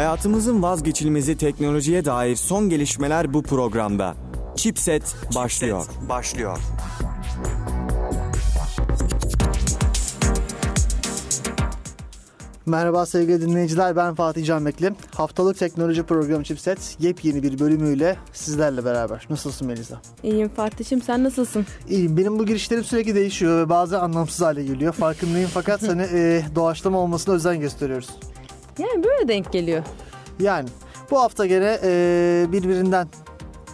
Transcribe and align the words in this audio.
Hayatımızın 0.00 0.62
vazgeçilmezi 0.62 1.36
teknolojiye 1.36 2.04
dair 2.04 2.36
son 2.36 2.68
gelişmeler 2.68 3.34
bu 3.34 3.42
programda. 3.42 4.14
Chipset 4.56 5.16
başlıyor. 5.34 5.84
Chipset 5.84 6.08
başlıyor. 6.08 6.58
Merhaba 12.66 13.06
sevgili 13.06 13.40
dinleyiciler 13.40 13.96
ben 13.96 14.14
Fatih 14.14 14.44
Canbekli. 14.44 14.92
Haftalık 15.14 15.58
teknoloji 15.58 16.02
programı 16.02 16.44
Chipset 16.44 16.96
yepyeni 17.00 17.42
bir 17.42 17.58
bölümüyle 17.58 18.16
sizlerle 18.32 18.84
beraber. 18.84 19.26
Nasılsın 19.30 19.66
Melisa? 19.66 20.00
İyiyim 20.22 20.48
Fatih'im 20.48 21.02
sen 21.02 21.24
nasılsın? 21.24 21.66
İyiyim. 21.88 22.16
Benim 22.16 22.38
bu 22.38 22.46
girişlerim 22.46 22.84
sürekli 22.84 23.14
değişiyor 23.14 23.58
ve 23.58 23.68
bazı 23.68 24.00
anlamsız 24.00 24.40
hale 24.40 24.64
geliyor. 24.64 24.92
Farkındayım 24.92 25.50
fakat 25.54 25.82
hani 25.88 26.02
e, 26.02 26.42
doğaçlama 26.54 26.98
olmasına 26.98 27.34
özen 27.34 27.60
gösteriyoruz. 27.60 28.08
Yani 28.78 29.04
böyle 29.04 29.28
denk 29.28 29.52
geliyor. 29.52 29.82
Yani 30.40 30.68
bu 31.10 31.20
hafta 31.20 31.46
gene 31.46 31.78
e, 31.82 32.46
birbirinden 32.52 33.08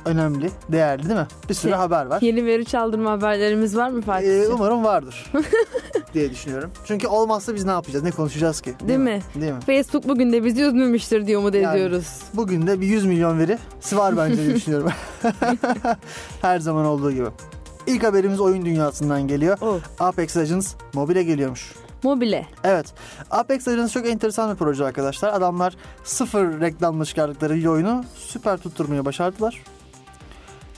önemli, 0.07 0.51
değerli 0.69 1.09
değil 1.09 1.21
mi? 1.21 1.27
Bir 1.49 1.55
sürü 1.55 1.71
Şey, 1.71 1.79
haber 1.79 2.07
var. 2.07 2.21
Yeni 2.23 2.45
veri 2.45 2.65
çaldırma 2.65 3.11
haberlerimiz 3.11 3.77
var 3.77 3.89
mı 3.91 4.03
Fatih'im? 4.03 4.43
E, 4.43 4.49
umarım 4.49 4.85
vardır 4.85 5.33
diye 6.15 6.31
düşünüyorum. 6.31 6.71
Çünkü 6.85 7.07
olmazsa 7.07 7.55
biz 7.55 7.65
ne 7.65 7.71
yapacağız, 7.71 8.05
ne 8.05 8.11
konuşacağız 8.11 8.61
ki? 8.61 8.75
Değil 8.89 8.99
mi? 8.99 9.21
Değil 9.35 9.53
mi? 9.53 9.61
Facebook 9.67 10.09
bugün 10.09 10.33
de 10.33 10.45
bizi 10.45 10.63
üzmemiştir 10.63 11.27
diye 11.27 11.39
umut 11.39 11.55
Yani. 11.55 11.77
ediyoruz. 11.77 12.07
Bugün 12.35 12.67
de 12.67 12.81
bir 12.81 12.87
100 12.87 13.07
milyon 13.07 13.39
veri 13.39 13.59
var 13.93 14.17
bence 14.17 14.43
diye 14.43 14.55
düşünüyorum. 14.55 14.91
Her 16.43 16.59
zaman 16.59 16.85
olduğu 16.85 17.13
gibi. 17.13 17.29
İlk 17.87 18.05
haberimiz 18.05 18.41
oyun 18.41 18.65
dünyasından 18.65 19.29
geliyor. 19.29 19.59
Oh. 19.61 19.79
Apex 20.01 20.37
Legends 20.37 20.75
mobile 20.95 21.23
geliyormuş. 21.23 21.73
Mobile. 22.07 22.47
Evet. 22.65 22.95
Apex 23.31 23.69
Legends 23.69 23.93
çok 23.93 24.07
enteresan 24.09 24.53
bir 24.53 24.57
proje 24.57 24.85
arkadaşlar. 24.85 25.33
Adamlar 25.33 25.77
sıfır 26.05 26.61
reklamla 26.61 27.05
çıkardıkları 27.05 27.55
bir 27.55 27.67
oyunu 27.67 28.05
süper 28.15 28.57
tutturmaya 28.57 29.05
başardılar. 29.05 29.63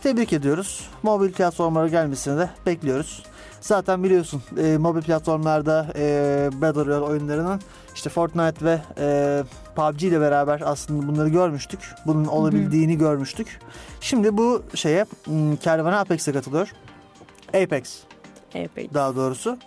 Tebrik 0.02 0.32
ediyoruz. 0.32 0.88
Mobil 1.02 1.32
platformlara 1.32 1.88
gelmesini 1.88 2.38
de 2.38 2.50
bekliyoruz. 2.66 3.22
Zaten 3.60 4.04
biliyorsun 4.04 4.42
e, 4.58 4.78
mobil 4.78 5.02
platformlarda 5.02 5.86
e, 5.96 6.50
Battle 6.52 6.84
Royale 6.84 7.04
oyunlarının 7.04 7.60
işte 7.94 8.10
Fortnite 8.10 8.64
ve 8.64 8.80
e, 8.98 9.42
PUBG 9.76 10.02
ile 10.02 10.20
beraber 10.20 10.62
aslında 10.64 11.08
bunları 11.08 11.28
görmüştük. 11.28 11.80
Bunun 12.06 12.24
olabildiğini 12.24 12.98
görmüştük. 12.98 13.60
Şimdi 14.00 14.36
bu 14.36 14.62
şeye 14.74 15.06
kervana 15.62 16.00
Apex'e 16.00 16.32
katılıyor. 16.32 16.72
Apex 17.48 17.98
Epey. 18.54 18.90
daha 18.94 19.16
doğrusu. 19.16 19.58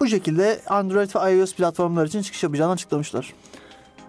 Bu 0.00 0.06
şekilde 0.06 0.60
Android 0.68 1.10
ve 1.14 1.36
iOS 1.36 1.54
platformlar 1.54 2.06
için 2.06 2.22
çıkış 2.22 2.42
yapacağını 2.42 2.72
açıklamışlar. 2.72 3.34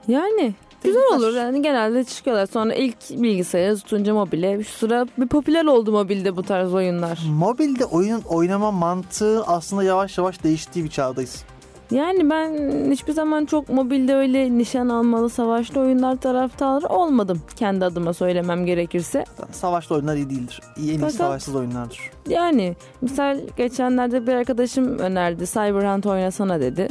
Yani 0.07 0.53
güzel 0.83 1.03
olur. 1.15 1.35
Yani 1.35 1.61
genelde 1.61 2.03
çıkıyorlar. 2.03 2.45
Sonra 2.45 2.73
ilk 2.73 2.95
bilgisayarı 3.09 3.77
tutunca 3.77 4.13
mobile. 4.13 4.63
Şu 4.63 4.71
sıra 4.71 5.07
bir 5.17 5.27
popüler 5.27 5.65
oldu 5.65 5.91
mobilde 5.91 6.35
bu 6.35 6.43
tarz 6.43 6.73
oyunlar. 6.73 7.19
Mobilde 7.29 7.85
oyun 7.85 8.21
oynama 8.21 8.71
mantığı 8.71 9.43
aslında 9.43 9.83
yavaş 9.83 10.17
yavaş 10.17 10.43
değiştiği 10.43 10.85
bir 10.85 10.89
çağdayız. 10.89 11.43
Yani 11.91 12.29
ben 12.29 12.51
hiçbir 12.91 13.13
zaman 13.13 13.45
çok 13.45 13.69
mobilde 13.69 14.15
öyle 14.15 14.57
nişan 14.57 14.89
almalı 14.89 15.29
savaşlı 15.29 15.81
oyunlar 15.81 16.15
taraftarı 16.15 16.87
olmadım. 16.87 17.41
Kendi 17.55 17.85
adıma 17.85 18.13
söylemem 18.13 18.65
gerekirse. 18.65 19.25
Savaşlı 19.51 19.95
oyunlar 19.95 20.15
iyi 20.15 20.29
değildir. 20.29 20.61
İyi 20.77 20.89
en 20.91 20.95
iyi 20.97 20.99
Fakat- 20.99 21.13
savaşsız 21.15 21.55
oyunlardır. 21.55 21.99
Yani 22.29 22.75
misal 23.01 23.39
geçenlerde 23.57 24.27
bir 24.27 24.33
arkadaşım 24.33 24.99
önerdi 24.99 25.45
Cyberhunt 25.45 26.05
oynasana 26.05 26.59
dedi. 26.61 26.87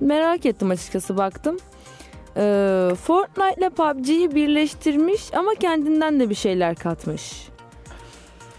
Merak 0.00 0.46
ettim 0.46 0.70
açıkçası 0.70 1.16
baktım. 1.16 1.56
Ee, 2.36 2.90
Fortnite 3.02 3.54
ile 3.58 3.70
PUBG'yi 3.70 4.34
birleştirmiş 4.34 5.34
ama 5.34 5.54
kendinden 5.54 6.20
de 6.20 6.30
bir 6.30 6.34
şeyler 6.34 6.74
katmış. 6.74 7.48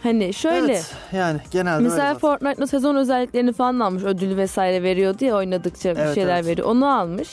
Hani 0.05 0.33
şöyle 0.33 0.73
Evet 0.73 0.95
yani 1.13 1.39
genelde 1.51 1.75
öyle 1.75 1.83
mesela 1.83 2.13
zaten. 2.13 2.19
Fortnite'ın 2.19 2.65
sezon 2.65 2.95
özelliklerini 2.95 3.53
falan 3.53 3.79
almış 3.79 4.03
ödül 4.03 4.37
vesaire 4.37 4.83
veriyordu 4.83 5.25
ya 5.25 5.35
oynadıkça 5.35 5.95
bir 5.95 5.99
Evet, 5.99 6.15
şeyler 6.15 6.35
evet. 6.35 6.45
veriyor 6.45 6.67
onu 6.67 6.87
almış. 6.99 7.29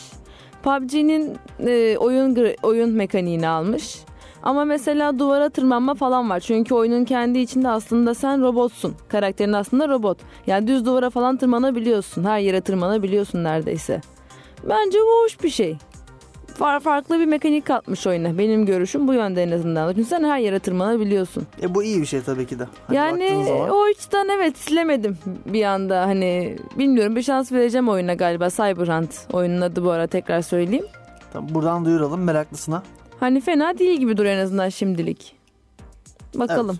PUBG'nin 0.63 1.37
e, 1.67 1.97
oyun 1.99 2.55
oyun 2.63 2.91
mekaniğini 2.91 3.49
almış. 3.49 3.99
Ama 4.43 4.65
mesela 4.65 5.19
duvara 5.19 5.49
tırmanma 5.49 5.95
falan 5.95 6.31
var. 6.31 6.41
Çünkü 6.41 6.75
oyunun 6.75 7.05
kendi 7.05 7.39
içinde 7.39 7.69
aslında 7.69 8.15
sen 8.15 8.43
robotsun. 8.43 8.95
Karakterin 9.09 9.53
aslında 9.53 9.89
robot. 9.89 10.19
Yani 10.47 10.67
düz 10.67 10.87
duvara 10.87 11.11
falan 11.11 11.37
tırmanabiliyorsun. 11.37 12.25
Her 12.25 12.39
yere 12.39 12.61
tırmanabiliyorsun 12.61 13.45
neredeyse. 13.45 14.01
Bence 14.69 14.99
bu 14.99 15.25
hoş 15.25 15.43
bir 15.43 15.51
şey. 15.51 15.77
Far 16.55 16.81
farklı 16.81 17.21
bir 17.21 17.27
mekanik 17.27 17.67
katmış 17.67 18.07
oyuna. 18.07 18.39
Benim 18.39 18.67
görüşüm 18.67 19.09
bu 19.09 19.15
yönde 19.15 19.43
en 19.43 19.51
azından. 19.51 19.93
Çünkü 19.95 20.09
sen 20.09 20.25
her 20.25 20.39
yere 20.39 20.59
tırmanabiliyorsun. 20.59 21.47
E, 21.63 21.75
bu 21.75 21.83
iyi 21.83 22.01
bir 22.01 22.07
şey 22.07 22.23
tabii 22.23 22.47
ki 22.47 22.59
de. 22.59 22.67
Hani 22.87 22.99
yani 23.25 23.51
o 23.51 23.83
açıdan 23.85 24.29
evet 24.29 24.59
silemedim 24.59 25.19
bir 25.47 25.65
anda 25.65 26.01
hani 26.01 26.59
bilmiyorum 26.79 27.17
bir 27.17 27.23
şans 27.23 27.53
vereceğim 27.53 27.89
oyuna 27.89 28.15
galiba 28.15 28.51
Cyberhunt 28.51 29.27
oyunun 29.33 29.61
adı 29.61 29.85
bu 29.85 29.91
ara 29.91 30.07
tekrar 30.07 30.43
söyleyeyim. 30.43 30.87
Tamam, 31.33 31.55
buradan 31.55 31.85
duyuralım 31.85 32.23
meraklısına. 32.23 32.83
Hani 33.21 33.41
fena 33.41 33.79
değil 33.79 33.99
gibi 34.01 34.17
duruyor 34.17 34.35
en 34.35 34.45
azından 34.45 34.69
şimdilik. 34.69 35.37
Bakalım. 36.35 36.79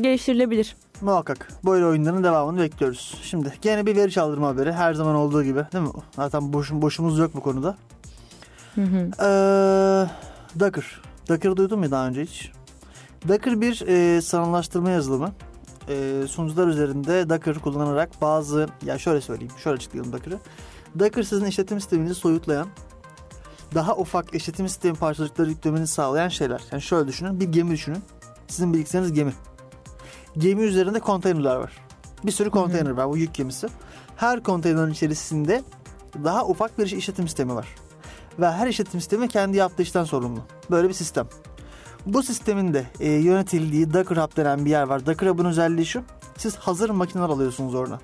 Geliştirilebilir. 0.00 0.76
Muhakkak 1.00 1.48
böyle 1.64 1.86
oyunların 1.86 2.24
devamını 2.24 2.60
bekliyoruz. 2.60 3.18
Şimdi 3.22 3.52
gene 3.62 3.86
bir 3.86 3.96
veri 3.96 4.10
çaldırma 4.10 4.48
haberi 4.48 4.72
her 4.72 4.94
zaman 4.94 5.14
olduğu 5.14 5.44
gibi 5.44 5.60
değil 5.72 5.84
mi? 5.84 5.90
Zaten 6.16 6.52
boşum, 6.52 6.82
boşumuz 6.82 7.18
yok 7.18 7.30
bu 7.34 7.40
konuda. 7.40 7.76
Hı 8.78 8.82
hı. 8.82 9.10
Ee, 9.20 10.60
Docker. 10.60 11.00
Docker 11.28 11.56
duydun 11.56 11.78
mu 11.78 11.90
daha 11.90 12.08
önce 12.08 12.22
hiç? 12.22 12.52
Docker 13.28 13.60
bir 13.60 13.86
e, 13.86 14.20
sanallaştırma 14.20 14.90
yazılımı. 14.90 15.32
E, 15.88 16.22
sunucular 16.28 16.66
üzerinde 16.66 17.28
Docker 17.28 17.58
kullanarak 17.58 18.10
bazı 18.20 18.68
ya 18.86 18.98
şöyle 18.98 19.20
söyleyeyim, 19.20 19.52
şöyle 19.58 19.76
açıklayalım 19.76 20.12
Docker'ı. 20.12 20.38
Docker 20.98 21.22
sizin 21.22 21.46
işletim 21.46 21.80
sisteminizi 21.80 22.14
soyutlayan, 22.14 22.68
daha 23.74 23.96
ufak 23.96 24.34
işletim 24.34 24.68
sistemi 24.68 24.94
parçacıkları 24.94 25.50
yüklemenizi 25.50 25.92
sağlayan 25.92 26.28
şeyler. 26.28 26.60
Yani 26.72 26.82
şöyle 26.82 27.08
düşünün, 27.08 27.40
bir 27.40 27.52
gemi 27.52 27.70
düşünün. 27.70 28.02
Sizin 28.48 28.74
bilgisayarınız 28.74 29.12
gemi. 29.12 29.32
Gemi 30.38 30.62
üzerinde 30.62 31.00
konteynerler 31.00 31.56
var. 31.56 31.72
Bir 32.24 32.32
sürü 32.32 32.50
konteyner 32.50 32.90
var, 32.90 33.08
bu 33.08 33.16
yük 33.16 33.34
gemisi. 33.34 33.68
Her 34.16 34.42
konteynerin 34.42 34.92
içerisinde 34.92 35.62
daha 36.24 36.46
ufak 36.46 36.78
bir 36.78 36.86
işletim 36.86 37.28
sistemi 37.28 37.54
var 37.54 37.66
ve 38.38 38.50
her 38.50 38.66
işletim 38.66 39.00
sistemi 39.00 39.28
kendi 39.28 39.56
yaptığı 39.56 39.82
işten 39.82 40.04
sorumlu. 40.04 40.40
Böyle 40.70 40.88
bir 40.88 40.94
sistem. 40.94 41.26
Bu 42.06 42.22
sistemin 42.22 42.74
de 42.74 42.86
e, 43.00 43.12
yönetildiği 43.12 43.92
Docker 43.92 44.16
Hub 44.16 44.36
denen 44.36 44.64
bir 44.64 44.70
yer 44.70 44.82
var. 44.82 45.06
Docker 45.06 45.26
Hub'ın 45.26 45.44
özelliği 45.44 45.86
şu. 45.86 46.02
Siz 46.36 46.56
hazır 46.56 46.90
makineler 46.90 47.28
alıyorsunuz 47.28 47.74
orada. 47.74 47.98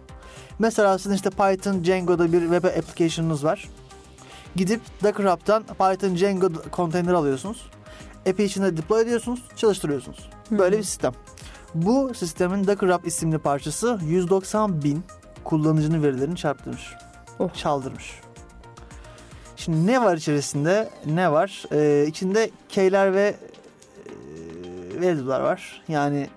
Mesela 0.58 0.98
sizin 0.98 1.14
işte 1.14 1.30
Python, 1.30 1.84
Django'da 1.84 2.32
bir 2.32 2.40
web 2.40 2.64
application'ınız 2.64 3.44
var. 3.44 3.68
Gidip 4.56 4.80
Docker 5.02 5.24
Hub'dan 5.24 5.62
Python, 5.62 6.16
Django 6.16 6.48
konteyner 6.70 7.12
alıyorsunuz. 7.12 7.70
App'i 8.28 8.44
içine 8.44 8.76
deploy 8.76 9.02
ediyorsunuz, 9.02 9.42
çalıştırıyorsunuz. 9.56 10.30
Böyle 10.50 10.78
bir 10.78 10.82
sistem. 10.82 11.12
Bu 11.74 12.14
sistemin 12.14 12.66
Docker 12.66 12.88
Hub 12.88 13.04
isimli 13.04 13.38
parçası 13.38 13.98
190 14.04 14.82
bin 14.82 15.04
kullanıcının 15.44 16.02
verilerini 16.02 16.36
çarptırmış. 16.36 16.94
Oh. 17.38 17.54
Çaldırmış. 17.54 18.23
Şimdi 19.64 19.86
ne 19.86 20.02
var 20.02 20.16
içerisinde? 20.16 20.88
Ne 21.06 21.32
var? 21.32 21.64
Ee, 21.72 22.06
içinde 22.08 22.50
keyler 22.68 23.14
ve 23.14 23.34
e, 24.94 25.00
value'lar 25.00 25.40
var. 25.40 25.82
Yani 25.88 26.28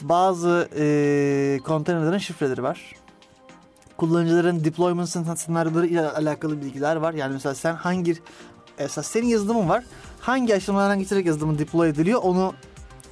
bazı 0.00 0.68
e, 0.76 1.60
konteynerlerin 1.64 2.18
şifreleri 2.18 2.62
var. 2.62 2.94
Kullanıcıların 3.96 4.64
deployment 4.64 5.08
senaryoları 5.38 5.86
ile 5.86 6.10
alakalı 6.10 6.60
bilgiler 6.60 6.96
var. 6.96 7.14
Yani 7.14 7.32
mesela 7.32 7.54
sen 7.54 7.74
hangi 7.74 8.16
mesela 8.78 9.02
senin 9.02 9.26
yazılımın 9.26 9.68
var. 9.68 9.84
Hangi 10.20 10.54
aşamalardan 10.54 10.98
geçerek 10.98 11.26
yazılımın 11.26 11.58
deploy 11.58 11.88
ediliyor 11.88 12.20
onu 12.22 12.54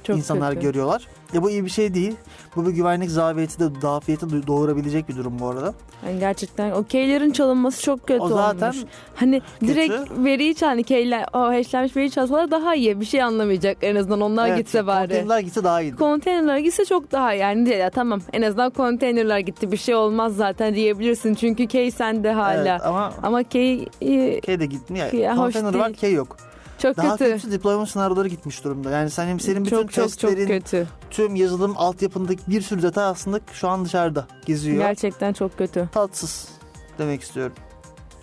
Çok 0.03 0.17
insanlar 0.17 0.53
kötü. 0.53 0.61
görüyorlar. 0.65 1.07
Ya 1.33 1.43
bu 1.43 1.49
iyi 1.49 1.65
bir 1.65 1.69
şey 1.69 1.93
değil. 1.93 2.15
Bu 2.55 2.65
bir 2.65 2.71
güvenlik 2.71 3.09
zaviyeti 3.09 3.59
de 3.59 3.81
dafiyeti 3.81 4.47
doğurabilecek 4.47 5.09
bir 5.09 5.15
durum 5.15 5.39
bu 5.39 5.47
arada. 5.47 5.73
Yani 6.07 6.19
gerçekten 6.19 6.71
o 6.71 6.83
keylerin 6.83 7.31
çalınması 7.31 7.83
çok 7.83 8.07
kötü 8.07 8.21
O 8.21 8.27
zaten 8.27 8.69
olmuş. 8.69 8.83
Hani 9.15 9.41
kötü. 9.59 9.73
direkt 9.73 10.11
veriyi 10.17 10.55
çal, 10.55 10.67
hani 10.67 10.83
keyler, 10.83 11.25
o 11.33 11.39
hashlenmiş 11.39 11.95
veriyi 11.95 12.11
çalsalar 12.11 12.51
daha 12.51 12.75
iyi. 12.75 12.99
Bir 12.99 13.05
şey 13.05 13.23
anlamayacak 13.23 13.77
en 13.81 13.95
azından 13.95 14.21
onlar 14.21 14.47
Evet, 14.47 14.57
gitse 14.57 14.87
bari. 14.87 15.01
Konteynerler 15.07 15.39
gitse 15.39 15.63
daha 15.63 15.81
iyiydi. 15.81 15.95
Konteynerler 15.95 16.57
gitse 16.57 16.85
çok 16.85 17.11
daha 17.11 17.33
iyi. 17.33 17.39
yani 17.39 17.69
ya 17.69 17.89
tamam 17.89 18.19
en 18.33 18.41
azından 18.41 18.69
konteynerler 18.69 19.39
gitti 19.39 19.71
bir 19.71 19.77
şey 19.77 19.95
olmaz 19.95 20.35
zaten 20.35 20.75
diyebilirsin 20.75 21.33
çünkü 21.33 21.67
key 21.67 21.91
sende 21.91 22.31
hala. 22.31 22.71
Evet, 22.71 22.85
ama 22.85 23.13
Ama 23.23 23.43
key 23.43 23.87
e, 24.01 24.39
K 24.41 24.59
de 24.59 24.65
gitmiyor. 24.65 25.13
Ya, 25.13 25.35
Konteyner 25.35 25.73
var 25.73 25.85
değil. 25.85 25.97
K 25.97 26.07
yok. 26.07 26.37
Çok 26.77 26.97
Daha 26.97 27.17
kötü. 27.17 27.31
kötüsü 27.31 27.51
deployment 27.51 27.89
senaryoları 27.89 28.27
gitmiş 28.27 28.63
durumda. 28.63 28.91
Yani 28.91 29.09
senin, 29.09 29.37
senin 29.37 29.65
bütün 29.65 29.75
Çok 29.77 29.91
çok 29.91 29.91
çok 29.93 30.03
testlerin, 30.21 30.47
kötü. 30.47 30.87
tüm 31.11 31.35
yazılım 31.35 31.73
altyapındaki 31.77 32.41
bir 32.47 32.61
sürü 32.61 32.81
detay 32.81 33.05
aslında 33.05 33.39
şu 33.53 33.67
an 33.67 33.85
dışarıda 33.85 34.27
geziyor. 34.45 34.77
Gerçekten 34.77 35.33
çok 35.33 35.57
kötü. 35.57 35.89
Tatsız 35.91 36.49
demek 36.97 37.21
istiyorum. 37.21 37.55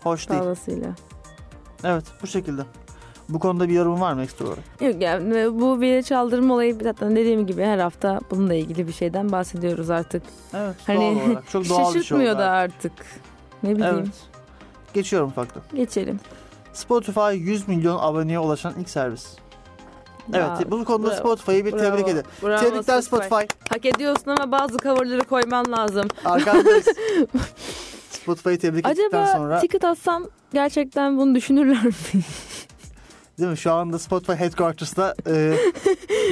Hoş 0.03 0.29
değil. 0.29 0.41
Fazlasıyla. 0.41 0.89
Evet 1.85 2.05
bu 2.23 2.27
şekilde. 2.27 2.63
Bu 3.29 3.39
konuda 3.39 3.69
bir 3.69 3.75
yorum 3.75 4.01
var 4.01 4.13
mı 4.13 4.23
ekstra 4.23 4.45
olarak? 4.47 4.59
Yok 4.81 5.03
yani 5.03 5.39
e, 5.39 5.53
bu 5.61 5.81
veri 5.81 6.05
çaldırma 6.05 6.55
olayı 6.55 6.79
zaten 6.83 7.17
dediğim 7.17 7.47
gibi 7.47 7.63
her 7.63 7.79
hafta 7.79 8.21
bununla 8.31 8.55
ilgili 8.55 8.87
bir 8.89 8.93
şeyden 8.93 9.33
bahsediyoruz 9.33 9.91
artık. 9.91 10.23
Evet 10.55 10.75
Hani 10.87 10.99
doğal 11.01 11.27
olarak. 11.29 11.49
Çok 11.51 11.69
doğal 11.69 11.95
bir 11.95 12.03
şey 12.03 12.17
oldu 12.31 12.39
da 12.39 12.51
artık. 12.51 12.93
artık. 12.93 13.07
Ne 13.63 13.77
bileyim. 13.77 13.95
Evet. 13.99 14.09
Geçiyorum 14.95 15.29
ufaktan. 15.29 15.63
Geçelim. 15.75 16.21
Spotify 16.75 17.37
100 17.37 17.69
milyon 17.69 17.99
aboneye 18.01 18.39
ulaşan 18.39 18.75
ilk 18.81 18.91
servis. 18.91 19.27
Evet 20.33 20.43
Ya, 20.43 20.59
bu 20.71 20.85
konuda 20.85 21.09
bravo, 21.09 21.17
Spotify'ı 21.17 21.65
bir 21.65 21.73
bravo, 21.73 21.81
tebrik 21.83 22.25
bravo 22.43 22.61
Tebrikler 22.61 23.01
Spotify. 23.01 23.35
Hak 23.69 23.87
ediyorsun 23.87 24.31
ama 24.31 24.53
bazı 24.53 24.79
coverları 24.79 25.25
koyman 25.25 25.73
lazım. 25.73 26.09
Arkadaşlar 26.25 26.83
Spotify'ı 28.11 28.59
tebrik 28.59 28.87
ettikten 28.87 29.09
Acaba 29.19 29.33
sonra 29.33 29.61
ticket 29.61 29.85
atsam 29.85 30.25
gerçekten 30.53 31.19
bunu 31.19 31.35
düşünürler 31.35 31.85
mi? 31.85 31.93
değil 33.39 33.51
mi? 33.51 33.57
Şu 33.57 33.73
anda 33.73 33.99
Spotify 33.99 34.33
headquarters'ta 34.33 35.15
e, 35.27 35.31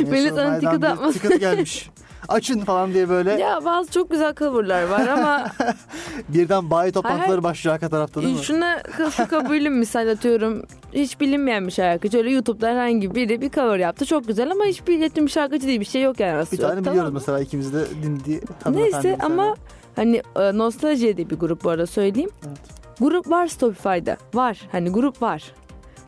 sana 0.07 0.57
High'dan 0.57 0.61
ticket 0.61 0.85
atması. 0.85 1.19
ticket 1.19 1.41
gelmiş. 1.41 1.91
Açın 2.29 2.61
falan 2.61 2.95
diye 2.95 3.09
böyle 3.09 3.33
ya 3.33 3.65
bazı 3.65 3.91
çok 3.91 4.11
güzel 4.11 4.35
coverlar 4.35 4.83
var 4.83 5.07
ama 5.09 5.47
birden 6.29 6.71
bayi 6.71 6.93
toplantıları 6.93 7.27
Hayır. 7.29 7.43
başlıyor 7.43 7.75
arka 7.75 7.89
tarafta 7.89 8.23
değil 8.23 8.37
mi? 8.37 8.43
şuna 8.45 8.83
şu 9.17 9.29
kabulüm 9.29 9.79
misal 9.79 10.09
atıyorum. 10.09 10.63
Hiç 10.93 11.21
bilinmeyen 11.21 11.67
bir 11.67 11.73
şarkıcı. 11.73 12.19
Öyle 12.19 12.31
YouTube'da 12.31 12.69
herhangi 12.69 13.15
biri 13.15 13.41
bir 13.41 13.51
cover 13.51 13.79
yaptı. 13.79 14.07
Çok 14.07 14.27
güzel 14.29 14.51
ama 14.51 14.65
hiç 14.65 14.87
bir 14.89 15.29
şarkıcı 15.29 15.67
değil. 15.67 15.81
Bir 15.81 15.85
şey 15.85 16.03
yok 16.03 16.21
yani 16.21 16.35
Bir 16.35 16.39
aslında. 16.39 16.63
tane 16.63 16.75
Tamam 16.75 16.91
biliyoruz 16.93 17.13
mı? 17.13 17.19
mesela 17.19 17.41
ikimiz 17.41 17.75
de 17.75 17.85
dinlediği 18.03 18.41
Neyse 18.71 18.97
bir 18.99 19.03
tane. 19.03 19.17
ama 19.21 19.55
hani 19.97 20.23
e, 20.37 20.59
Nostalji 20.59 21.17
diye 21.17 21.31
bir 21.31 21.37
grup 21.39 21.65
bu 21.65 21.71
arada 21.71 21.87
söyleyeyim. 21.87 22.31
Evet. 22.47 22.59
Grup 23.01 23.31
var 23.31 23.47
Spotify'da. 23.47 24.17
Var. 24.35 24.61
Hani 24.73 24.91
grup 24.91 25.23
var. 25.23 25.53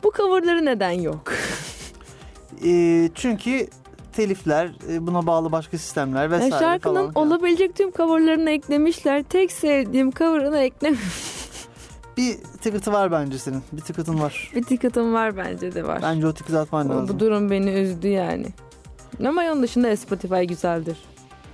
Bu 0.03 0.11
coverları 0.17 0.65
neden 0.65 0.91
yok? 0.91 1.33
E, 2.65 3.09
çünkü 3.15 3.67
telifler, 4.15 4.71
e, 4.89 5.07
buna 5.07 5.27
bağlı 5.27 5.51
başka 5.51 5.77
sistemler 5.77 6.21
Yani 6.23 6.31
vesaire 6.31 6.51
şarkının 6.51 6.93
falan. 6.95 7.11
filan. 7.11 7.27
olabilecek 7.27 7.75
tüm 7.75 7.91
coverlarını 7.91 8.49
eklemişler. 8.49 9.23
Tek 9.23 9.51
sevdiğim 9.51 10.11
cover'ını 10.11 10.57
eklemiş. 10.57 10.99
Bir 12.17 12.37
ticket'ı 12.61 12.93
var 12.93 13.11
bence 13.11 13.37
senin. 13.39 13.63
Bir 13.71 13.81
ticket'ın 13.81 14.19
var. 14.21 14.51
bir 14.55 14.63
ticket'ım 14.63 15.13
var 15.13 15.37
bence 15.37 15.75
de 15.75 15.87
var. 15.87 15.99
Bence 16.01 16.27
o 16.27 16.33
ticket'ı 16.33 16.59
atman 16.59 16.89
lazım. 16.89 17.07
Bu 17.15 17.19
durum 17.19 17.49
beni 17.51 17.69
üzdü 17.71 18.07
yani. 18.07 18.45
Ama 19.27 19.41
onun 19.41 19.63
dışında 19.63 19.97
Spotify 19.97 20.43
güzeldir. 20.43 20.97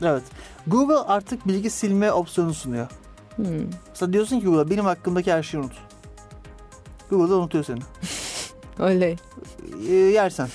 Evet. 0.01 0.23
Google 0.67 0.95
artık 0.95 1.47
bilgi 1.47 1.69
silme 1.69 2.11
opsiyonu 2.11 2.53
sunuyor. 2.53 2.87
Hmm. 3.35 3.45
Mesela 3.89 4.13
diyorsun 4.13 4.39
ki 4.39 4.45
Google'a 4.45 4.69
benim 4.69 4.85
hakkımdaki 4.85 5.31
her 5.33 5.43
şeyi 5.43 5.61
unut. 5.63 5.73
Google 7.09 7.29
da 7.31 7.35
unutuyor 7.37 7.63
seni. 7.63 7.79
Öyle. 8.79 9.15
E, 9.89 9.93
yersen. 9.93 10.47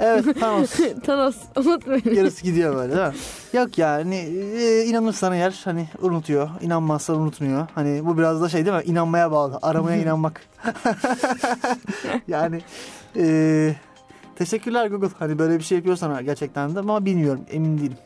Evet 0.00 0.40
Thanos. 0.40 0.70
Thanos 1.04 1.36
unut 1.56 1.86
beni. 1.86 2.16
Yarısı 2.16 2.42
gidiyor 2.44 2.76
böyle 2.76 2.96
değil 2.96 3.06
mi? 3.06 3.14
Yok 3.52 3.78
yani 3.78 4.16
e, 4.58 4.84
inanırsan 4.84 5.32
eğer 5.32 5.60
hani 5.64 5.88
unutuyor. 6.02 6.48
İnanmazsan 6.60 7.16
unutmuyor. 7.16 7.68
Hani 7.74 8.06
bu 8.06 8.18
biraz 8.18 8.42
da 8.42 8.48
şey 8.48 8.66
değil 8.66 8.76
mi? 8.76 8.82
İnanmaya 8.84 9.30
bağlı. 9.32 9.58
Aramaya 9.62 9.96
inanmak. 10.02 10.40
yani 12.28 12.60
e, 13.16 13.74
teşekkürler 14.36 14.86
Google. 14.86 15.08
Hani 15.18 15.38
böyle 15.38 15.58
bir 15.58 15.64
şey 15.64 15.78
yapıyorsan 15.78 16.24
gerçekten 16.24 16.74
de 16.74 16.78
ama 16.80 17.04
bilmiyorum. 17.04 17.40
Emin 17.50 17.78
değilim. 17.78 17.98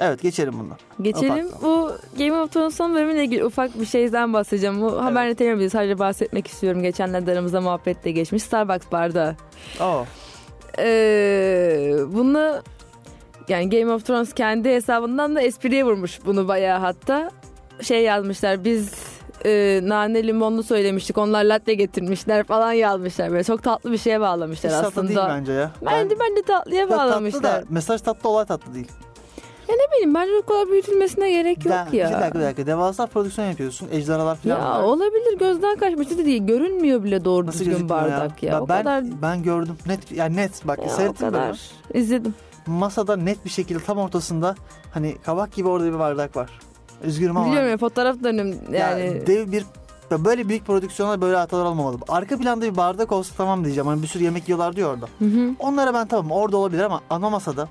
Evet 0.00 0.22
geçelim 0.22 0.54
bundan. 0.58 0.76
Geçelim. 1.02 1.46
Ufak. 1.46 1.62
Bu 1.62 1.92
Game 2.18 2.32
of 2.40 2.52
Thrones 2.52 2.74
son 2.74 2.94
bölümüyle 2.94 3.24
ilgili 3.24 3.44
ufak 3.44 3.80
bir 3.80 3.86
şeyden 3.86 4.32
bahsedeceğim. 4.32 4.80
Bu 4.80 5.04
haber 5.04 5.28
niteliği. 5.28 5.70
Sadece 5.70 5.98
bahsetmek 5.98 6.46
istiyorum. 6.46 6.82
Geçenlerde 6.82 7.32
aramızda 7.32 7.60
muhabbette 7.60 8.10
geçmiş. 8.10 8.42
Starbucks 8.42 8.86
bardağı. 8.92 9.36
Oo. 9.80 10.04
Ee, 10.78 11.94
bunu 12.08 12.62
yani 13.48 13.70
Game 13.70 13.92
of 13.92 14.06
Thrones 14.06 14.32
kendi 14.32 14.68
hesabından 14.68 15.36
da 15.36 15.42
espriye 15.42 15.84
vurmuş 15.84 16.18
bunu 16.26 16.48
bayağı 16.48 16.78
hatta. 16.78 17.30
Şey 17.82 18.02
yazmışlar 18.02 18.64
biz 18.64 18.92
e, 19.44 19.80
nane 19.82 20.26
limonlu 20.26 20.62
söylemiştik 20.62 21.18
onlar 21.18 21.44
latte 21.44 21.74
getirmişler 21.74 22.44
falan 22.44 22.72
yazmışlar 22.72 23.30
böyle 23.30 23.44
çok 23.44 23.62
tatlı 23.62 23.92
bir 23.92 23.98
şeye 23.98 24.20
bağlamışlar 24.20 24.72
Hiç 24.72 24.76
tatlı 24.80 24.88
aslında. 24.88 25.08
değil 25.08 25.38
bence 25.40 25.52
ya. 25.52 25.70
Bence 25.86 26.16
ben 26.20 26.36
de 26.36 26.42
tatlıya 26.42 26.80
Ya 26.80 26.88
tatlı 26.88 26.98
bağlamışlar. 27.10 27.42
da 27.42 27.62
mesaj 27.68 28.00
tatlı 28.00 28.28
olay 28.28 28.44
tatlı 28.46 28.74
değil. 28.74 28.88
Ne 29.72 29.92
bileyim 29.96 30.14
bence 30.14 30.32
o 30.42 30.46
kadar 30.46 30.68
büyütülmesine 30.68 31.30
gerek 31.30 31.64
yok 31.66 31.74
ya. 31.74 31.86
Bir 32.08 32.14
dakika 32.14 32.34
bir 32.38 32.44
dakika. 32.44 32.66
Devasa 32.66 33.06
prodüksiyon 33.06 33.48
yapıyorsun. 33.48 33.88
Ejderhalar 33.92 34.36
falan 34.36 34.54
Ya 34.60 34.70
var. 34.70 34.82
olabilir 34.82 35.38
gözden 35.38 35.76
kaçmıştı 35.76 36.18
da 36.18 36.24
değil. 36.24 36.46
Görünmüyor 36.46 37.04
bile 37.04 37.24
doğru 37.24 37.46
Nasıl 37.46 37.64
düzgün 37.64 37.88
bardak 37.88 38.42
ya. 38.42 38.52
Ben, 38.52 38.60
O 38.60 38.68
ben, 38.68 38.78
kadar 38.78 39.04
ben 39.22 39.42
gördüm. 39.42 39.76
Net 39.86 40.12
yani 40.12 40.36
net 40.36 40.68
bak 40.68 40.78
ya, 40.78 40.84
o 40.84 40.88
seyrettim 40.88 41.26
böyle. 41.26 41.36
kadar. 41.36 41.60
İzledim. 41.94 42.34
Masada 42.66 43.16
net 43.16 43.44
bir 43.44 43.50
şekilde 43.50 43.78
tam 43.84 43.98
ortasında 43.98 44.54
hani 44.94 45.16
kabak 45.24 45.52
gibi 45.52 45.68
orada 45.68 45.86
bir 45.92 45.98
bardak 45.98 46.36
var. 46.36 46.50
Üzgünüm 47.04 47.36
ama. 47.36 47.46
Biliyorum 47.46 47.70
ya 47.70 47.76
fotoğraflarım 47.78 48.54
yani. 48.72 49.06
Ya 49.06 49.26
dev 49.26 49.52
bir 49.52 49.64
ya 50.10 50.24
böyle 50.24 50.48
büyük 50.48 50.66
prodüksiyona 50.66 51.20
böyle 51.20 51.36
hatalar 51.36 51.64
olmamalı. 51.64 51.96
Arka 52.08 52.38
planda 52.38 52.64
bir 52.72 52.76
bardak 52.76 53.12
olsa 53.12 53.34
tamam 53.36 53.64
diyeceğim. 53.64 53.86
Hani 53.86 54.02
bir 54.02 54.06
sürü 54.06 54.24
yemek 54.24 54.48
yiyorlar 54.48 54.76
diyor 54.76 54.94
orada. 54.94 55.06
Hı 55.18 55.24
hı. 55.24 55.50
Onlara 55.58 55.94
ben 55.94 56.06
tamam 56.06 56.30
orada 56.30 56.56
olabilir 56.56 56.82
ama 56.82 57.00
ana 57.10 57.30
masada 57.30 57.68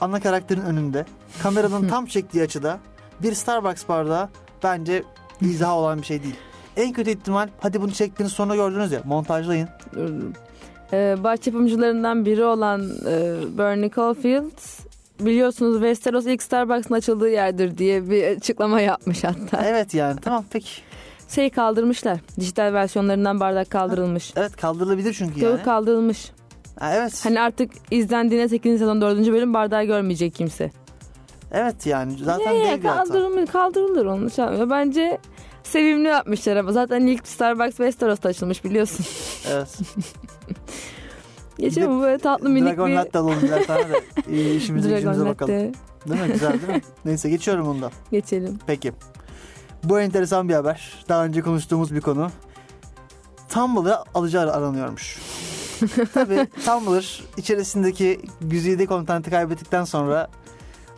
ana 0.00 0.20
karakterin 0.20 0.60
önünde 0.60 1.04
kameranın 1.42 1.88
tam 1.88 2.06
çektiği 2.06 2.42
açıda 2.42 2.78
bir 3.22 3.32
Starbucks 3.32 3.88
bardağı 3.88 4.28
bence 4.62 5.02
izah 5.40 5.72
olan 5.72 5.98
bir 5.98 6.06
şey 6.06 6.22
değil. 6.22 6.36
En 6.76 6.92
kötü 6.92 7.10
ihtimal 7.10 7.48
hadi 7.60 7.80
bunu 7.80 7.92
çektiğiniz 7.92 8.32
sonra 8.32 8.56
gördünüz 8.56 8.92
ya 8.92 9.00
montajlayın. 9.04 9.68
Ee, 10.92 11.16
baş 11.24 11.46
yapımcılarından 11.46 12.26
biri 12.26 12.44
olan 12.44 12.90
e, 13.06 13.34
Bernie 13.58 13.90
Caulfield 13.90 14.58
biliyorsunuz 15.20 15.74
Westeros 15.74 16.26
ilk 16.26 16.42
Starbucks'ın 16.42 16.94
açıldığı 16.94 17.30
yerdir 17.30 17.78
diye 17.78 18.10
bir 18.10 18.36
açıklama 18.36 18.80
yapmış 18.80 19.24
hatta. 19.24 19.62
Evet 19.64 19.94
yani 19.94 20.20
tamam 20.20 20.44
peki. 20.50 20.70
Şey 21.28 21.50
kaldırmışlar. 21.50 22.18
Dijital 22.40 22.72
versiyonlarından 22.72 23.40
bardak 23.40 23.70
kaldırılmış. 23.70 24.32
Evet 24.36 24.56
kaldırılabilir 24.56 25.14
çünkü 25.14 25.40
Göğü 25.40 25.50
yani. 25.50 25.62
kaldırılmış. 25.62 26.30
Evet. 26.80 27.24
Hani 27.24 27.40
artık 27.40 27.70
izlendiğine 27.90 28.48
8. 28.48 28.78
sezon 28.78 29.00
4. 29.00 29.18
bölüm 29.32 29.54
bardağı 29.54 29.84
görmeyecek 29.84 30.34
kimse. 30.34 30.70
Evet 31.52 31.86
yani 31.86 32.16
zaten 32.24 32.64
hata. 32.64 32.96
kaldırılır, 32.96 33.46
kaldırılır 33.46 34.06
onu 34.06 34.30
şey 34.30 34.44
yapmıyor. 34.44 34.70
Bence 34.70 35.18
sevimli 35.62 36.08
yapmışlar 36.08 36.56
ama 36.56 36.72
zaten 36.72 37.06
ilk 37.06 37.28
Starbucks 37.28 37.76
Westeros'ta 37.76 38.28
açılmış 38.28 38.64
biliyorsun. 38.64 39.06
Evet. 39.52 39.78
Geçelim 41.58 41.98
bu 41.98 42.02
böyle 42.02 42.18
tatlı 42.18 42.48
minik 42.48 42.68
Dragon 42.68 42.88
bir 42.90 42.94
Latte 42.94 43.18
alalım 43.18 43.42
birer 43.42 43.66
tane 43.66 43.84
de 43.88 44.54
işimize 44.56 44.88
Dragon 44.88 44.98
gücümüze 44.98 45.26
bakalım. 45.26 45.52
Değil 45.54 46.20
mi? 46.22 46.32
Güzel 46.32 46.52
değil 46.52 46.68
mi? 46.72 46.82
Neyse 47.04 47.30
geçiyorum 47.30 47.66
bundan. 47.66 47.90
Geçelim. 48.10 48.58
Peki. 48.66 48.92
Bu 49.84 50.00
enteresan 50.00 50.48
bir 50.48 50.54
haber. 50.54 51.04
Daha 51.08 51.24
önce 51.24 51.42
konuştuğumuz 51.42 51.94
bir 51.94 52.00
konu. 52.00 52.30
Tumblr'a 53.48 54.04
alıcı 54.14 54.40
ar- 54.40 54.58
aranıyormuş. 54.58 55.18
Tabii 56.14 56.46
Tumblr 56.64 57.22
içerisindeki 57.36 58.20
güzide 58.40 58.86
kontenti 58.86 59.30
kaybettikten 59.30 59.84
sonra 59.84 60.28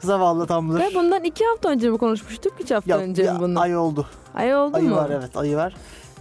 zavallı 0.01 0.47
Tumblr. 0.47 0.81
Ya 0.81 0.89
bundan 0.95 1.25
iki 1.25 1.45
hafta 1.45 1.69
önce 1.69 1.91
mi 1.91 1.99
konuşmuştuk? 1.99 2.53
Üç 2.61 2.71
hafta 2.71 2.91
Ya- 2.91 2.99
önce 2.99 3.23
ya 3.23 3.35
mi 3.35 3.41
bunu? 3.41 3.61
Ay 3.61 3.77
oldu. 3.77 4.07
Ay 4.35 4.57
oldu 4.57 4.77
Ayı 4.77 4.89
mu? 4.89 4.97
var 4.97 5.11
evet 5.11 5.37
ayı 5.37 5.57
var. 5.57 5.77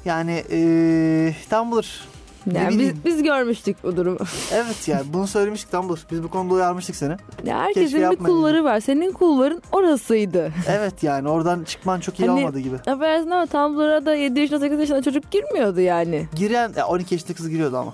Yani 0.05 0.43
eee 0.49 1.35
Tumblr. 1.49 2.07
Yani 2.53 2.79
biz, 2.79 3.05
biz 3.05 3.23
görmüştük 3.23 3.83
bu 3.83 3.97
durumu. 3.97 4.17
Evet 4.53 4.87
yani 4.87 5.01
bunu 5.13 5.27
söylemiştik 5.27 5.71
Tumblr. 5.71 5.99
Biz 6.11 6.23
bu 6.23 6.29
konuda 6.29 6.53
uyarmıştık 6.53 6.95
seni. 6.95 7.15
Ya 7.45 7.59
herkesin 7.59 7.97
bir 7.97 8.03
yapmayın. 8.03 8.35
kulvarı 8.35 8.63
var. 8.63 8.79
Senin 8.79 9.11
kulvarın 9.11 9.61
orasıydı. 9.71 10.51
Evet 10.69 11.03
yani 11.03 11.29
oradan 11.29 11.63
çıkman 11.63 11.99
çok 11.99 12.19
iyi 12.19 12.27
Hani- 12.29 12.39
olmadı 12.39 12.59
gibi. 12.59 12.75
Affedersin 12.75 13.29
ama 13.29 13.45
Tumblr'a 13.45 14.05
da 14.05 14.15
7 14.15 14.39
yaşında 14.39 14.59
8 14.59 14.79
yaşında 14.79 15.01
çocuk 15.01 15.31
girmiyordu 15.31 15.81
yani. 15.81 16.27
Giren 16.35 16.71
ya 16.75 16.87
12 16.87 17.15
yaşında 17.15 17.33
kız 17.33 17.49
giriyordu 17.49 17.77
ama. 17.77 17.93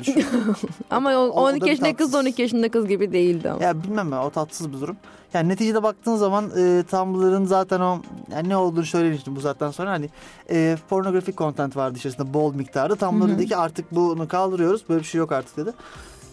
Düşün. 0.00 0.24
Ama 0.90 1.10
o- 1.10 1.14
O- 1.14 1.30
o 1.30 1.36
da 1.46 1.50
12 1.50 1.60
bir 1.64 1.70
yaşında 1.70 1.88
kız 1.96 1.98
da 1.98 2.02
tatsız. 2.02 2.14
12 2.20 2.42
yaşında 2.42 2.68
kız 2.70 2.86
gibi 2.88 3.12
değildi 3.12 3.50
ama. 3.50 3.62
ya 3.64 3.82
bilmem 3.82 4.12
ben 4.12 4.16
o 4.16 4.30
tatsız 4.30 4.72
bir 4.72 4.80
durum. 4.80 4.96
Yani 5.34 5.48
neticede 5.48 5.82
baktığın 5.82 6.16
zaman 6.16 6.50
e, 6.58 6.82
Tumblr'ın 6.90 7.44
zaten 7.44 7.80
o 7.80 7.98
yani 8.32 8.48
ne 8.48 8.56
olduğunu 8.56 8.84
söylemiştim 8.84 9.36
bu 9.36 9.40
zaten 9.40 9.70
sonra 9.70 9.90
hani 9.90 10.10
e, 10.50 10.76
pornografik 10.88 11.38
content 11.38 11.76
vardı 11.76 11.98
içerisinde 11.98 12.34
bol 12.34 12.54
miktarda. 12.54 12.96
Tumblr 12.96 13.28
dedi 13.28 13.46
ki 13.46 13.56
artık 13.56 13.92
bunu 13.94 14.28
kaldırıyoruz 14.28 14.82
böyle 14.88 15.00
bir 15.00 15.06
şey 15.06 15.18
yok 15.18 15.32
artık 15.32 15.56
dedi. 15.56 15.70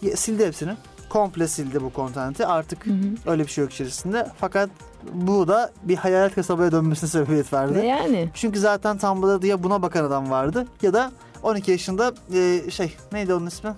Ya, 0.02 0.18
sildi 0.18 0.46
hepsini. 0.46 0.72
Komple 1.10 1.48
sildi 1.48 1.82
bu 1.84 1.92
content'i 1.96 2.46
artık 2.46 2.86
Hı 2.86 2.90
hı. 2.90 2.96
öyle 3.32 3.44
bir 3.44 3.52
şey 3.52 3.64
yok 3.64 3.74
içerisinde. 3.74 4.28
Fakat 4.38 4.70
bu 5.14 5.48
da 5.48 5.72
bir 5.84 5.96
hayalet 5.96 6.36
kasabaya 6.36 6.72
dönmesine 6.72 7.10
sebebiyet 7.10 7.54
verdi. 7.54 7.76
Ve 7.76 7.86
yani. 7.86 8.30
Çünkü 8.34 8.60
zaten 8.60 8.98
Tumblr'da 8.98 9.48
ya 9.48 9.64
buna 9.64 9.82
bakan 9.82 10.04
adam 10.04 10.30
vardı 10.32 10.68
ya 10.82 10.94
da 10.94 11.12
12 11.44 11.72
yaşında 11.72 12.14
e, 12.34 12.72
şey 12.72 12.96
neydi 13.12 13.34
onun 13.34 13.46
ismi? 13.46 13.74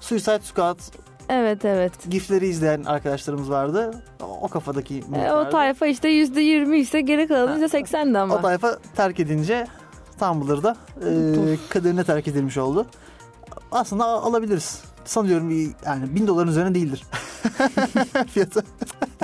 Suicide 0.00 0.40
Squad 0.42 0.78
Evet 1.28 1.64
evet. 1.64 1.92
gifleri 2.10 2.46
izleyen 2.46 2.84
arkadaşlarımız 2.84 3.50
vardı. 3.50 4.02
O, 4.42 4.48
kafadaki 4.48 5.04
E, 5.26 5.32
o 5.32 5.50
tayfa 5.50 5.86
işte 5.86 6.08
%20 6.08 6.76
ise 6.76 7.00
geri 7.00 7.28
kalan 7.28 7.46
Ha. 7.48 7.58
%80'di 7.66 8.18
ama. 8.18 8.34
O 8.34 8.40
tayfa 8.40 8.78
terk 8.96 9.20
edince 9.20 9.66
Tumblr'da 10.18 10.76
e, 11.00 11.10
kaderine 11.68 12.04
terk 12.04 12.28
edilmiş 12.28 12.56
oldu. 12.58 12.86
Aslında 13.72 14.04
al- 14.04 14.22
alabiliriz. 14.30 14.82
Sanıyorum 15.04 15.50
yani 15.86 16.14
bin 16.14 16.26
doların 16.26 16.48
üzerine 16.48 16.74
değildir. 16.74 17.04
Fiyatı. 18.28 18.64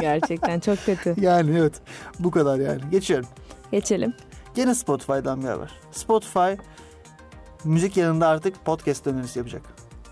Gerçekten 0.00 0.60
çok 0.60 0.78
kötü. 0.87 1.14
Yani 1.20 1.58
evet. 1.58 1.72
Bu 2.18 2.30
kadar 2.30 2.58
yani. 2.58 2.80
Geçiyorum. 2.90 3.26
Geçelim. 3.72 4.14
Gene 4.54 4.75
Spotify'dan 4.75 5.42
bir 5.42 5.48
haber. 5.48 5.70
Spotify 5.92 6.52
müzik 7.64 7.96
yanında 7.96 8.28
artık 8.28 8.64
podcast 8.64 9.06
önerisi 9.06 9.38
yapacak. 9.38 9.62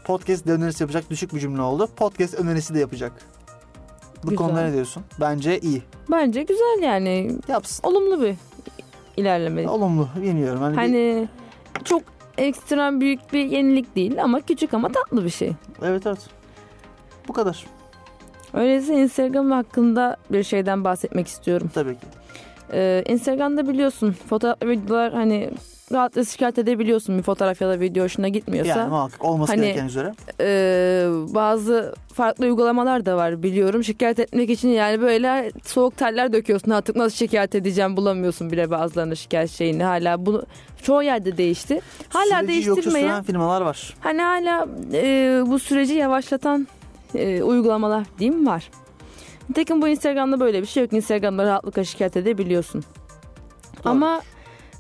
Podcast 0.05 0.47
önerisi 0.47 0.83
yapacak 0.83 1.11
düşük 1.11 1.35
bir 1.35 1.41
cümle 1.41 1.63
oldu. 1.63 1.89
Podcast 1.97 2.35
önerisi 2.35 2.75
de 2.75 2.79
yapacak. 2.79 3.13
Bu 4.25 4.31
Güzel. 4.31 4.37
konuda 4.37 4.63
ne 4.63 4.73
diyorsun? 4.73 5.03
Bence 5.21 5.61
iyi. 5.61 5.83
Bence 6.11 6.43
güzel 6.43 6.83
yani. 6.83 7.33
Yapsın. 7.49 7.89
Olumlu 7.89 8.23
bir 8.23 8.35
ilerleme. 9.17 9.69
Olumlu. 9.69 10.09
Bilmiyorum. 10.23 10.61
Hani, 10.61 10.73
bir- 10.73 10.77
Hani 10.79 11.29
çok 11.85 12.03
ekstrem 12.39 13.01
büyük 13.01 13.33
bir 13.33 13.45
yenilik 13.47 13.97
değil 13.97 14.23
ama 14.23 14.41
küçük 14.41 14.75
ama 14.75 14.93
tatlı 14.93 15.25
bir 15.25 15.31
şey. 15.31 15.53
evet 15.83 16.07
evet. 16.07 16.19
Bu 17.29 17.33
kadar. 17.33 17.67
Öyleyse 18.55 18.95
Instagram 18.95 19.51
hakkında 19.51 20.17
bir 20.31 20.43
şeyden 20.43 20.85
bahsetmek 20.85 21.27
istiyorum. 21.29 21.71
Tabii 21.75 21.95
ki. 21.95 22.07
Ee, 22.73 23.05
Instagram'da 23.09 23.69
biliyorsun 23.69 24.13
fotoğraf 24.29 24.63
videolar 24.63 25.13
hani 25.13 25.51
rahatlıkla 25.93 26.25
şikayet 26.31 26.59
edebiliyorsun 26.59 27.19
bir 27.19 27.23
fotoğraf 27.23 27.61
ya 27.61 27.69
da 27.69 27.81
video 27.81 28.05
hoşuna 28.05 28.29
gitmiyorsa. 28.29 28.79
Yani 28.79 28.89
muhakkak 28.91 29.25
olması 29.25 29.53
Hani- 29.53 29.63
gereken 29.63 29.87
üzere. 29.87 30.13
Ee, 30.41 31.09
bazı 31.35 31.95
farklı 32.15 32.45
uygulamalar 32.45 33.07
da 33.07 33.17
var 33.17 33.43
biliyorum. 33.43 33.85
Şikayet 33.85 34.19
etmek 34.19 34.51
için 34.51 34.69
yani 34.69 35.01
böyle 35.01 35.53
soğuk 35.65 35.97
terler 35.97 36.33
döküyorsun. 36.33 36.71
Artık 36.71 36.97
nasıl 36.97 37.17
şikayet 37.17 37.55
edeceğim 37.55 37.97
bulamıyorsun 37.97 38.51
bile 38.51 38.71
bazılarını 38.71 39.17
şikayet 39.17 39.51
şeyini. 39.51 39.85
Hala 39.85 40.27
bunu 40.27 40.43
çoğu 40.83 41.03
yerde 41.03 41.37
değişti. 41.37 41.81
Hala 42.09 42.25
Süreci 42.41 42.69
yoksa 42.69 42.83
değiştirmeyen 42.83 43.09
süren 43.09 43.23
firmalar 43.23 43.61
var. 43.61 43.95
hani 44.01 44.23
hala 44.23 44.67
e, 44.93 45.43
bu 45.47 45.59
süreci 45.59 45.95
yavaşlatan 45.95 46.67
e, 47.15 47.43
uygulamalar 47.43 48.05
diyeyim 48.19 48.47
var. 48.47 48.71
Nitekim 49.49 49.83
bu 49.83 49.89
Instagram'da 49.89 50.41
böyle 50.41 50.63
bir 50.63 50.67
şey 50.67 50.83
yok. 50.83 50.93
Instagram'da 50.93 51.45
rahatlıkla 51.45 51.85
şikayet 51.85 52.17
edebiliyorsun. 52.17 52.85
Doğru. 53.85 53.91
Ama 53.93 54.21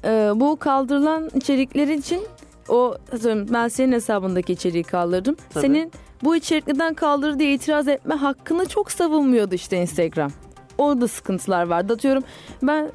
e, 0.07 0.33
bu 0.35 0.57
kaldırılan 0.57 1.31
içerikler 1.35 1.89
için 1.89 2.21
o 2.69 2.95
ben 3.25 3.69
senin 3.69 3.93
hesabındaki 3.93 4.53
içeriği 4.53 4.85
kaldırdım. 4.85 5.37
Tabii. 5.55 5.67
Senin 5.67 5.93
bu 6.25 6.37
içeriklerden 6.37 6.95
kaldır 6.95 7.39
diye 7.39 7.55
itiraz 7.55 7.89
etme 7.89 8.15
hakkını 8.15 8.69
çok 8.69 8.93
savunmuyordu 8.93 9.55
işte 9.55 9.77
Instagram. 9.77 10.31
Orada 10.79 11.09
sıkıntılar 11.09 11.67
vardı. 11.67 11.93
Atıyorum 11.93 12.25
ben 12.63 12.91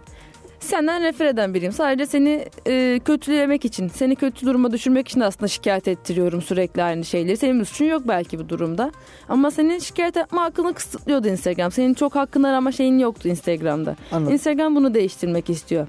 senden 0.60 1.04
nefret 1.04 1.34
eden 1.34 1.54
biriyim. 1.54 1.72
Sadece 1.74 2.06
seni 2.06 2.46
e, 2.68 3.00
kötülemek 3.06 3.66
için, 3.66 3.88
seni 3.88 4.16
kötü 4.16 4.46
duruma 4.46 4.72
düşürmek 4.72 5.08
için 5.08 5.20
aslında 5.20 5.48
şikayet 5.48 5.88
ettiriyorum 5.88 6.42
sürekli 6.42 6.84
aynı 6.84 7.06
şeyleri. 7.06 7.38
Senin 7.38 7.64
suçun 7.64 7.86
yok 7.86 8.02
belki 8.08 8.40
bu 8.40 8.50
durumda. 8.50 8.92
Ama 9.30 9.52
senin 9.52 9.80
şikayet 9.80 10.18
etme 10.18 10.40
hakkını 10.40 10.74
kısıtlıyordu 10.74 11.28
Instagram. 11.28 11.72
Senin 11.72 11.94
çok 11.94 12.16
hakkın 12.16 12.44
arama 12.44 12.72
şeyin 12.72 13.00
yoktu 13.00 13.28
Instagram'da. 13.28 13.96
Anladım. 14.12 14.34
Instagram 14.34 14.76
bunu 14.76 14.94
değiştirmek 14.94 15.50
istiyor. 15.50 15.88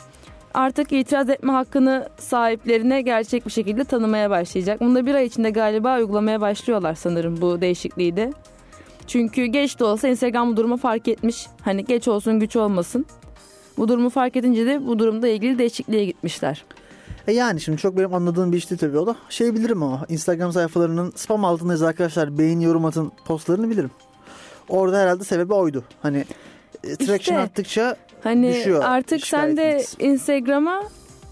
Artık 0.55 0.93
itiraz 0.93 1.31
etme 1.31 1.53
hakkını 1.53 2.09
sahiplerine 2.19 3.03
gerçek 3.03 3.47
bir 3.47 3.51
şekilde 3.53 3.85
tanımaya 3.85 4.31
başlayacak. 4.31 4.81
Bunu 4.81 4.95
da 4.95 5.07
bir 5.07 5.15
ay 5.15 5.27
içinde 5.27 5.51
galiba 5.51 5.99
uygulamaya 5.99 6.41
başlıyorlar 6.41 6.95
sanırım 6.95 7.41
bu 7.41 7.61
değişikliği 7.61 8.17
de. 8.17 8.33
Çünkü 9.07 9.45
geç 9.45 9.79
de 9.79 9.85
olsa 9.85 10.09
Instagram 10.09 10.53
bu 10.53 10.57
durumu 10.57 10.77
fark 10.77 11.09
etmiş. 11.09 11.47
Hani 11.63 11.85
geç 11.85 12.09
olsun 12.09 12.41
güç 12.41 12.57
olmasın. 12.57 13.07
Bu 13.79 13.89
durumu 13.89 14.11
fark 14.11 14.37
edince 14.37 14.67
de 14.67 14.87
bu 14.87 14.99
durumda 14.99 15.29
ilgili 15.29 15.59
değişikliğe 15.59 16.05
gitmişler. 16.05 16.65
E 17.27 17.33
yani 17.33 17.61
şimdi 17.61 17.79
çok 17.79 17.97
benim 17.99 18.15
anladığım 18.15 18.53
bir 18.53 18.57
iş 18.57 18.71
değil 18.71 18.79
tabii 18.79 18.99
o 18.99 19.07
da. 19.07 19.17
Şey 19.29 19.55
bilirim 19.55 19.83
ama 19.83 20.07
Instagram 20.09 20.53
sayfalarının 20.53 21.13
spam 21.17 21.45
altındayız 21.45 21.83
arkadaşlar 21.83 22.39
beğen 22.39 22.61
yorum 22.61 22.85
atın 22.85 23.13
postlarını 23.25 23.71
bilirim. 23.71 23.91
Orada 24.69 24.99
herhalde 24.99 25.25
sebebi 25.25 25.55
oydu. 25.55 25.85
Hani 26.03 26.25
e, 26.85 26.97
traction 26.97 27.17
İşte. 27.17 27.39
arttıkça 27.39 27.97
Hani 28.25 28.49
Düşüyor 28.49 28.83
artık 28.85 29.27
sen 29.27 29.57
de. 29.57 29.83
Instagram'a 29.99 30.83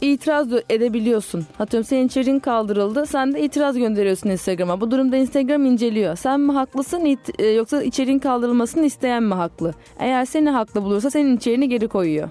itiraz 0.01 0.49
edebiliyorsun. 0.71 1.47
Atıyorum 1.59 1.87
senin 1.87 2.07
içeriğin 2.07 2.39
kaldırıldı. 2.39 3.07
Sen 3.07 3.33
de 3.35 3.41
itiraz 3.43 3.79
gönderiyorsun 3.79 4.31
Instagram'a. 4.31 4.81
Bu 4.81 4.91
durumda 4.91 5.17
Instagram 5.17 5.65
inceliyor. 5.67 6.17
Sen 6.17 6.41
mi 6.41 6.53
haklısın 6.53 7.05
it- 7.05 7.41
e, 7.41 7.47
yoksa 7.47 7.83
içeriğin 7.83 8.19
kaldırılmasını 8.19 8.87
isteyen 8.87 9.23
mi 9.23 9.35
haklı? 9.35 9.75
Eğer 9.99 10.25
seni 10.25 10.51
haklı 10.51 10.83
bulursa 10.83 11.11
senin 11.11 11.37
içeriğini 11.37 11.69
geri 11.69 11.89
koyuyor. 11.89 12.29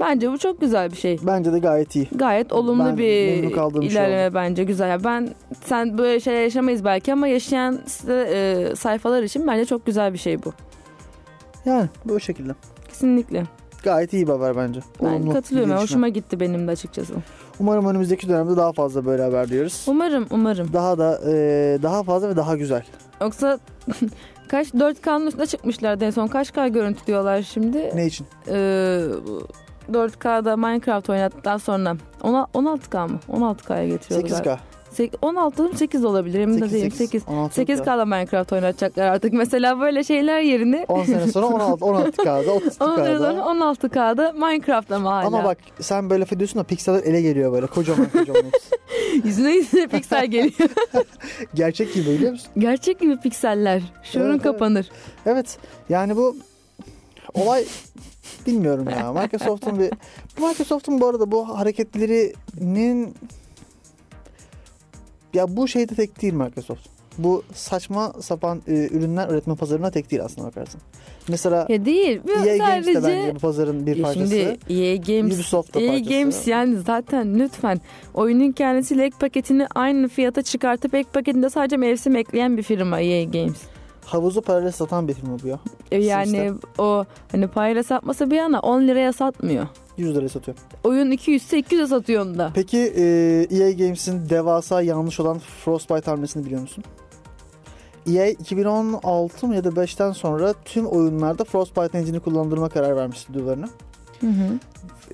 Bence 0.00 0.32
bu 0.32 0.38
çok 0.38 0.60
güzel 0.60 0.90
bir 0.90 0.96
şey. 0.96 1.18
bence 1.22 1.52
de 1.52 1.58
gayet 1.58 1.96
iyi. 1.96 2.08
Gayet 2.14 2.52
olumlu 2.52 2.84
Ben 2.84 2.98
bir 2.98 3.04
ilerleme 3.92 4.34
bence 4.34 4.64
güzel. 4.64 4.88
Yani 4.90 5.04
Ben 5.04 5.28
sen 5.64 5.98
böyle 5.98 6.20
şeyler 6.20 6.42
yaşamayız 6.42 6.84
belki 6.84 7.12
ama 7.12 7.28
yaşayan 7.28 7.78
e, 8.08 8.64
sayfalar 8.76 9.22
için 9.22 9.46
bence 9.46 9.64
çok 9.64 9.86
güzel 9.86 10.12
bir 10.12 10.18
şey 10.18 10.44
bu. 10.44 10.52
Yani 11.64 11.86
bu 12.04 12.20
şekilde. 12.20 12.52
Kesinlikle. 12.98 13.44
Gayet 13.82 14.12
iyi 14.12 14.26
bir 14.26 14.32
haber 14.32 14.56
bence. 14.56 14.80
Ben 15.02 15.06
Olumlu 15.06 15.32
katılıyorum. 15.32 15.70
Yani. 15.70 15.82
Hoşuma 15.82 16.08
gitti 16.08 16.40
benim 16.40 16.68
de 16.68 16.70
açıkçası. 16.70 17.14
Umarım 17.60 17.86
önümüzdeki 17.86 18.28
dönemde 18.28 18.56
daha 18.56 18.72
fazla 18.72 19.04
böyle 19.04 19.22
haber 19.22 19.48
duyuyoruz. 19.48 19.84
Umarım 19.86 20.26
umarım. 20.30 20.72
Daha 20.72 20.98
da 20.98 21.20
e, 21.26 21.32
daha 21.82 22.02
fazla 22.02 22.28
ve 22.28 22.36
daha 22.36 22.56
güzel. 22.56 22.84
Yoksa 23.20 23.58
kaç 24.48 24.68
4K'nın 24.68 25.26
üstüne 25.26 25.46
çıkmışlardı 25.46 26.04
en 26.04 26.10
son. 26.10 26.26
Kaç 26.26 26.52
K 26.52 26.68
görüntü 26.68 27.06
diyorlar 27.06 27.42
şimdi? 27.42 27.90
Ne 27.94 28.06
için? 28.06 28.26
Ee, 28.48 29.04
bu 29.26 29.42
4K'da 29.92 30.56
Minecraft 30.56 31.10
oynadıktan 31.10 31.56
sonra 31.56 31.96
ona 32.22 32.46
16K 32.54 33.10
mı? 33.10 33.18
16K'ya 33.32 33.88
getiriyorlar. 33.88 34.44
8K. 34.44 34.58
16 35.22 35.62
mı 35.62 35.76
8 35.76 36.04
olabilir 36.04 36.40
emin 36.40 36.54
de 36.54 36.68
8, 36.68 36.72
değilim. 36.72 36.90
8. 36.90 36.98
8. 36.98 37.22
16K. 37.22 37.82
8K'da 37.82 38.04
Minecraft 38.04 38.52
oynatacaklar 38.52 39.06
artık. 39.06 39.32
Mesela 39.32 39.80
böyle 39.80 40.04
şeyler 40.04 40.40
yerine 40.40 40.84
10 40.88 41.04
sene 41.04 41.26
sonra 41.26 41.46
16 41.46 41.84
16K'da 41.84 42.52
10 42.52 42.58
sene 42.58 42.70
sonra 42.70 43.04
32K'da. 43.10 43.30
16K'da 43.40 44.32
Minecraft 44.32 44.92
ama 44.92 45.12
hala. 45.12 45.26
Ama 45.26 45.44
bak 45.44 45.58
sen 45.80 46.10
böyle 46.10 46.24
ediyorsun 46.32 46.60
da 46.60 46.64
pikseller 46.64 47.02
ele 47.02 47.20
geliyor 47.22 47.52
böyle 47.52 47.66
kocaman 47.66 48.08
kocaman. 48.08 48.42
Yüzüne 49.24 49.52
yüzüne 49.52 49.86
piksel 49.86 50.26
geliyor. 50.26 50.70
Gerçek 51.54 51.94
gibi 51.94 52.06
biliyor 52.06 52.32
musun? 52.32 52.48
Gerçek 52.58 53.00
gibi 53.00 53.16
pikseller. 53.20 53.82
Şuurun 54.02 54.24
Evet, 54.26 54.34
evet. 54.34 54.42
kapanır. 54.42 54.90
Evet 55.26 55.58
yani 55.88 56.16
bu 56.16 56.36
olay 57.34 57.64
bilmiyorum 58.46 58.88
ya. 58.90 59.12
Microsoft'un 59.22 59.78
bir 59.78 59.90
Microsoft'un 60.48 61.00
bu 61.00 61.06
arada 61.06 61.30
bu 61.30 61.58
hareketlerinin 61.58 63.14
ya 65.34 65.56
bu 65.56 65.68
şeyde 65.68 65.94
tek 65.94 66.22
değil 66.22 66.32
Microsoft. 66.32 66.88
Bu 67.18 67.42
saçma 67.54 68.12
sapan 68.20 68.62
e, 68.68 68.88
ürünler 68.90 69.28
üretme 69.28 69.54
pazarına 69.54 69.90
tek 69.90 70.10
değil 70.10 70.24
aslında 70.24 70.46
bakarsın. 70.46 70.80
Mesela 71.28 71.66
Ya 71.68 71.84
değil. 71.84 72.20
Bu 72.26 72.46
EA 72.48 72.56
Games 72.56 72.86
de 72.86 72.94
bence 72.94 73.34
bu 73.34 73.38
pazarın 73.38 73.86
bir 73.86 74.02
parçası. 74.02 74.26
Şimdi 74.28 74.82
EA 74.82 74.96
Games, 74.96 75.34
Ubisoft 75.36 75.74
da 75.74 75.80
EA 75.80 75.90
parçası. 75.92 76.10
Games 76.10 76.46
yani 76.46 76.76
zaten 76.78 77.38
lütfen 77.38 77.80
oyunun 78.14 78.52
kendisiyle 78.52 79.04
ek 79.04 79.16
paketini 79.20 79.66
aynı 79.74 80.08
fiyata 80.08 80.42
çıkartıp 80.42 80.94
ek 80.94 81.08
paketinde 81.12 81.50
sadece 81.50 81.76
mevsim 81.76 82.16
ekleyen 82.16 82.56
bir 82.56 82.62
firma 82.62 83.00
EA 83.00 83.24
Games. 83.24 83.62
Havuzu 84.04 84.42
paralel 84.42 84.72
satan 84.72 85.08
bir 85.08 85.14
firma 85.14 85.36
bu 85.42 85.46
ya. 85.48 85.58
E 85.92 86.04
Yani 86.04 86.26
Sistem. 86.26 86.58
o 86.78 87.04
hani 87.32 87.48
parayla 87.48 87.82
satması 87.82 88.30
bir 88.30 88.36
yana 88.36 88.60
10 88.60 88.82
liraya 88.88 89.12
satmıyor. 89.12 89.66
100 89.98 90.14
liraya 90.16 90.28
satıyor. 90.28 90.56
Oyun 90.84 91.10
200 91.10 91.42
ise 91.42 91.60
200'e 91.60 91.86
satıyor 91.86 92.22
onu 92.26 92.38
da. 92.38 92.50
Peki 92.54 92.78
e, 92.78 93.02
EA 93.50 93.70
Games'in 93.70 94.28
devasa 94.28 94.82
yanlış 94.82 95.20
olan 95.20 95.38
Frostbite 95.38 96.10
hamlesini 96.10 96.44
biliyor 96.46 96.60
musun? 96.60 96.84
EA 98.12 98.26
2016 98.26 99.46
mı 99.46 99.54
ya 99.54 99.64
da 99.64 99.68
5'ten 99.68 100.12
sonra 100.12 100.54
tüm 100.64 100.86
oyunlarda 100.86 101.44
Frostbite 101.44 101.98
engine'i 101.98 102.20
kullandırma 102.20 102.68
karar 102.68 102.96
vermiş 102.96 103.18
stüdyolarına. 103.18 103.68
Hı 104.20 104.26
hı. 104.26 104.58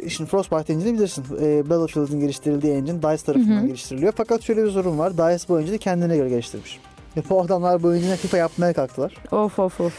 Şimdi 0.09 0.31
Frostbite 0.31 0.73
engine'i 0.73 0.95
bilirsin. 0.95 1.25
E, 1.43 1.71
Battlefield'in 1.71 2.21
geliştirildiği 2.21 2.73
engine 2.73 2.99
DICE 3.03 3.25
tarafından 3.25 3.57
Hı 3.57 3.61
hı. 3.63 3.67
geliştiriliyor. 3.67 4.13
Fakat 4.17 4.43
şöyle 4.43 4.65
bir 4.65 4.71
sorun 4.71 4.99
var. 4.99 5.13
DICE 5.13 5.45
bu 5.49 5.61
engine'i 5.61 5.79
kendine 5.79 6.17
göre 6.17 6.29
geliştirmiş. 6.29 6.81
Ve 7.17 7.23
bu 7.31 7.41
adamlar 7.41 7.83
bu 7.83 7.95
engine'i 7.95 8.17
FIFA 8.17 8.37
yapmaya 8.37 8.73
kalktılar. 8.73 9.15
Of 9.33 9.59
of 9.59 9.81
of. 9.81 9.93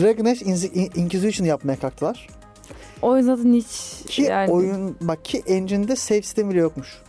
Dragon 0.00 0.24
Age 0.24 0.40
Inzi- 0.40 0.98
Inquisition 0.98 1.46
yapmaya 1.46 1.76
kalktılar. 1.76 2.28
O 3.02 3.22
zaten 3.22 3.52
hiç 3.52 4.02
Ki 4.06 4.22
yani 4.22 4.50
oyun 4.50 4.96
bak 5.00 5.24
ki 5.24 5.42
engine'de 5.46 5.96
save 5.96 6.22
sistemi 6.22 6.50
bile 6.50 6.60
yokmuş. 6.60 7.02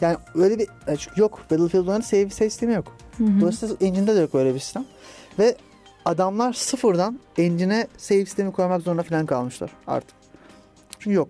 Yani 0.00 0.16
öyle 0.34 0.58
bir 0.58 0.68
yok. 1.16 1.40
Battlefield 1.50 1.86
oyununda 1.86 2.02
save, 2.02 2.30
save 2.30 2.50
sistemi 2.50 2.74
yok. 2.74 2.86
Hı 3.18 3.24
hı. 3.24 3.40
Dolayısıyla 3.40 3.76
engine'de 3.80 4.16
de 4.16 4.20
yok 4.20 4.34
öyle 4.34 4.54
bir 4.54 4.58
sistem. 4.58 4.84
Ve 5.38 5.56
adamlar 6.04 6.52
sıfırdan 6.52 7.20
engine'e 7.38 7.86
save 7.96 8.24
sistemi 8.24 8.52
koymak 8.52 8.82
zorunda 8.82 9.02
falan 9.02 9.26
kalmışlar 9.26 9.70
artık. 9.86 10.16
Çünkü 10.98 11.16
yok. 11.16 11.28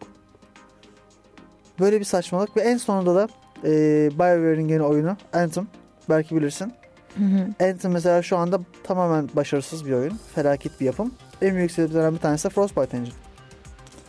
Böyle 1.80 2.00
bir 2.00 2.04
saçmalık 2.04 2.56
ve 2.56 2.60
en 2.60 2.76
sonunda 2.76 3.14
da 3.14 3.28
e, 3.64 3.70
BioWare'in 4.10 4.68
yeni 4.68 4.82
oyunu 4.82 5.16
Anthem. 5.32 5.66
Belki 6.08 6.36
bilirsin. 6.36 6.72
Hı 7.18 7.24
hı. 7.24 7.64
Anthem 7.70 7.92
mesela 7.92 8.22
şu 8.22 8.36
anda 8.36 8.60
tamamen 8.84 9.28
başarısız 9.34 9.86
bir 9.86 9.92
oyun. 9.92 10.18
Felaket 10.34 10.80
bir 10.80 10.86
yapım. 10.86 11.14
En 11.42 11.54
büyük 11.54 11.70
sebeplerinden 11.70 12.14
bir 12.14 12.18
tanesi 12.18 12.44
de 12.44 12.48
Frostbite 12.48 12.96
Engine. 12.96 13.24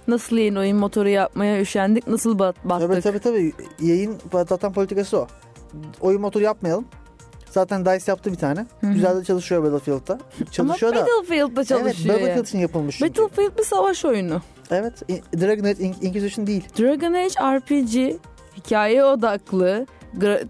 Nasıl 0.07 0.37
yeni 0.37 0.59
oyun 0.59 0.77
motoru 0.77 1.09
yapmaya 1.09 1.61
üşendik, 1.61 2.07
nasıl 2.07 2.39
bat- 2.39 2.55
battık. 2.63 2.89
Evet 2.91 3.03
tabii 3.03 3.19
tabii. 3.19 3.53
Yayın 3.81 4.17
zaten 4.49 4.73
politikası 4.73 5.17
o. 5.19 5.27
Oyun 6.01 6.21
motoru 6.21 6.43
yapmayalım. 6.43 6.85
Zaten 7.51 7.85
DICE 7.85 8.11
yaptı 8.11 8.31
bir 8.31 8.37
tane. 8.37 8.65
Hı 8.81 8.87
hı. 8.87 8.93
Güzel 8.93 9.17
de 9.17 9.23
çalışıyor 9.23 9.63
Battlefield'da. 9.63 10.19
Çalışıyor 10.51 10.91
Ama 10.93 11.01
da. 11.01 11.05
Battlefield'da 11.09 11.53
Evet 11.61 11.67
çalışıyor 11.67 12.15
Battlefield 12.15 12.35
ya. 12.37 12.41
için 12.43 12.59
yapılmış 12.59 12.97
çünkü. 12.97 13.21
Battlefield 13.23 13.57
bir 13.59 13.63
savaş 13.63 14.05
oyunu. 14.05 14.41
Evet. 14.71 14.93
Dragon 15.41 15.63
Age 15.63 15.83
In- 15.83 15.95
Inquisition 16.01 16.47
değil. 16.47 16.67
Dragon 16.79 17.13
Age 17.13 17.57
RPG 17.57 18.19
hikaye 18.57 19.03
odaklı, 19.05 19.85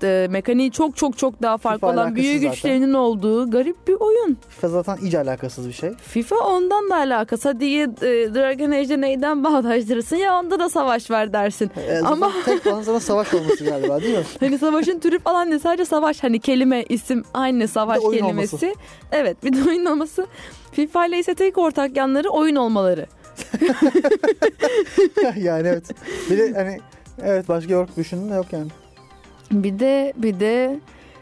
e, 0.03 0.27
mekaniği 0.29 0.71
çok 0.71 0.97
çok 0.97 1.17
çok 1.17 1.41
daha 1.41 1.57
farklı 1.57 1.87
FIFA 1.87 1.93
olan 1.93 2.15
büyü 2.15 2.33
zaten. 2.39 2.51
güçlerinin 2.51 2.93
olduğu 2.93 3.51
garip 3.51 3.87
bir 3.87 3.93
oyun. 3.99 4.37
FIFA 4.49 4.67
zaten 4.69 4.97
iyice 4.97 5.19
alakasız 5.19 5.67
bir 5.67 5.73
şey. 5.73 5.93
FIFA 5.93 6.35
ondan 6.35 6.89
da 6.89 6.95
alakası. 6.95 7.49
Hadi 7.49 7.65
e, 7.65 7.87
Dragon 8.33 8.71
Age'de 8.71 9.01
neyden 9.01 9.43
bağdaştırırsın 9.43 10.15
ya 10.15 10.39
onda 10.39 10.59
da 10.59 10.69
savaş 10.69 11.11
var 11.11 11.33
dersin. 11.33 11.71
Zaten 11.75 12.03
Ama- 12.05 12.31
tek 12.45 12.67
olan 12.73 12.81
sana 12.81 12.99
savaş 12.99 13.33
olması 13.33 13.63
galiba 13.65 14.01
değil 14.01 14.17
mi? 14.17 14.23
Hani 14.39 14.57
savaşın 14.57 14.99
türü 14.99 15.19
falan 15.19 15.51
ne 15.51 15.59
sadece 15.59 15.85
savaş 15.85 16.23
hani 16.23 16.39
kelime 16.39 16.83
isim 16.89 17.23
aynı 17.33 17.67
savaş 17.67 17.99
kelimesi. 17.99 18.55
olması. 18.55 18.79
Evet 19.11 19.43
bir 19.43 19.53
de 19.53 19.69
oyun 19.69 19.85
olması. 19.85 20.27
FIFA 20.71 21.05
ile 21.05 21.19
ise 21.19 21.35
tek 21.35 21.57
ortak 21.57 21.97
yanları 21.97 22.29
oyun 22.29 22.55
olmaları. 22.55 23.05
yani 25.37 25.67
evet. 25.67 25.83
Bir 26.29 26.37
de 26.37 26.53
hani 26.53 26.79
evet 27.23 27.49
başka 27.49 27.73
yok 27.73 27.89
düşündüm 27.97 28.31
de 28.31 28.35
yok 28.35 28.45
yani. 28.51 28.67
Bir 29.51 29.79
de 29.79 30.13
bir 30.17 30.39
de 30.39 30.79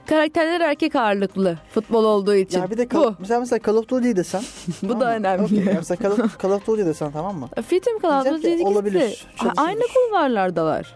karakterler 0.08 0.62
erkek 0.62 0.96
ağırlıklı 0.96 1.58
futbol 1.74 2.04
olduğu 2.04 2.36
için. 2.36 2.60
Ya 2.60 2.70
bir 2.72 2.78
de 2.78 2.92
bu. 2.92 3.16
Mesela, 3.20 3.40
mesela 3.40 3.60
Call 3.66 3.76
of 3.76 3.90
Duty 3.90 4.12
desen. 4.16 4.44
Bu 4.84 4.88
tamam 4.88 5.00
da 5.02 5.06
mı? 5.06 5.12
önemli. 5.12 5.44
Okey, 5.44 5.64
Mesela 5.76 5.98
Call 6.04 6.12
of, 6.12 6.40
Call 6.44 6.52
of 6.52 6.68
Duty 6.68 6.86
desen 6.86 7.12
tamam 7.12 7.38
mı? 7.40 7.50
Fitim 7.68 8.00
Call 8.00 8.20
of 8.22 8.26
Duty 8.44 8.64
olabilir. 8.64 9.28
Aynı 9.58 9.82
kulvarlardalar. 9.94 10.96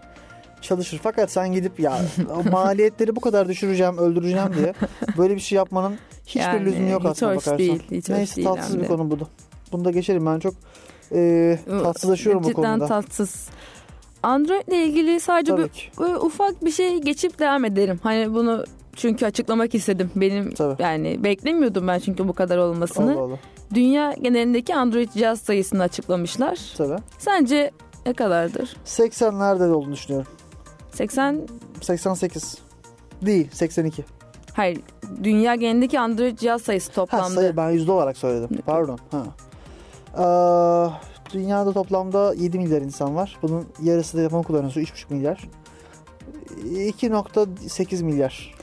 Çalışır 0.60 1.00
fakat 1.02 1.30
sen 1.30 1.52
gidip 1.52 1.80
ya 1.80 1.98
maliyetleri 2.52 3.16
bu 3.16 3.20
kadar 3.20 3.48
düşüreceğim, 3.48 3.98
öldüreceğim 3.98 4.54
diye 4.56 4.74
böyle 5.18 5.34
bir 5.34 5.40
şey 5.40 5.56
yapmanın 5.56 5.98
hiçbir 6.26 6.40
Yani 6.40 6.64
lüzumu 6.64 6.90
yok 6.90 7.00
hiç 7.00 7.06
aslında 7.10 7.30
bakarsan. 7.32 7.58
değil, 7.58 7.82
hiç 7.90 8.08
Neyse 8.08 8.36
değil 8.36 8.48
tatsız 8.48 8.76
bir 8.78 8.82
de. 8.82 8.86
konu 8.86 9.10
bu 9.10 9.20
da. 9.20 9.24
Bunu 9.72 9.84
da 9.84 9.90
geçelim 9.90 10.26
ben 10.26 10.38
çok 10.38 10.54
e, 11.14 11.58
tatsızlaşıyorum 11.68 12.42
bu 12.44 12.48
Cidden 12.48 12.62
konuda. 12.62 12.86
tatsız. 12.86 13.48
Android 14.22 14.68
ile 14.68 14.84
ilgili 14.84 15.20
sadece 15.20 15.52
Tabii 15.52 15.62
bir, 15.62 15.68
ki. 15.68 15.90
ufak 16.20 16.64
bir 16.64 16.70
şey 16.70 16.98
geçip 17.00 17.38
devam 17.38 17.64
ederim. 17.64 18.00
Hani 18.02 18.34
bunu 18.34 18.64
çünkü 18.96 19.26
açıklamak 19.26 19.74
istedim. 19.74 20.10
Benim 20.16 20.50
Tabii. 20.54 20.82
yani 20.82 21.24
beklemiyordum 21.24 21.88
ben 21.88 21.98
çünkü 21.98 22.28
bu 22.28 22.32
kadar 22.32 22.58
olmasını. 22.58 23.12
Allah 23.12 23.20
Allah. 23.20 23.38
Dünya 23.74 24.12
genelindeki 24.12 24.74
Android 24.74 25.08
cihaz 25.10 25.40
sayısını 25.40 25.82
açıklamışlar. 25.82 26.58
Tabii. 26.76 26.96
Sence 27.18 27.70
ne 28.06 28.12
kadardır? 28.12 28.76
80'lerde 28.86 29.70
olduğunu 29.70 29.92
düşünüyorum. 29.92 30.32
80 30.92 31.40
88. 31.80 32.58
Değil 33.22 33.48
82. 33.52 34.04
hayır 34.52 34.80
dünya 35.24 35.54
genelindeki 35.54 36.00
Android 36.00 36.38
cihaz 36.38 36.62
sayısı 36.62 36.88
Ha 36.90 36.94
toplamda. 36.94 37.28
sayı 37.28 37.56
ben 37.56 37.70
yüzde 37.70 37.92
olarak 37.92 38.16
söyledim. 38.16 38.58
Pardon. 38.66 38.98
Ha. 39.10 39.22
Aa, 40.24 40.90
dünyada 41.32 41.72
toplamda 41.72 42.34
7 42.34 42.58
milyar 42.58 42.82
insan 42.82 43.16
var. 43.16 43.38
Bunun 43.42 43.66
yarısı 43.82 44.16
da 44.16 44.20
telefon 44.20 44.42
kullanıyorsa 44.42 44.80
3,5 44.80 45.14
milyar. 45.14 45.48
2.8 46.64 48.04
milyar. 48.04 48.54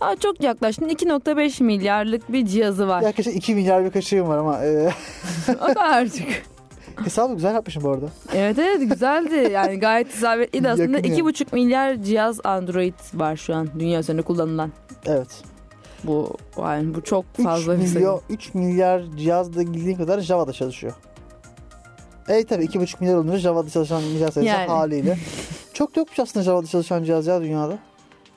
Aa, 0.00 0.16
çok 0.16 0.42
yaklaştın 0.42 0.88
2.5 0.88 1.62
milyarlık 1.62 2.32
bir 2.32 2.46
cihazı 2.46 2.88
var. 2.88 3.02
Yaklaşık 3.02 3.36
2 3.36 3.54
milyar 3.54 3.84
bir 3.84 3.90
kaçığım 3.90 4.28
var 4.28 4.38
ama 4.38 4.64
e, 4.64 4.92
o 5.54 5.66
kadarcık. 5.66 6.28
hesabı 7.04 7.34
güzel 7.34 7.54
yapmışım 7.54 7.82
bu 7.82 7.90
arada. 7.90 8.06
Evet 8.34 8.58
evet 8.58 8.90
güzeldi. 8.90 9.50
Yani 9.52 9.78
gayet 9.78 10.14
isabetliydi 10.14 10.68
aslında. 10.68 10.96
Yakın 10.96 11.08
yani. 11.08 11.20
2,5 11.20 11.54
milyar 11.54 12.02
cihaz 12.02 12.40
Android 12.44 12.94
var 13.14 13.36
şu 13.36 13.54
an 13.54 13.68
dünya 13.78 14.00
üzerinde 14.00 14.22
kullanılan. 14.22 14.72
Evet. 15.06 15.42
Bu 16.04 16.36
yani 16.58 16.94
bu 16.94 17.02
çok 17.02 17.24
3 17.38 17.44
fazla 17.44 17.72
bir 17.78 17.86
sayı. 17.86 17.94
milyon, 17.94 18.20
3 18.30 18.54
milyar 18.54 19.02
cihazda 19.16 19.60
bildiğin 19.60 19.96
kadar 19.96 20.20
Java'da 20.20 20.52
çalışıyor. 20.52 20.92
E 22.28 22.44
tabi 22.44 22.64
2,5 22.64 22.96
milyar 23.00 23.14
olunca 23.16 23.38
Java'da 23.38 23.70
çalışan 23.70 24.00
cihaz 24.00 24.34
sayısı 24.34 24.54
Yani. 24.54 24.66
haliyle. 24.68 25.18
Çok 25.74 25.96
yokmuş 25.96 26.18
aslında 26.18 26.44
Java'da 26.44 26.66
çalışan 26.66 27.04
cihaz 27.04 27.26
ya 27.26 27.40
dünyada. 27.42 27.78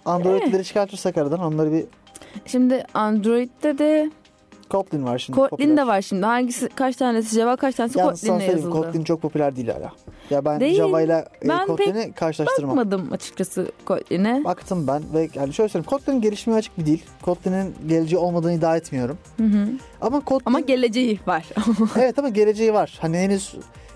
Android'leri 0.06 0.64
çıkartırsak 0.64 1.18
aradan 1.18 1.40
onları 1.40 1.72
bir 1.72 1.86
Şimdi 2.46 2.84
Android'de 2.94 3.78
de 3.78 4.12
Kotlin 4.70 5.06
var 5.06 5.18
şimdi. 5.18 5.40
Kotlin 5.40 5.58
popüler. 5.58 5.78
de 5.78 5.88
var 5.88 6.02
şimdi. 6.02 6.26
Hangisi 6.26 6.70
kaç 6.76 6.96
tanesi 6.96 7.36
Java 7.36 7.56
kaç 7.56 7.76
tanesi 7.76 8.00
Yalnız 8.00 8.22
Kotlin'le 8.22 8.50
yazıldı. 8.50 8.70
Kotlin 8.70 9.04
çok 9.04 9.22
popüler 9.22 9.56
değil 9.56 9.68
hala. 9.68 9.92
Ya 10.30 10.46
ben 10.46 10.60
Değil. 10.60 10.76
Java 10.76 11.02
ile 11.02 11.26
e, 11.46 11.50
Ben 11.50 11.68
Kotlin'i 11.68 12.14
karşılaştırmam. 12.14 12.78
Bakmadım 12.78 13.14
açıkçası 13.14 13.72
Kotlin'e. 13.86 14.44
Baktım 14.44 14.88
ben 14.88 15.04
ve 15.14 15.30
yani 15.36 15.54
şöyle 15.54 15.70
söyleyeyim 15.70 15.90
Kotlin 15.90 16.22
gelişmeye 16.22 16.58
açık 16.58 16.78
bir 16.78 16.86
dil. 16.86 17.00
Kotlin'in 17.22 17.76
geleceği 17.88 18.20
olmadığını 18.20 18.54
iddia 18.54 18.78
etmiyorum. 18.78 19.18
Hı 19.38 19.44
hı. 19.44 19.68
Ama 20.02 20.20
Kotlin 20.20 20.46
Ama 20.46 20.60
geleceği 20.60 21.20
var. 21.28 21.46
evet 21.98 22.20
ama 22.20 22.30
geleceği 22.30 22.74
var. 22.74 22.98
Hani 23.02 23.18
henüz 23.18 23.56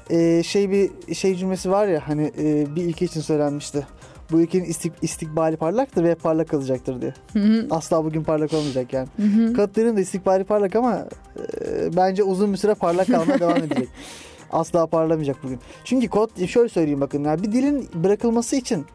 e, 0.09 0.43
şey 0.43 0.71
bir 0.71 1.13
şey 1.15 1.35
cümlesi 1.35 1.71
var 1.71 1.87
ya 1.87 2.01
hani 2.07 2.31
e, 2.37 2.75
bir 2.75 2.85
ülke 2.85 3.05
için 3.05 3.21
söylenmişti. 3.21 3.87
Bu 4.31 4.41
ülkenin 4.41 4.63
istik, 4.63 4.93
istikbali 5.01 5.57
parlaktır 5.57 6.03
ve 6.03 6.15
parlak 6.15 6.49
kalacaktır 6.49 7.01
diye. 7.01 7.13
Hı 7.33 7.39
hı. 7.39 7.67
Asla 7.69 8.05
bugün 8.05 8.23
parlak 8.23 8.53
olmayacak 8.53 8.93
yani. 8.93 9.07
Hı 9.17 9.23
hı. 9.23 9.53
Kotlin'in 9.53 9.97
de 9.97 10.01
istikbali 10.01 10.43
parlak 10.43 10.75
ama 10.75 11.05
e, 11.61 11.95
bence 11.95 12.23
uzun 12.23 12.53
bir 12.53 12.57
süre 12.57 12.73
parlak 12.73 13.07
kalmaya 13.07 13.39
devam 13.39 13.57
edecek. 13.63 13.89
Asla 14.51 14.87
parlamayacak 14.87 15.43
bugün. 15.43 15.59
Çünkü 15.83 16.07
kod 16.07 16.45
şöyle 16.45 16.69
söyleyeyim 16.69 17.01
bakın 17.01 17.23
yani 17.23 17.43
bir 17.43 17.51
dilin 17.51 17.89
bırakılması 17.95 18.55
için 18.55 18.85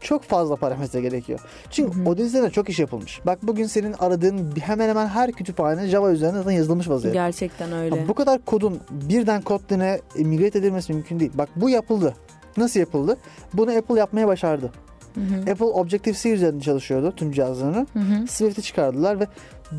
çok 0.00 0.22
fazla 0.22 0.56
parametre 0.56 1.00
gerekiyor. 1.00 1.40
Çünkü 1.70 1.98
Hı 1.98 2.02
hı. 2.02 2.08
o 2.08 2.14
üzerinde 2.14 2.50
çok 2.50 2.68
iş 2.68 2.78
yapılmış. 2.78 3.20
Bak 3.26 3.38
bugün 3.42 3.66
senin 3.66 3.94
aradığın 3.98 4.52
hemen 4.60 4.88
hemen 4.88 5.06
her 5.06 5.32
kütüphane 5.32 5.86
Java 5.86 6.10
üzerinde 6.10 6.38
zaten 6.38 6.50
yazılmış 6.50 6.88
vaziyette. 6.88 7.18
Gerçekten 7.18 7.72
öyle. 7.72 7.96
Ya 7.96 8.08
bu 8.08 8.14
kadar 8.14 8.44
kodun 8.44 8.80
birden 8.90 9.42
Kotlin'e 9.42 10.00
migrate 10.16 10.58
edilmesi 10.58 10.92
mümkün 10.92 11.20
değil. 11.20 11.32
Bak 11.34 11.48
bu 11.56 11.70
yapıldı. 11.70 12.14
Nasıl 12.56 12.80
yapıldı? 12.80 13.16
Bunu 13.54 13.70
Apple 13.76 13.98
yapmaya 13.98 14.28
başardı. 14.28 14.72
Hı 15.14 15.20
hı. 15.20 15.40
Apple 15.50 15.64
Objective-C 15.64 16.30
üzerinde 16.30 16.62
çalışıyordu 16.64 17.12
tüm 17.16 17.32
cihazlarını. 17.32 17.86
Hı 17.92 17.98
hı. 17.98 18.26
Swift'i 18.26 18.62
çıkardılar 18.62 19.20
ve 19.20 19.26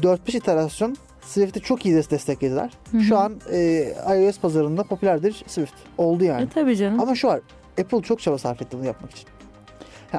4-5 0.02 0.38
iterasyon 0.38 0.96
Swift'i 1.22 1.62
çok 1.62 1.86
iyi 1.86 1.96
des- 1.96 2.12
desteklediler. 2.12 2.72
Hı 2.92 2.98
hı. 2.98 3.02
Şu 3.02 3.18
an 3.18 3.34
e, 3.52 3.94
iOS 4.20 4.40
pazarında 4.40 4.84
popülerdir 4.84 5.44
Swift. 5.48 5.74
Oldu 5.98 6.24
yani. 6.24 6.44
E 6.44 6.50
tabii 6.50 6.78
canım. 6.78 7.00
Ama 7.00 7.16
şu 7.16 7.28
var. 7.28 7.40
Apple 7.82 8.02
çok 8.02 8.22
çaba 8.22 8.38
sarf 8.38 8.62
etti 8.62 8.78
bunu 8.78 8.86
yapmak 8.86 9.12
için. 9.12 9.28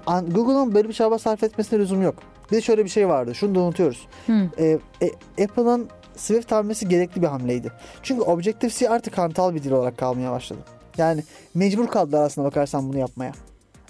An- 0.07 0.31
Google'ın 0.31 0.75
böyle 0.75 0.89
bir 0.89 0.95
çaba 0.95 1.19
sarf 1.19 1.43
etmesine 1.43 1.79
lüzum 1.79 2.03
yok. 2.03 2.15
Bir 2.51 2.57
de 2.57 2.61
şöyle 2.61 2.85
bir 2.85 2.91
şey 2.91 3.09
vardı. 3.09 3.35
Şunu 3.35 3.55
da 3.55 3.61
unutuyoruz. 3.61 4.07
Hı. 4.27 4.49
E, 4.59 4.79
e, 5.03 5.45
Apple'ın 5.45 5.89
Swift 6.17 6.53
hamlesi 6.53 6.89
gerekli 6.89 7.23
bir 7.23 7.27
hamleydi. 7.27 7.73
Çünkü 8.03 8.23
Objective-C 8.23 8.89
artık 8.91 9.19
hantal 9.19 9.55
bir 9.55 9.63
dil 9.63 9.71
olarak 9.73 9.99
kalmaya 9.99 10.33
başladı. 10.33 10.61
Yani 10.99 11.23
mecbur 11.55 11.87
kaldılar 11.87 12.23
aslında 12.23 12.47
bakarsan 12.47 12.89
bunu 12.89 12.99
yapmaya. 12.99 13.33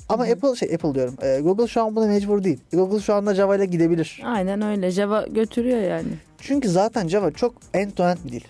Ama 0.08 0.24
Hı 0.26 0.28
hı. 0.28 0.32
Apple 0.32 0.56
şey 0.56 0.74
Apple 0.74 0.94
diyorum. 0.94 1.14
e, 1.22 1.40
Google 1.40 1.66
şu 1.66 1.82
an 1.82 1.96
buna 1.96 2.06
mecbur 2.06 2.44
değil. 2.44 2.60
Google 2.72 3.00
şu 3.00 3.14
anda 3.14 3.34
Java 3.34 3.56
ile 3.56 3.66
gidebilir. 3.66 4.22
Aynen 4.24 4.62
öyle. 4.62 4.90
Java 4.90 5.26
götürüyor 5.26 5.80
yani. 5.80 6.08
Çünkü 6.40 6.68
zaten 6.68 7.08
Java 7.08 7.30
çok 7.30 7.54
end-to-end 7.74 8.16
bir 8.26 8.32
dil. 8.32 8.40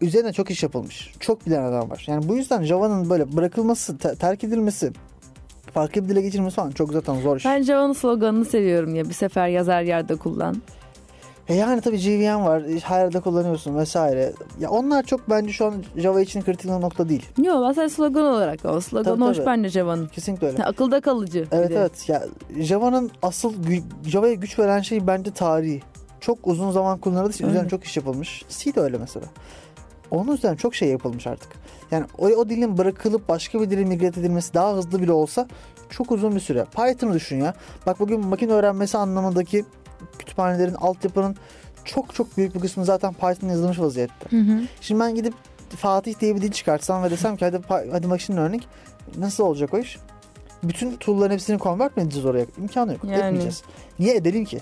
Üzerine 0.00 0.32
çok 0.32 0.50
iş 0.50 0.62
yapılmış. 0.62 1.12
Çok 1.20 1.46
bilen 1.46 1.62
adam 1.62 1.90
var. 1.90 2.04
Yani 2.08 2.28
bu 2.28 2.36
yüzden 2.36 2.62
Java'nın 2.62 3.10
böyle 3.10 3.36
bırakılması, 3.36 3.98
te- 3.98 4.14
terk 4.14 4.44
edilmesi, 4.44 4.92
farklı 5.74 6.04
bir 6.04 6.08
dile 6.08 6.22
geçirilmesi 6.22 6.56
falan 6.56 6.70
çok 6.70 6.92
zaten 6.92 7.20
zor 7.20 7.36
iş. 7.36 7.44
Ben 7.44 7.62
Java'nın 7.62 7.92
sloganını 7.92 8.44
seviyorum 8.44 8.94
ya. 8.94 9.04
Bir 9.08 9.14
sefer 9.14 9.48
yazar 9.48 9.82
yerde 9.82 10.16
kullan. 10.16 10.56
E 11.48 11.54
yani 11.54 11.80
tabii 11.80 11.96
JVM 11.96 12.44
var. 12.44 12.62
Her 12.82 13.00
yerde 13.00 13.20
kullanıyorsun 13.20 13.76
vesaire. 13.76 14.32
Ya 14.60 14.70
onlar 14.70 15.02
çok 15.02 15.30
bence 15.30 15.52
şu 15.52 15.66
an 15.66 15.74
Java 15.96 16.20
için 16.20 16.42
kritik 16.42 16.70
nokta 16.70 17.08
değil. 17.08 17.28
Yok 17.42 17.74
sadece 17.74 17.94
slogan 17.94 18.24
olarak 18.24 18.64
o. 18.64 18.80
Slogan 18.80 19.04
Tabii, 19.04 19.24
hoş 19.24 19.36
tabii. 19.36 19.46
bence 19.46 19.68
Java'nın. 19.68 20.06
Kesinlikle 20.06 20.46
öyle. 20.46 20.64
Akılda 20.64 21.00
kalıcı. 21.00 21.46
Evet 21.52 21.70
evet. 21.70 22.08
Ya 22.08 22.24
Java'nın 22.58 23.10
asıl 23.22 23.54
Java'ya 24.06 24.34
güç 24.34 24.58
veren 24.58 24.80
şey 24.80 25.06
bence 25.06 25.30
tarihi. 25.30 25.82
Çok 26.20 26.46
uzun 26.46 26.70
zaman 26.70 26.98
kullanıldığı 26.98 27.30
için 27.30 27.48
üzerine 27.48 27.68
çok 27.68 27.84
iş 27.84 27.96
yapılmış. 27.96 28.44
C 28.48 28.74
de 28.74 28.80
öyle 28.80 28.98
mesela. 28.98 29.26
Onun 30.10 30.32
üzerine 30.32 30.56
çok 30.56 30.74
şey 30.74 30.88
yapılmış 30.88 31.26
artık. 31.26 31.48
Yani 31.90 32.04
o, 32.18 32.26
o 32.26 32.48
dilin 32.48 32.78
bırakılıp 32.78 33.28
başka 33.28 33.60
bir 33.60 33.70
dile 33.70 33.84
migrate 33.84 34.20
edilmesi 34.20 34.54
daha 34.54 34.74
hızlı 34.74 35.02
bile 35.02 35.12
olsa 35.12 35.48
çok 35.90 36.12
uzun 36.12 36.34
bir 36.34 36.40
süre. 36.40 36.64
Python'ı 36.76 37.14
düşün 37.14 37.40
ya. 37.40 37.54
Bak 37.86 38.00
bugün 38.00 38.26
makine 38.26 38.52
öğrenmesi 38.52 38.98
anlamındaki 38.98 39.64
kütüphanelerin, 40.34 40.74
altyapının 40.74 41.36
çok 41.84 42.14
çok 42.14 42.36
büyük 42.36 42.54
bir 42.54 42.60
kısmı 42.60 42.84
zaten 42.84 43.12
Python'da 43.12 43.52
yazılmış 43.52 43.78
vaziyette. 43.78 44.36
Hı 44.36 44.40
hı. 44.40 44.60
Şimdi 44.80 45.00
ben 45.00 45.14
gidip 45.14 45.34
Fatih 45.76 46.20
diye 46.20 46.36
bir 46.36 46.42
dil 46.42 46.52
çıkartsam 46.52 47.02
ve 47.02 47.10
desem 47.10 47.36
ki 47.36 47.44
hadi, 47.44 47.60
hadi 47.68 48.06
machine 48.06 48.36
learning 48.36 48.62
nasıl 49.18 49.44
olacak 49.44 49.74
o 49.74 49.78
iş? 49.78 49.98
Bütün 50.62 50.96
tool'ların 50.96 51.32
hepsini 51.32 51.58
convert 51.58 51.96
mi 51.96 52.02
edeceğiz 52.02 52.26
oraya? 52.26 52.46
İmkanı 52.58 52.92
yok. 52.92 53.04
Yani. 53.04 53.14
Etmeyeceğiz. 53.14 53.62
Niye 53.98 54.14
edelim 54.16 54.44
ki? 54.44 54.60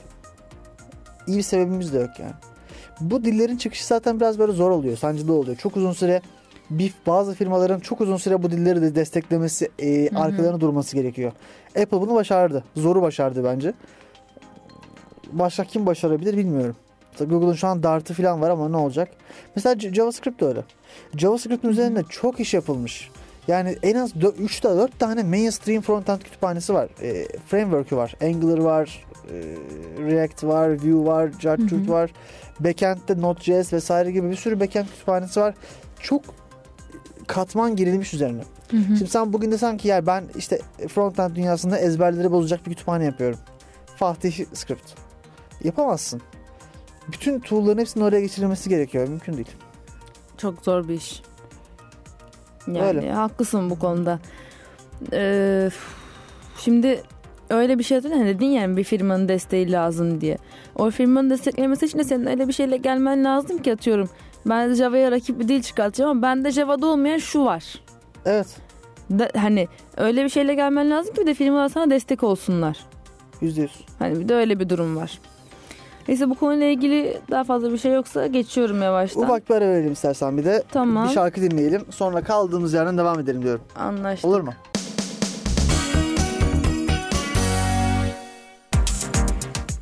İyi 1.27 1.39
bir 1.39 1.43
sebebimiz 1.43 1.93
de 1.93 1.99
yok 1.99 2.11
yani. 2.19 2.33
Bu 3.01 3.25
dillerin 3.25 3.57
çıkışı 3.57 3.87
zaten 3.87 4.21
biraz 4.21 4.39
böyle 4.39 4.53
zor 4.53 4.71
oluyor. 4.71 4.97
Sancılı 4.97 5.33
oluyor. 5.33 5.57
Çok 5.57 5.77
uzun 5.77 5.93
süre 5.93 6.23
bir 6.71 6.95
bazı 7.07 7.35
firmaların 7.35 7.81
çok 7.81 8.01
uzun 8.01 8.17
süre 8.17 8.43
bu 8.43 8.51
dilleri 8.51 8.83
de 8.83 8.95
desteklemesi, 8.95 9.71
e, 9.79 10.17
arkalarına 10.17 10.61
durması 10.61 10.97
gerekiyor. 10.97 11.33
Apple 11.69 12.01
bunu 12.01 12.15
başardı. 12.15 12.65
Zoru 12.77 13.03
başardı 13.03 13.45
bence. 13.45 13.75
Başka 15.33 15.65
kim 15.65 15.87
başarabilir 15.87 16.37
bilmiyorum. 16.37 16.77
Google'un 17.19 17.53
şu 17.53 17.67
an 17.67 17.83
Dart'ı 17.83 18.15
falan 18.15 18.41
var 18.41 18.51
ama 18.51 18.69
ne 18.69 18.77
olacak? 18.77 19.09
Mesela 19.57 19.93
JavaScript 19.95 20.41
de 20.41 20.47
öyle. 20.47 20.65
JavaScript'in 21.17 21.69
üzerinde 21.69 22.03
çok 22.11 22.41
iş 22.41 22.55
yapılmış. 22.55 23.11
Yani 23.49 23.77
en 23.83 23.95
az 23.95 24.13
3 24.39 24.65
da 24.65 24.77
4 24.77 24.99
tane 24.99 25.23
mainstream 25.23 25.83
frontend 25.83 26.21
kütüphanesi 26.21 26.75
var. 26.75 26.89
E, 27.03 27.27
framework'ü 27.47 27.97
var. 27.97 28.15
Angular 28.23 28.59
var, 28.59 29.05
e, 29.31 29.35
React 30.03 30.45
var, 30.45 30.69
Vue 30.69 31.07
var, 31.07 31.31
JavaScript 31.41 31.91
var. 31.91 32.11
Backend'de 32.61 33.21
Node.js 33.21 33.73
vesaire 33.73 34.11
gibi 34.11 34.31
bir 34.31 34.37
sürü 34.37 34.61
backend 34.61 34.87
kütüphanesi 34.87 35.41
var. 35.41 35.55
Çok 36.01 36.23
katman 37.27 37.77
girilmiş 37.77 38.15
üzerine. 38.15 38.43
Şimdi 38.99 39.11
sen 39.11 39.33
bugün 39.33 39.53
de 39.53 39.59
sanki 39.59 39.89
ya 39.89 40.07
ben 40.07 40.25
işte 40.37 40.61
frontend 40.89 41.37
dünyasında 41.37 41.79
ezberleri 41.79 42.33
bozacak 42.33 42.67
bir 42.67 42.71
kütüphane 42.71 43.05
yapıyorum. 43.05 43.39
Fatih 43.97 44.45
Script. 44.53 44.93
Yapamazsın. 45.65 46.21
Bütün 47.13 47.41
tool'ların 47.41 47.79
hepsinin 47.79 48.05
oraya 48.05 48.21
geçirilmesi 48.21 48.69
gerekiyor. 48.69 49.09
Mümkün 49.09 49.35
değil. 49.35 49.51
Çok 50.39 50.65
zor 50.65 50.89
bir 50.89 50.95
iş. 50.95 51.23
Yani 52.67 52.83
Öyle. 52.83 53.13
haklısın 53.13 53.71
bu 53.71 53.79
konuda. 53.79 54.19
Ee, 55.13 55.71
şimdi 56.59 57.03
öyle 57.51 57.79
bir 57.79 57.85
şey 57.85 57.99
dedin 57.99 58.11
hani 58.11 58.27
dedin 58.27 58.47
yani 58.47 58.77
bir 58.77 58.85
firmanın 58.85 59.29
desteği 59.29 59.73
lazım 59.73 60.21
diye. 60.21 60.39
O 60.77 60.91
firmanın 60.91 61.31
desteklemesi 61.31 61.87
için 61.87 61.99
de 61.99 62.05
senin 62.05 62.27
öyle 62.27 62.49
bir 62.49 62.53
şeyle 62.53 62.77
gelmen 62.77 63.25
lazım 63.25 63.59
ki 63.59 63.73
atıyorum. 63.73 64.09
Ben 64.47 64.75
Java'ya 64.75 65.11
rakip 65.11 65.41
bir 65.41 65.49
dil 65.49 65.63
çıkartacağım 65.63 66.11
ama 66.11 66.23
bende 66.23 66.51
Java'da 66.51 66.87
olmayan 66.87 67.19
şu 67.19 67.45
var. 67.45 67.65
Evet. 68.25 68.47
Da, 69.11 69.29
hani 69.37 69.69
öyle 69.97 70.25
bir 70.25 70.29
şeyle 70.29 70.55
gelmen 70.55 70.91
lazım 70.91 71.15
ki 71.15 71.21
bir 71.21 71.27
de 71.27 71.35
firmalar 71.35 71.69
sana 71.69 71.91
destek 71.91 72.23
olsunlar. 72.23 72.79
Yüzde 73.41 73.61
yüz. 73.61 73.85
Hani 73.99 74.21
bir 74.21 74.29
de 74.29 74.35
öyle 74.35 74.61
bir 74.61 74.69
durum 74.69 74.97
var. 74.97 75.19
Neyse 76.09 76.31
bu 76.31 76.35
konuyla 76.35 76.67
ilgili 76.67 77.21
daha 77.31 77.45
fazla 77.45 77.73
bir 77.73 77.79
şey 77.79 77.93
yoksa 77.93 78.27
geçiyorum 78.27 78.83
yavaştan. 78.83 79.23
Ufak 79.23 79.51
bir 79.51 79.55
ara 79.55 79.65
verelim 79.65 79.93
istersen 79.93 80.39
bir 80.39 80.45
de. 80.45 80.63
Tamam. 80.73 81.09
Bir 81.09 81.13
şarkı 81.15 81.43
dinleyelim. 81.43 81.85
Sonra 81.91 82.23
kaldığımız 82.23 82.73
yerden 82.75 82.99
devam 82.99 83.21
edelim 83.21 83.43
diyorum. 83.43 83.63
Anlaştık. 83.77 84.25
Olur 84.31 84.41
mu? 84.41 84.53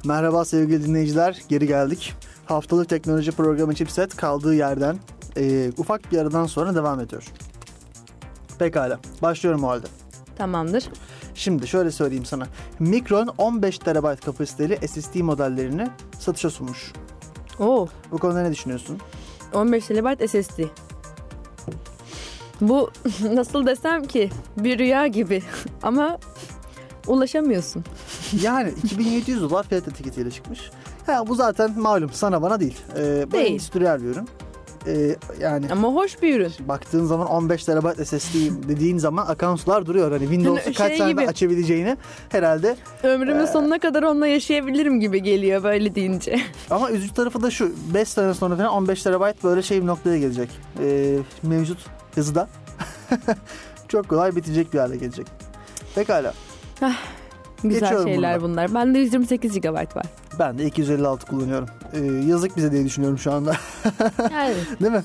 Merhaba 0.04 0.44
sevgili 0.44 0.86
dinleyiciler. 0.86 1.42
Geri 1.48 1.66
geldik. 1.66 2.14
Haftalık 2.46 2.88
teknoloji 2.88 3.32
programı 3.32 3.74
Chipset 3.74 4.16
kaldığı 4.16 4.54
yerden 4.54 4.96
e, 5.36 5.70
ufak 5.78 6.12
bir 6.12 6.18
aradan 6.18 6.46
sonra 6.46 6.74
devam 6.74 7.00
ediyor. 7.00 7.24
Pekala. 8.58 8.98
Başlıyorum 9.22 9.64
o 9.64 9.68
halde. 9.68 9.86
Tamamdır. 10.38 10.84
Şimdi 11.40 11.68
şöyle 11.68 11.90
söyleyeyim 11.90 12.24
sana. 12.24 12.46
Micron 12.78 13.28
15 13.38 13.78
TB 13.78 14.24
kapasiteli 14.24 14.88
SSD 14.88 15.20
modellerini 15.20 15.88
satışa 16.18 16.50
sunmuş. 16.50 16.92
Oo. 17.58 17.88
Bu 18.10 18.18
konuda 18.18 18.42
ne 18.42 18.50
düşünüyorsun? 18.52 18.98
15 19.54 19.86
TB 19.86 20.28
SSD. 20.28 20.60
Bu 22.60 22.90
nasıl 23.34 23.66
desem 23.66 24.04
ki 24.04 24.30
bir 24.56 24.78
rüya 24.78 25.06
gibi 25.06 25.42
ama 25.82 26.18
ulaşamıyorsun. 27.06 27.84
Yani 28.42 28.72
2700 28.84 29.42
dolar 29.42 29.68
fiyat 29.68 29.88
etiketiyle 29.88 30.30
çıkmış. 30.30 30.70
Ha, 31.06 31.26
bu 31.28 31.34
zaten 31.34 31.80
malum 31.80 32.10
sana 32.12 32.42
bana 32.42 32.60
değil. 32.60 32.78
Ee, 32.96 33.24
bu 33.26 33.32
Değil. 33.32 33.50
endüstriyel 33.52 34.02
bir 34.02 34.06
ürün. 34.06 34.28
Ee, 34.86 35.16
yani 35.40 35.66
Ama 35.72 35.88
hoş 35.88 36.22
bir 36.22 36.36
ürün. 36.40 36.52
baktığın 36.60 37.04
zaman 37.04 37.26
15 37.28 37.64
TB 37.64 38.04
SSD 38.04 38.34
dediğin 38.68 38.98
zaman 38.98 39.26
akan 39.26 39.56
sular 39.56 39.86
duruyor. 39.86 40.10
Hani 40.12 40.20
Windows'u 40.22 40.64
kaç 40.74 40.88
şey 40.88 40.98
saniyede 40.98 41.20
gibi. 41.22 41.30
açabileceğini 41.30 41.96
herhalde. 42.28 42.76
Ömrümün 43.02 43.44
Ee. 43.44 43.46
sonuna 43.46 43.78
kadar 43.78 44.02
onunla 44.02 44.26
yaşayabilirim 44.26 45.00
gibi 45.00 45.22
geliyor 45.22 45.62
böyle 45.62 45.94
deyince. 45.94 46.40
Ama 46.70 46.90
üzücü 46.90 47.14
tarafı 47.14 47.42
da 47.42 47.50
şu. 47.50 47.72
5 47.94 48.08
sene 48.08 48.34
sonra 48.34 48.56
falan 48.56 48.70
15 48.72 49.02
TB 49.02 49.44
böyle 49.44 49.62
şey 49.62 49.82
bir 49.82 49.86
noktaya 49.86 50.18
gelecek. 50.18 50.48
Ee, 50.82 51.16
mevcut 51.42 51.78
hızda. 52.14 52.48
Çok 53.88 54.08
kolay 54.08 54.36
bitecek 54.36 54.72
bir 54.72 54.78
hale 54.78 54.96
gelecek. 54.96 55.26
Pekala. 55.94 56.34
Güzel 57.62 57.80
Geçiyorum 57.80 58.08
şeyler 58.08 58.42
bundan. 58.42 58.50
bunlar. 58.68 58.74
Bende 58.74 58.98
128 58.98 59.60
GB 59.60 59.74
var. 59.74 60.06
Ben 60.38 60.58
de 60.58 60.64
256 60.66 61.26
kullanıyorum. 61.26 61.68
Ee, 61.92 61.98
yazık 62.30 62.56
bize 62.56 62.72
diye 62.72 62.84
düşünüyorum 62.84 63.18
şu 63.18 63.32
anda. 63.32 63.56
Değil 64.80 64.92
mi? 64.92 65.02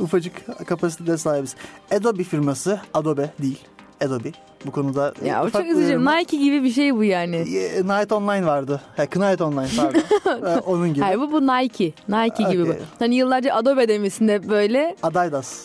Ufacık 0.00 0.66
kapasitede 0.66 1.16
sahibiz. 1.18 1.54
Adobe 1.94 2.24
firması, 2.24 2.80
Adobe 2.94 3.30
değil, 3.42 3.58
Adobe. 4.04 4.32
Bu 4.66 4.70
konuda 4.70 5.14
e, 5.22 5.28
ya 5.28 5.44
o 5.44 5.50
çok 5.50 5.66
üzücü. 5.66 6.04
Nike 6.04 6.36
gibi 6.36 6.62
bir 6.62 6.70
şey 6.70 6.96
bu 6.96 7.04
yani. 7.04 7.36
E, 7.36 7.82
Night 7.82 8.12
Online 8.12 8.46
vardı. 8.46 8.80
Ha, 8.96 9.06
Knight 9.06 9.40
Online 9.40 9.68
pardon. 9.76 10.00
E, 10.48 10.58
Onun 10.60 10.94
gibi. 10.94 11.04
Hayır 11.04 11.20
bu 11.20 11.32
bu 11.32 11.40
Nike. 11.46 11.92
Nike 12.08 12.42
gibi 12.50 12.68
bu. 12.68 12.72
Hani 12.98 13.14
yıllarca 13.14 13.54
Adobe 13.54 13.88
demişsin 13.88 14.28
de 14.28 14.48
böyle. 14.48 14.96
Adidas. 15.02 15.62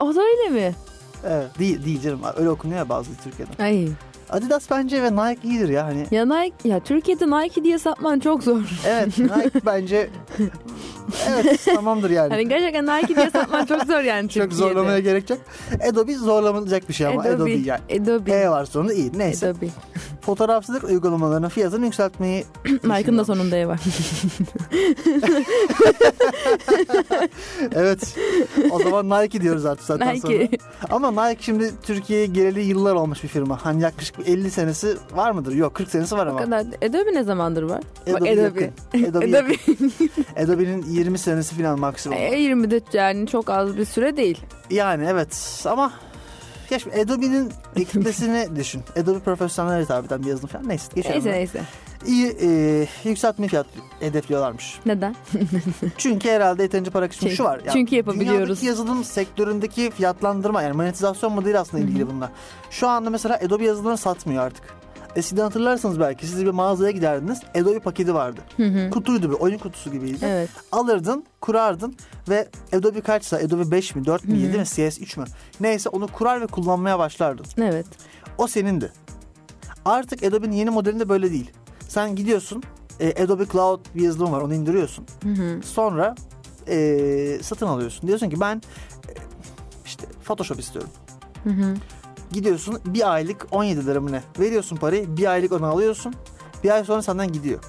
O 0.00 0.14
da 0.14 0.20
öyle 0.20 0.48
mi? 0.48 0.74
Evet, 1.26 1.58
değil, 1.58 1.84
değil 1.84 2.00
canım. 2.02 2.20
Öyle 2.36 2.50
okunuyor 2.50 2.78
ya 2.78 2.88
bazı 2.88 3.10
Türkiye'de. 3.24 3.62
Ay. 3.62 3.88
Adidas 4.32 4.70
bence 4.70 5.02
ve 5.02 5.12
Nike 5.12 5.48
iyidir 5.48 5.68
ya. 5.68 5.84
Hani, 5.86 6.06
Ya 6.10 6.24
Nike 6.24 6.68
ya 6.68 6.80
Türkiye'de 6.80 7.26
Nike 7.30 7.64
diye 7.64 7.78
satman 7.78 8.20
çok 8.20 8.42
zor. 8.42 8.60
evet 8.86 9.18
Nike 9.18 9.60
bence 9.66 10.10
evet 11.28 11.64
tamamdır 11.64 12.10
yani. 12.10 12.30
Hani 12.30 12.48
gerçekten 12.48 12.86
Nike 12.86 13.16
diye 13.16 13.30
satman 13.30 13.64
çok 13.66 13.82
zor 13.84 14.00
yani 14.00 14.22
Çok 14.28 14.42
Türkiye'de. 14.42 14.54
zorlamaya 14.54 14.98
gerek 14.98 15.30
yok. 15.30 15.38
Adobe 15.90 16.14
zorlanacak 16.14 16.88
bir 16.88 16.94
şey 16.94 17.06
ama 17.06 17.20
Adobe, 17.22 17.34
Adobe. 17.34 17.50
yani. 17.50 17.80
Adobe. 18.02 18.32
E 18.32 18.50
var 18.50 18.64
sonunda 18.64 18.92
iyi. 18.92 19.18
Neyse. 19.18 19.48
Adobe. 19.48 19.66
Fotoğrafçılık 20.20 20.84
uygulamalarının 20.84 21.48
fiyatını 21.48 21.84
yükseltmeyi 21.84 22.44
Nike'ın 22.84 23.18
da 23.18 23.24
sonunda 23.24 23.56
E 23.56 23.66
var. 23.68 23.80
Evet. 27.74 28.16
O 28.70 28.78
zaman 28.82 29.10
Nike 29.22 29.40
diyoruz 29.40 29.66
artık 29.66 29.84
zaten 29.84 30.14
sonra. 30.14 30.32
Nike. 30.34 30.58
Ama 30.90 31.28
Nike 31.28 31.42
şimdi 31.42 31.70
Türkiye'ye 31.82 32.26
geleli 32.26 32.60
yıllar 32.62 32.94
olmuş 32.94 33.22
bir 33.22 33.28
firma. 33.28 33.64
Hani 33.64 33.82
yaklaşık 33.82 34.21
50 34.26 34.50
senesi 34.50 34.96
var 35.14 35.30
mıdır? 35.30 35.52
Yok 35.52 35.74
40 35.74 35.90
senesi 35.90 36.16
var 36.16 36.26
O 36.26 36.30
ama. 36.30 36.38
kadar. 36.44 36.60
Adobe 36.60 37.14
ne 37.14 37.24
zamandır 37.24 37.62
var? 37.62 37.80
Bak, 38.06 38.16
Adobe, 38.22 38.30
Adobe. 38.30 38.42
yakın. 38.94 39.10
Adobe, 39.10 39.38
Adobe. 39.38 39.54
Adobe'nin 40.42 40.82
20 40.82 41.18
senesi 41.18 41.54
falan 41.54 41.78
maksimum. 41.80 42.18
E20 42.18 42.70
de 42.70 42.80
yani 42.92 43.26
çok 43.26 43.50
az 43.50 43.76
bir 43.76 43.84
süre 43.84 44.16
değil. 44.16 44.40
Yani 44.70 45.06
evet 45.10 45.62
ama 45.66 45.92
ya 46.70 46.78
şimdi 46.78 46.96
Adobe'nin 47.00 47.52
kitlesini 47.76 48.56
düşün. 48.56 48.82
Adobe 49.02 49.18
profesyonel 49.18 49.80
eden 49.80 50.22
bir 50.22 50.26
yazılım 50.28 50.48
falan. 50.48 50.68
Neyse 50.68 50.88
geçelim. 50.94 51.14
Neyse 51.14 51.30
neyse. 51.32 51.62
İyi 52.06 52.36
e, 52.42 52.86
yükseltme 53.04 53.48
fiyat 53.48 53.66
hedefliyorlarmış. 54.00 54.78
Neden? 54.86 55.16
Çünkü 55.98 56.30
herhalde 56.30 56.62
yeterince 56.62 56.90
para 56.90 57.08
kısmı 57.08 57.20
Çünkü- 57.28 57.36
şu 57.36 57.44
var. 57.44 57.60
çünkü 57.72 57.96
yapabiliyoruz. 57.96 58.38
Dünyadaki 58.40 58.66
yazılım 58.66 59.04
sektöründeki 59.04 59.90
fiyatlandırma 59.90 60.62
yani 60.62 60.76
monetizasyon 60.76 61.32
modeli 61.32 61.58
aslında 61.58 61.84
ilgili 61.84 62.10
bunlar. 62.10 62.30
Şu 62.70 62.88
anda 62.88 63.10
mesela 63.10 63.40
Adobe 63.46 63.64
yazılımını 63.64 63.96
satmıyor 63.96 64.42
artık. 64.44 64.64
Eskiden 65.16 65.42
hatırlarsanız 65.42 66.00
belki 66.00 66.26
siz 66.26 66.44
bir 66.44 66.50
mağazaya 66.50 66.90
giderdiniz. 66.90 67.40
Adobe 67.60 67.78
paketi 67.78 68.14
vardı. 68.14 68.40
Kutuydu 68.90 69.30
bir 69.30 69.34
oyun 69.36 69.58
kutusu 69.58 69.92
gibiydi. 69.92 70.18
Evet. 70.24 70.48
Alırdın, 70.72 71.24
kurardın 71.40 71.94
ve 72.28 72.48
Adobe 72.76 73.00
kaçsa 73.00 73.36
Adobe 73.36 73.70
5 73.70 73.94
mi, 73.94 74.04
4 74.04 74.24
mi, 74.24 74.30
Hı 74.34 74.36
hı. 74.36 74.40
7 74.40 74.58
mi, 74.58 74.62
CS3 74.64 75.20
mü? 75.20 75.24
Neyse 75.60 75.88
onu 75.88 76.06
kurar 76.08 76.40
ve 76.40 76.46
kullanmaya 76.46 76.98
başlardın. 76.98 77.46
Evet. 77.62 77.86
O 78.38 78.46
senindi. 78.46 78.92
Artık 79.84 80.22
Adobe'nin 80.22 80.56
yeni 80.56 80.70
modelinde 80.70 81.08
böyle 81.08 81.30
değil. 81.30 81.50
Sen 81.92 82.16
gidiyorsun 82.16 82.62
e, 83.00 83.24
Adobe 83.24 83.46
Cloud 83.46 83.80
bir 83.94 84.02
yazılım 84.02 84.32
var 84.32 84.40
onu 84.40 84.54
indiriyorsun. 84.54 85.06
Hı 85.22 85.28
hı. 85.28 85.62
Sonra 85.62 86.14
e, 86.68 87.38
satın 87.42 87.66
alıyorsun. 87.66 88.08
Diyorsun 88.08 88.30
ki 88.30 88.40
ben 88.40 88.56
e, 89.08 89.12
işte 89.84 90.06
Photoshop 90.24 90.60
istiyorum. 90.60 90.90
Hı 91.44 91.50
hı. 91.50 91.74
Gidiyorsun 92.32 92.78
bir 92.86 93.12
aylık 93.12 93.46
17 93.50 93.86
lira 93.86 94.00
mı 94.00 94.12
ne? 94.12 94.22
Veriyorsun 94.38 94.76
parayı 94.76 95.16
bir 95.16 95.26
aylık 95.26 95.52
onu 95.52 95.66
alıyorsun. 95.66 96.14
Bir 96.64 96.70
ay 96.70 96.84
sonra 96.84 97.02
senden 97.02 97.32
gidiyor. 97.32 97.60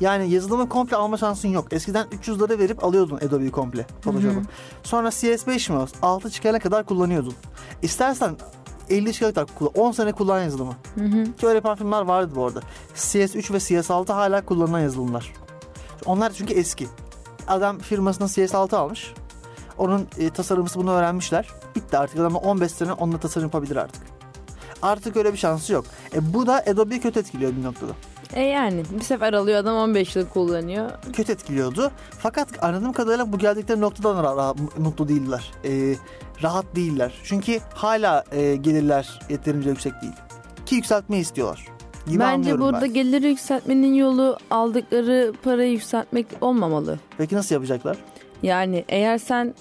Yani 0.00 0.30
yazılımı 0.30 0.68
komple 0.68 0.96
alma 0.96 1.16
şansın 1.16 1.48
yok. 1.48 1.72
Eskiden 1.72 2.06
300 2.12 2.40
lira 2.42 2.58
verip 2.58 2.84
alıyordun 2.84 3.16
Adobe'yi 3.16 3.50
komple 3.50 3.86
Photoshop'u. 4.02 4.42
Sonra 4.82 5.08
CS5 5.08 5.72
mi? 5.72 5.86
6 6.02 6.30
çıkana 6.30 6.58
kadar 6.58 6.84
kullanıyordun. 6.86 7.34
İstersen 7.82 8.36
50 8.90 9.12
çıkana 9.12 9.30
kadar 9.32 9.46
kullan. 9.58 9.72
10 9.74 9.92
sene 9.92 10.12
kullan 10.12 10.42
yazılımı. 10.42 10.74
Hı 10.94 11.04
hı. 11.04 11.24
Ki 11.24 11.46
öyle 11.46 11.54
yapan 11.54 12.08
vardı 12.08 12.32
bu 12.36 12.46
arada. 12.46 12.60
CS3 12.94 13.52
ve 13.52 13.56
CS6 13.58 14.12
hala 14.12 14.44
kullanılan 14.44 14.80
yazılımlar. 14.80 15.32
Onlar 16.06 16.32
çünkü 16.32 16.54
eski. 16.54 16.86
Adam 17.48 17.78
firmasının 17.78 18.28
CS6 18.28 18.76
almış. 18.76 19.14
Onun 19.78 20.06
e, 20.18 20.30
tasarımcısı 20.30 20.78
bunu 20.78 20.90
öğrenmişler. 20.92 21.48
Bitti 21.76 21.98
artık 21.98 22.20
adam 22.20 22.34
15 22.34 22.72
sene 22.72 22.92
onunla 22.92 23.18
tasarım 23.18 23.46
yapabilir 23.46 23.76
artık. 23.76 24.02
Artık 24.82 25.16
öyle 25.16 25.32
bir 25.32 25.38
şansı 25.38 25.72
yok. 25.72 25.84
E, 26.14 26.34
bu 26.34 26.46
da 26.46 26.62
Adobe'yi 26.70 27.00
kötü 27.00 27.20
etkiliyor 27.20 27.56
bir 27.56 27.62
noktada. 27.64 27.92
E 28.34 28.42
yani 28.42 28.82
bir 28.90 29.04
sefer 29.04 29.32
alıyor 29.32 29.58
adam 29.58 29.76
15 29.76 30.16
yıl 30.16 30.28
kullanıyor. 30.28 30.90
Kötü 31.12 31.32
etkiliyordu. 31.32 31.90
Fakat 32.18 32.64
anladığım 32.64 32.92
kadarıyla 32.92 33.32
bu 33.32 33.38
geldikleri 33.38 33.80
noktadan 33.80 34.24
ra- 34.24 34.36
ra- 34.38 34.80
mutlu 34.80 35.08
değiller. 35.08 35.52
Ee, 35.64 35.94
rahat 36.42 36.76
değiller. 36.76 37.12
Çünkü 37.24 37.58
hala 37.74 38.24
e, 38.32 38.56
gelirler 38.56 39.20
yeterince 39.28 39.70
yüksek 39.70 39.92
değil. 40.02 40.12
Ki 40.66 40.74
yükseltmeyi 40.74 41.22
istiyorlar. 41.22 41.66
Gibi 42.06 42.18
Bence 42.18 42.58
burada 42.58 42.82
ben. 42.82 42.94
geliri 42.94 43.28
yükseltmenin 43.28 43.94
yolu 43.94 44.36
aldıkları 44.50 45.32
parayı 45.44 45.72
yükseltmek 45.72 46.26
olmamalı. 46.40 46.98
Peki 47.18 47.36
nasıl 47.36 47.54
yapacaklar? 47.54 47.96
Yani 48.42 48.84
eğer 48.88 49.18
sen 49.18 49.54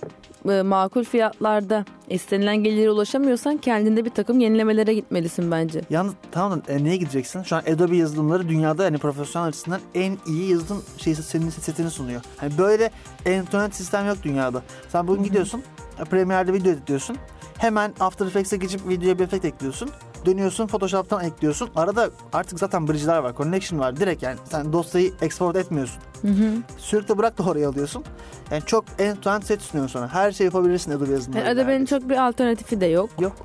e, 0.49 0.61
makul 0.61 1.03
fiyatlarda 1.03 1.85
istenilen 2.09 2.63
gelire 2.63 2.91
ulaşamıyorsan 2.91 3.57
kendinde 3.57 4.05
bir 4.05 4.09
takım 4.09 4.39
yenilemelere 4.39 4.93
gitmelisin 4.93 5.51
bence. 5.51 5.81
Yalnız 5.89 6.13
tamam 6.31 6.61
da 6.67 6.71
e, 6.73 6.83
neye 6.83 6.97
gideceksin? 6.97 7.43
Şu 7.43 7.55
an 7.55 7.61
Adobe 7.61 7.97
yazılımları 7.97 8.49
dünyada 8.49 8.83
yani 8.83 8.97
profesyonel 8.97 9.47
açısından 9.47 9.81
en 9.95 10.17
iyi 10.27 10.51
yazılım 10.51 10.83
şeysi 10.97 11.23
senin 11.23 11.49
setini 11.49 11.89
sunuyor. 11.89 12.21
Hani 12.37 12.57
böyle 12.57 12.91
end-to-end 13.25 13.71
sistem 13.71 14.07
yok 14.07 14.17
dünyada. 14.23 14.61
Sen 14.89 15.07
bugün 15.07 15.23
gidiyorsun 15.23 15.59
e, 15.59 15.63
Premiere'de 15.97 16.53
video 16.53 16.71
editliyorsun. 16.71 17.17
Hemen 17.57 17.93
After 17.99 18.25
Effects'e 18.25 18.57
geçip 18.57 18.87
videoya 18.87 19.19
bir 19.19 19.23
efekt 19.23 19.45
ekliyorsun. 19.45 19.89
Dönüyorsun 20.25 20.67
Photoshop'tan 20.67 21.23
ekliyorsun. 21.23 21.69
Arada 21.75 22.09
artık 22.33 22.59
zaten 22.59 22.87
bridge'ler 22.87 23.17
var, 23.17 23.35
connection 23.37 23.79
var. 23.79 23.95
Direkt 23.95 24.23
yani 24.23 24.37
sen 24.51 24.73
dosyayı 24.73 25.13
export 25.21 25.55
etmiyorsun. 25.55 26.01
Hı 26.21 26.27
hı. 26.27 26.51
Sürekli 26.77 27.17
bırak 27.17 27.37
da 27.37 27.43
oraya 27.43 27.69
alıyorsun. 27.69 28.03
Yani 28.51 28.63
çok 28.65 28.85
end-to-end 28.99 29.43
set 29.43 29.61
sunuyor 29.61 29.89
sana. 29.89 30.07
Her 30.07 30.31
şeyi 30.31 30.45
yapabilirsin 30.45 30.91
Adobe 30.91 31.11
yazılımları. 31.11 31.47
Yani 31.47 31.61
Adobe'nin 31.61 31.85
çok 31.85 32.09
bir 32.09 32.27
alternatifi 32.27 32.81
de 32.81 32.85
yok. 32.85 33.09
Yok. 33.19 33.35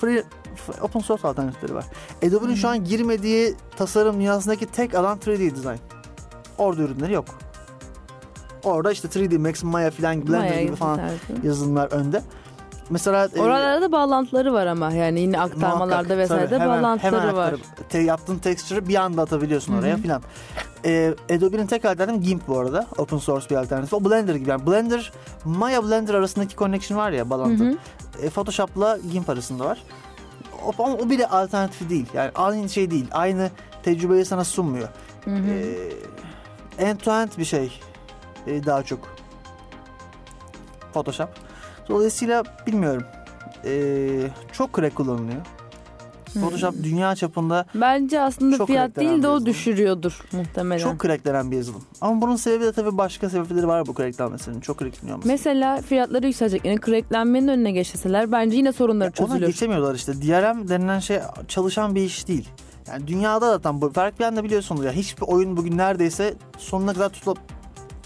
Free, 0.00 0.24
open 0.80 1.00
source 1.00 1.28
alternatifleri 1.28 1.74
var. 1.74 1.84
Adobe'nin 2.26 2.54
şu 2.54 2.68
an 2.68 2.84
girmediği 2.84 3.54
tasarım 3.76 4.16
dünyasındaki 4.16 4.66
tek 4.66 4.94
alan 4.94 5.18
3D 5.18 5.56
design. 5.56 5.78
Orada 6.58 6.82
ürünleri 6.82 7.12
yok. 7.12 7.24
Orada 8.64 8.92
işte 8.92 9.08
3D 9.08 9.38
Max, 9.38 9.62
Maya 9.62 9.90
falan 9.90 10.22
Blender 10.26 10.38
Maya 10.38 10.62
gibi 10.62 10.76
falan 10.76 10.96
tarzı. 10.96 11.46
yazılımlar 11.46 11.92
önde. 11.92 12.22
Mesela 12.90 13.28
e, 13.36 13.40
Oralarda 13.40 13.82
da 13.82 13.92
bağlantıları 13.92 14.52
var 14.52 14.66
ama 14.66 14.92
yani 14.92 15.20
yine 15.20 15.40
aktarmalarda 15.40 15.86
muhakkak, 15.86 16.18
vesaire 16.18 16.44
tabii, 16.44 16.50
de 16.50 16.58
hemen- 16.64 16.82
bağlantıları 16.82 17.20
hemen 17.20 17.36
var. 17.36 17.54
te- 17.88 17.98
yaptığın 17.98 18.38
texture'ı 18.38 18.88
bir 18.88 18.94
anda 18.94 19.22
atabiliyorsun 19.22 19.74
oraya 19.78 19.94
Hı 19.94 19.98
hı. 19.98 20.02
filan. 20.02 20.22
E, 20.84 21.14
Adobe'nin 21.36 21.66
tek 21.66 21.84
alternatifi 21.84 22.20
GIMP 22.26 22.48
bu 22.48 22.58
arada. 22.58 22.86
Open 22.98 23.18
source 23.18 23.50
bir 23.50 23.56
alternatif. 23.56 23.94
O 23.94 24.04
Blender 24.04 24.34
gibi. 24.34 24.50
Yani 24.50 24.66
Blender, 24.66 25.12
Maya 25.44 25.84
Blender 25.84 26.14
arasındaki 26.14 26.56
connection 26.56 26.98
var 26.98 27.10
ya 27.12 27.30
bağlantı. 27.30 27.78
E, 28.22 28.30
Photoshop'la 28.30 28.98
GIMP 29.12 29.30
arasında 29.30 29.64
var. 29.64 29.82
O, 30.66 30.82
ama 30.84 30.94
o 30.94 31.10
bile 31.10 31.26
alternatifi 31.26 31.90
değil. 31.90 32.06
Yani 32.14 32.30
aynı 32.34 32.68
şey 32.68 32.90
değil. 32.90 33.06
Aynı 33.12 33.50
tecrübeyi 33.82 34.24
sana 34.24 34.44
sunmuyor. 34.44 34.88
Hı 35.24 35.30
hı. 35.30 35.50
Ee, 36.78 36.84
end 36.84 36.98
to 37.00 37.12
end 37.12 37.28
bir 37.38 37.44
şey 37.44 37.80
e, 38.48 38.66
daha 38.66 38.82
çok. 38.82 38.98
Photoshop. 40.92 41.28
Dolayısıyla 41.88 42.42
bilmiyorum. 42.66 43.02
Ee, 43.64 44.30
çok 44.52 44.76
crack 44.76 44.94
kullanılıyor. 44.96 45.40
Hı. 46.34 46.40
Photoshop 46.40 46.74
dünya 46.82 47.14
çapında 47.14 47.66
Bence 47.74 48.20
aslında 48.20 48.56
Çok 48.56 48.66
fiyat 48.66 48.96
değil 48.96 49.22
de 49.22 49.28
o 49.28 49.46
düşürüyordur 49.46 50.20
muhtemelen. 50.32 50.82
çok 50.82 51.02
cracklenen 51.02 51.50
bir 51.50 51.56
yazılım. 51.56 51.82
Ama 52.00 52.20
bunun 52.20 52.36
sebebi 52.36 52.64
de 52.64 52.72
tabii 52.72 52.98
başka 52.98 53.30
sebepleri 53.30 53.68
var 53.68 53.86
bu 53.86 53.94
cracklenmesinin. 53.94 54.60
Çok 54.60 54.78
crackleniyor. 54.78 55.18
Mesela 55.24 55.82
fiyatları 55.82 56.26
yükselecek. 56.26 56.64
Yani 56.64 56.78
cracklenmenin 56.86 57.48
önüne 57.48 57.72
geçseler 57.72 58.32
bence 58.32 58.56
yine 58.56 58.72
sorunları 58.72 59.08
Ona 59.18 59.26
çözülür. 59.28 59.46
geçemiyorlar 59.46 59.94
işte. 59.94 60.12
DRM 60.22 60.68
denilen 60.68 60.98
şey 60.98 61.20
çalışan 61.48 61.94
bir 61.94 62.02
iş 62.02 62.28
değil. 62.28 62.48
Yani 62.88 63.06
dünyada 63.06 63.46
zaten 63.52 63.80
bu 63.80 63.92
fark 63.92 64.20
bir 64.20 64.24
anda 64.24 64.44
biliyorsunuz 64.44 64.84
ya 64.84 64.92
hiçbir 64.92 65.22
oyun 65.22 65.56
bugün 65.56 65.78
neredeyse 65.78 66.34
sonuna 66.58 66.92
kadar 66.92 67.08
tutula, 67.08 67.34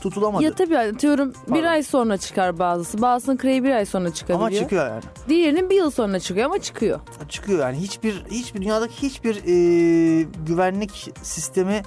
tutulamadı. 0.02 0.44
Ya 0.44 0.54
tabii 0.54 0.78
atıyorum 0.78 1.32
bir 1.46 1.50
Pardon. 1.52 1.66
ay 1.66 1.82
sonra 1.82 2.16
çıkar 2.16 2.58
bazısı. 2.58 3.02
Bazısının 3.02 3.36
kreyi 3.36 3.64
bir 3.64 3.70
ay 3.70 3.86
sonra 3.86 4.14
çıkabiliyor. 4.14 4.48
ama 4.48 4.58
çıkıyor 4.58 4.86
yani. 4.86 5.02
Diğerinin 5.28 5.70
bir 5.70 5.76
yıl 5.76 5.90
sonra 5.90 6.20
çıkıyor 6.20 6.46
ama 6.46 6.58
çıkıyor. 6.62 7.00
Çıkıyor 7.28 7.58
yani 7.58 7.76
hiçbir 7.76 8.24
hiçbir 8.30 8.62
dünyadaki 8.62 9.02
hiçbir 9.02 9.36
e, 9.36 10.22
güvenlik 10.46 11.10
sistemi 11.22 11.82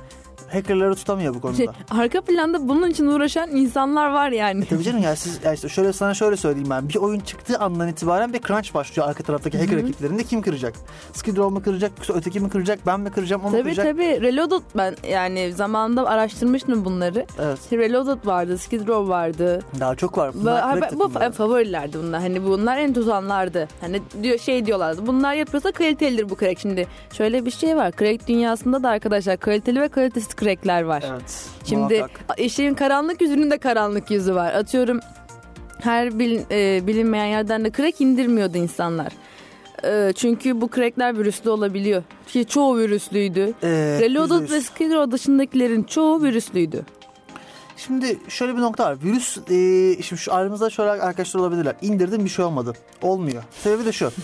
hackerları 0.52 0.96
tutamıyor 0.96 1.34
bu 1.36 1.42
konuda. 1.42 1.58
Şey, 1.58 1.68
arka 1.92 2.22
planda 2.22 2.68
bunun 2.68 2.90
için 2.90 3.08
uğraşan 3.08 3.50
insanlar 3.50 4.10
var 4.10 4.30
yani. 4.32 4.66
Tabii 4.66 4.84
canım 4.84 5.02
ya 5.04 5.16
siz 5.16 5.40
ya 5.44 5.54
işte 5.54 5.70
şöyle 5.70 5.94
sana 5.94 6.14
şöyle 6.14 6.38
söyleyeyim 6.38 6.70
ben. 6.70 6.90
Bir 6.90 6.96
oyun 6.96 7.20
çıktığı 7.20 7.60
andan 7.60 7.88
itibaren 7.88 8.34
bir 8.34 8.42
crunch 8.42 8.74
başlıyor 8.74 9.08
arka 9.10 9.24
taraftaki 9.24 9.58
hacker 9.60 9.78
ekiplerinde. 9.78 10.24
Kim 10.24 10.42
kıracak? 10.42 10.74
Skid 11.14 11.38
Row 11.38 11.54
mu 11.54 11.64
kıracak? 11.64 11.92
Öteki 12.14 12.40
mi 12.40 12.50
kıracak? 12.50 12.80
Ben 12.88 13.00
mi 13.00 13.12
kıracağım? 13.12 13.42
O 13.42 13.46
mu 13.46 13.52
Tabii 13.52 13.64
kıracak? 13.64 13.86
tabii. 13.86 14.22
Reloaded 14.22 14.62
ben 14.78 14.96
yani 15.10 15.54
zamanında 15.54 16.08
araştırmıştım 16.10 16.86
bunları. 16.86 17.26
Evet. 17.40 17.60
Reloaded 17.74 18.26
vardı, 18.26 18.58
Skid 18.58 18.88
Row 18.88 19.10
vardı. 19.10 19.62
Daha 19.80 19.96
çok 19.96 20.18
var. 20.18 20.34
Bu, 20.34 20.40
Bunlar 20.42 20.80
crack 20.80 20.94
bu 21.00 21.04
fa- 21.04 21.32
favorilerdi 21.32 21.98
bunlar. 22.04 22.22
Hani 22.22 22.44
bunlar 22.46 22.78
en 22.78 22.94
tutanlardı. 22.94 23.68
Hani 23.82 24.02
diyor 24.24 24.40
şey 24.40 24.66
diyorlardı. 24.66 25.08
Bunlar 25.08 25.34
yapıyorsa 25.34 25.72
kalitelidir 25.72 26.30
bu 26.30 26.38
crack. 26.38 26.60
Şimdi 26.60 26.88
şöyle 27.14 27.46
bir 27.46 27.52
şey 27.52 27.76
var. 27.78 27.92
Crack 28.00 28.28
dünyasında 28.28 28.84
da 28.84 28.90
arkadaşlar 28.90 29.38
kaliteli 29.38 29.82
ve 29.82 29.88
kalitesiz 29.88 30.25
crackler 30.30 30.82
var. 30.82 31.04
Evet. 31.12 31.46
Şimdi 31.66 31.98
muhakkak. 32.00 32.40
işin 32.40 32.74
karanlık 32.74 33.22
yüzünün 33.22 33.52
de 33.52 33.58
karanlık 33.58 34.12
yüzü 34.12 34.36
var. 34.36 34.54
Atıyorum 34.54 35.00
her 35.82 36.20
bil- 36.20 36.42
e, 36.52 36.88
bilinmeyen 36.88 37.26
yerden 37.26 37.66
de 37.66 37.72
crack 37.72 38.02
indirmiyordu 38.02 38.58
insanlar. 38.58 39.14
E, 39.84 40.14
çünkü 40.16 40.62
bu 40.62 40.70
crackler 40.76 41.18
virüslü 41.18 41.50
olabiliyor. 41.50 42.04
Ki 42.28 42.46
çoğu 42.46 42.78
virüslüydü. 42.78 43.54
Ee, 43.64 43.98
Reloaded 44.02 44.52
ve. 44.52 44.62
Skid 44.62 45.12
dışındakilerin 45.12 45.84
çoğu 45.84 46.24
virüslüydü. 46.24 46.86
Şimdi 47.78 48.20
şöyle 48.28 48.56
bir 48.56 48.62
nokta 48.62 48.84
var. 48.84 48.98
Virüs, 49.04 49.38
e, 49.38 50.04
şimdi 50.04 50.22
şu 50.22 50.34
aramızda 50.34 50.70
şöyle 50.70 50.92
arkadaşlar 50.92 51.40
olabilirler. 51.40 51.76
İndirdim 51.82 52.26
bir 52.26 52.30
şey 52.30 52.46
olmadı. 52.46 52.74
Olmuyor. 53.02 53.44
Sebebi 53.64 53.86
de 53.86 53.92
şu. 53.92 54.12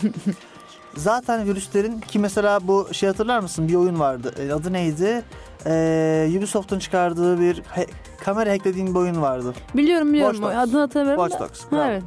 Zaten 0.98 1.46
virüslerin 1.46 2.00
ki 2.00 2.20
mesela 2.20 2.68
bu 2.68 2.88
şey 2.92 3.10
hatırlar 3.10 3.40
mısın? 3.40 3.68
Bir 3.68 3.76
oyun 3.76 4.00
vardı. 4.00 4.34
E, 4.40 4.54
adı 4.54 4.74
neydi? 4.74 5.24
E, 5.66 6.34
Ubisoft'un 6.38 6.80
çıkardığı 6.80 7.40
bir 7.40 7.64
he- 7.70 7.88
kamera 8.24 8.52
hacklediğin 8.52 8.88
bir 8.88 9.00
oyun 9.00 9.22
vardı. 9.22 9.54
Biliyorum 9.76 10.14
biliyorum. 10.14 10.36
Watch 10.36 10.56
Dogs. 10.58 10.68
Adını 10.70 10.80
hatırlamıyorum 10.82 11.24
Watch 11.30 11.44
da. 11.44 11.50
Dogs. 11.50 11.80
Ha, 11.80 11.88
evet. 11.92 12.04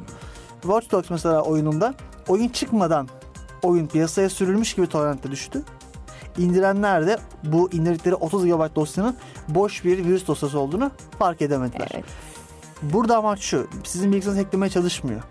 Watch 0.61 0.91
Dogs 0.91 1.09
mesela 1.09 1.41
oyununda 1.41 1.93
oyun 2.27 2.49
çıkmadan 2.49 3.07
oyun 3.63 3.87
piyasaya 3.87 4.29
sürülmüş 4.29 4.73
gibi 4.73 4.87
torrentte 4.87 5.31
düştü. 5.31 5.61
İndirenler 6.37 7.07
de 7.07 7.17
bu 7.43 7.71
indirdikleri 7.71 8.15
30 8.15 8.45
GB 8.45 8.75
dosyanın 8.75 9.15
boş 9.47 9.83
bir 9.85 9.97
virüs 10.05 10.27
dosyası 10.27 10.59
olduğunu 10.59 10.91
fark 11.19 11.41
edemediler. 11.41 11.87
Evet. 11.93 12.05
Burada 12.81 13.17
amaç 13.17 13.39
şu. 13.39 13.67
Sizin 13.83 14.11
bilgisayarınızı 14.11 14.43
hacklemeye 14.45 14.69
çalışmıyor. 14.69 15.21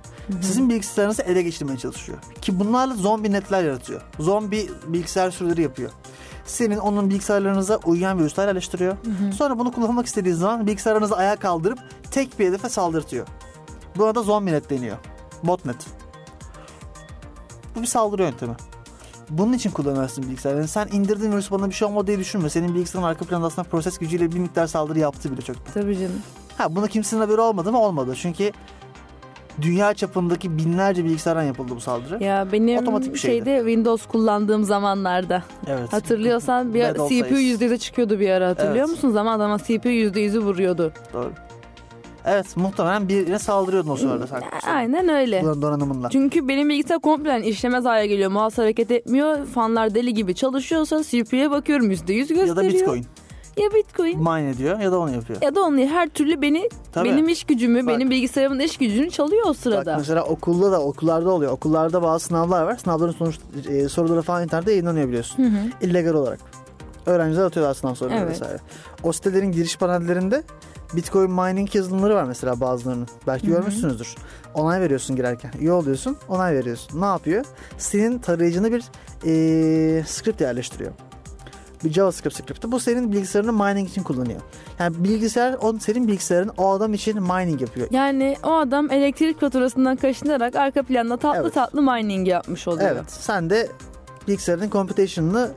Sizin 0.40 0.70
bilgisayarınızı 0.70 1.22
ele 1.22 1.42
geçirmeye 1.42 1.78
çalışıyor. 1.78 2.18
Ki 2.40 2.60
bunlarla 2.60 2.94
zombi 2.94 3.32
netler 3.32 3.64
yaratıyor. 3.64 4.02
Zombi 4.18 4.70
bilgisayar 4.86 5.30
sürüleri 5.30 5.62
yapıyor. 5.62 5.90
Senin 6.44 6.76
onun 6.76 7.10
bilgisayarlarınıza 7.10 7.80
uyuyan 7.84 8.18
virüsler 8.18 8.46
yerleştiriyor. 8.46 8.96
Sonra 9.36 9.58
bunu 9.58 9.72
kullanmak 9.72 10.06
istediği 10.06 10.34
zaman 10.34 10.66
bilgisayarınızı 10.66 11.16
ayağa 11.16 11.36
kaldırıp 11.36 11.78
tek 12.10 12.38
bir 12.38 12.46
hedefe 12.46 12.68
saldırtıyor. 12.68 13.26
Buna 13.96 14.14
da 14.14 14.22
zombi 14.22 14.52
net 14.52 14.70
deniyor. 14.70 14.96
Botnet. 15.42 15.76
Bu 17.76 17.82
bir 17.82 17.86
saldırı 17.86 18.22
yöntemi. 18.22 18.54
Bunun 19.30 19.52
için 19.52 19.70
kullanırsın 19.70 20.24
bilgisayarı. 20.24 20.58
Yani 20.58 20.68
sen 20.68 20.88
indirdiğin 20.92 21.32
virüs 21.32 21.50
bana 21.50 21.68
bir 21.68 21.74
şey 21.74 21.88
olmadı 21.88 22.06
diye 22.06 22.18
düşünme. 22.18 22.50
Senin 22.50 22.74
bilgisayarın 22.74 23.08
arka 23.08 23.24
planda 23.24 23.46
aslında 23.46 23.68
proses 23.68 23.98
gücüyle 23.98 24.32
bir 24.32 24.38
miktar 24.38 24.66
saldırı 24.66 24.98
yaptı 24.98 25.32
bile 25.32 25.40
çok. 25.40 25.56
Tabii 25.74 25.98
canım. 25.98 26.22
Ha 26.58 26.76
buna 26.76 26.88
kimsenin 26.88 27.20
haberi 27.20 27.40
olmadı 27.40 27.72
mı? 27.72 27.80
Olmadı. 27.80 28.14
Çünkü 28.16 28.52
dünya 29.62 29.94
çapındaki 29.94 30.58
binlerce 30.58 31.04
bilgisayardan 31.04 31.42
yapıldı 31.42 31.72
bu 31.76 31.80
saldırı. 31.80 32.24
Ya 32.24 32.46
benim 32.52 32.78
Otomatik 32.78 33.14
bir 33.14 33.18
şeydi. 33.18 33.44
şeyde 33.44 33.58
Windows 33.58 34.06
kullandığım 34.06 34.64
zamanlarda 34.64 35.42
Evet. 35.66 35.92
hatırlıyorsan 35.92 36.74
bir 36.74 36.84
old 36.98 37.08
CPU 37.08 37.34
days. 37.34 37.60
%100'e 37.60 37.78
çıkıyordu 37.78 38.20
bir 38.20 38.30
ara 38.30 38.48
hatırlıyor 38.48 38.76
Evet. 38.76 38.88
musun? 38.88 39.10
Zaman 39.10 39.38
zaman 39.38 39.58
CPU 39.58 39.88
%100'ü 39.88 40.38
vuruyordu. 40.38 40.92
Doğru. 41.12 41.30
Evet 42.26 42.56
muhtemelen 42.56 43.08
birine 43.08 43.38
saldırıyordun 43.38 43.90
o 43.90 43.96
sırada 43.96 44.26
sen. 44.26 44.42
Aynen 44.74 45.08
öyle. 45.08 45.42
Bunun. 45.42 46.08
Çünkü 46.08 46.48
benim 46.48 46.68
bilgisayar 46.68 46.98
komple 46.98 47.42
işlemez 47.46 47.84
hale 47.84 48.06
geliyor. 48.06 48.30
Mouse 48.30 48.62
hareket 48.62 48.90
etmiyor. 48.90 49.46
Fanlar 49.46 49.94
deli 49.94 50.14
gibi 50.14 50.34
çalışıyorsa 50.34 51.02
CPU'ya 51.04 51.50
bakıyorum 51.50 51.90
%100 51.90 52.16
gösteriyor. 52.16 52.46
Ya 52.46 52.56
da 52.56 52.62
bitcoin. 52.62 53.06
Ya 53.56 53.68
Bitcoin. 53.74 54.18
Mine 54.18 54.50
ediyor 54.50 54.78
ya 54.80 54.92
da 54.92 54.98
onu 54.98 55.10
yapıyor. 55.14 55.42
Ya 55.42 55.54
da 55.54 55.62
onu 55.62 55.78
her 55.78 56.08
türlü 56.08 56.42
beni 56.42 56.68
Tabii. 56.92 57.08
benim 57.08 57.28
iş 57.28 57.44
gücümü, 57.44 57.86
Bak. 57.86 57.94
benim 57.94 58.10
bilgisayarımın 58.10 58.58
iş 58.58 58.76
gücünü 58.76 59.10
çalıyor 59.10 59.42
o 59.46 59.48
Bak 59.48 59.56
sırada. 59.56 59.96
mesela 59.98 60.22
okulda 60.24 60.72
da 60.72 60.80
okullarda 60.82 61.30
oluyor. 61.30 61.52
Okullarda 61.52 62.02
bazı 62.02 62.24
sınavlar 62.24 62.62
var. 62.64 62.76
Sınavların 62.76 63.12
sonuç 63.12 63.38
e, 63.68 63.88
soruları 63.88 64.22
falan 64.22 64.42
internette 64.44 64.70
yayınlanıyor 64.70 65.08
biliyorsun. 65.08 65.42
Hı 65.44 65.48
hı. 65.48 65.86
illegal 65.86 66.14
olarak. 66.14 66.40
Öğrenciler 67.06 67.44
atıyorlar 67.44 67.74
sınav 67.74 67.94
soruları 67.94 68.18
Evet. 68.18 68.30
vesaire. 68.30 68.58
O 69.02 69.12
sitelerin 69.12 69.52
giriş 69.52 69.76
panellerinde 69.78 70.42
Bitcoin 70.96 71.30
mining 71.30 71.74
yazılımları 71.74 72.14
var 72.14 72.24
mesela 72.24 72.60
bazılarının. 72.60 73.08
Belki 73.26 73.46
Hı 73.46 73.50
hı. 73.50 73.56
görmüşsünüzdür. 73.56 74.14
Onay 74.54 74.80
veriyorsun 74.80 75.16
girerken. 75.16 75.50
Üye 75.60 75.72
oluyorsun, 75.72 76.16
onay 76.28 76.54
veriyorsun. 76.54 77.00
Ne 77.00 77.04
yapıyor? 77.04 77.44
Senin 77.78 78.18
tarayıcına 78.18 78.72
bir 78.72 78.84
eee 79.24 80.04
script 80.06 80.40
yerleştiriyor. 80.40 80.92
Bir 81.84 81.92
JavaScript 81.92 82.36
script'i. 82.36 82.72
Bu 82.72 82.80
senin 82.80 83.12
bilgisayarını 83.12 83.52
mining 83.52 83.88
için 83.88 84.02
kullanıyor. 84.02 84.40
Yani 84.78 85.04
bilgisayar 85.04 85.54
on 85.54 85.78
senin 85.78 86.08
bilgisayarın 86.08 86.50
o 86.56 86.70
adam 86.72 86.94
için 86.94 87.22
mining 87.22 87.60
yapıyor. 87.60 87.88
Yani 87.90 88.36
o 88.42 88.52
adam 88.52 88.90
elektrik 88.90 89.40
faturasından 89.40 89.96
kaşınarak 89.96 90.56
arka 90.56 90.82
planda 90.82 91.16
tatlı 91.16 91.40
Evet. 91.42 91.54
tatlı 91.54 91.82
mining 91.82 92.28
yapmış 92.28 92.68
oluyor. 92.68 92.90
Evet. 92.92 93.10
Sen 93.10 93.50
de 93.50 93.68
bilgisayarın 94.28 94.70
computation'ını 94.70 95.50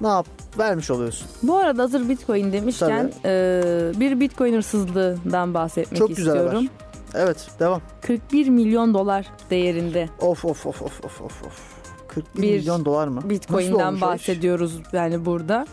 ne 0.00 0.08
yap 0.08 0.26
vermiş 0.58 0.90
oluyorsun. 0.90 1.26
Bu 1.42 1.56
arada 1.56 1.82
hazır 1.82 2.08
Bitcoin 2.08 2.52
demişken 2.52 3.12
e, 3.24 3.62
bir 3.96 4.20
Bitcoin 4.20 4.54
hırsızlığından 4.54 5.54
bahsetmek 5.54 5.98
Çok 5.98 6.08
güzel 6.08 6.36
istiyorum. 6.36 6.66
Evet, 7.14 7.48
devam. 7.60 7.80
41 8.02 8.48
milyon 8.48 8.94
dolar 8.94 9.26
değerinde 9.50 10.08
Of 10.20 10.44
of 10.44 10.66
of 10.66 10.82
of 10.82 11.04
of 11.04 11.20
of 11.20 11.44
of. 11.46 11.69
41 12.14 12.42
Bir 12.42 12.58
milyon 12.58 12.84
dolar 12.84 13.08
mı? 13.08 13.20
Bitcoin'den 13.30 14.00
bahsediyoruz 14.00 14.78
yani 14.92 15.24
burada. 15.24 15.66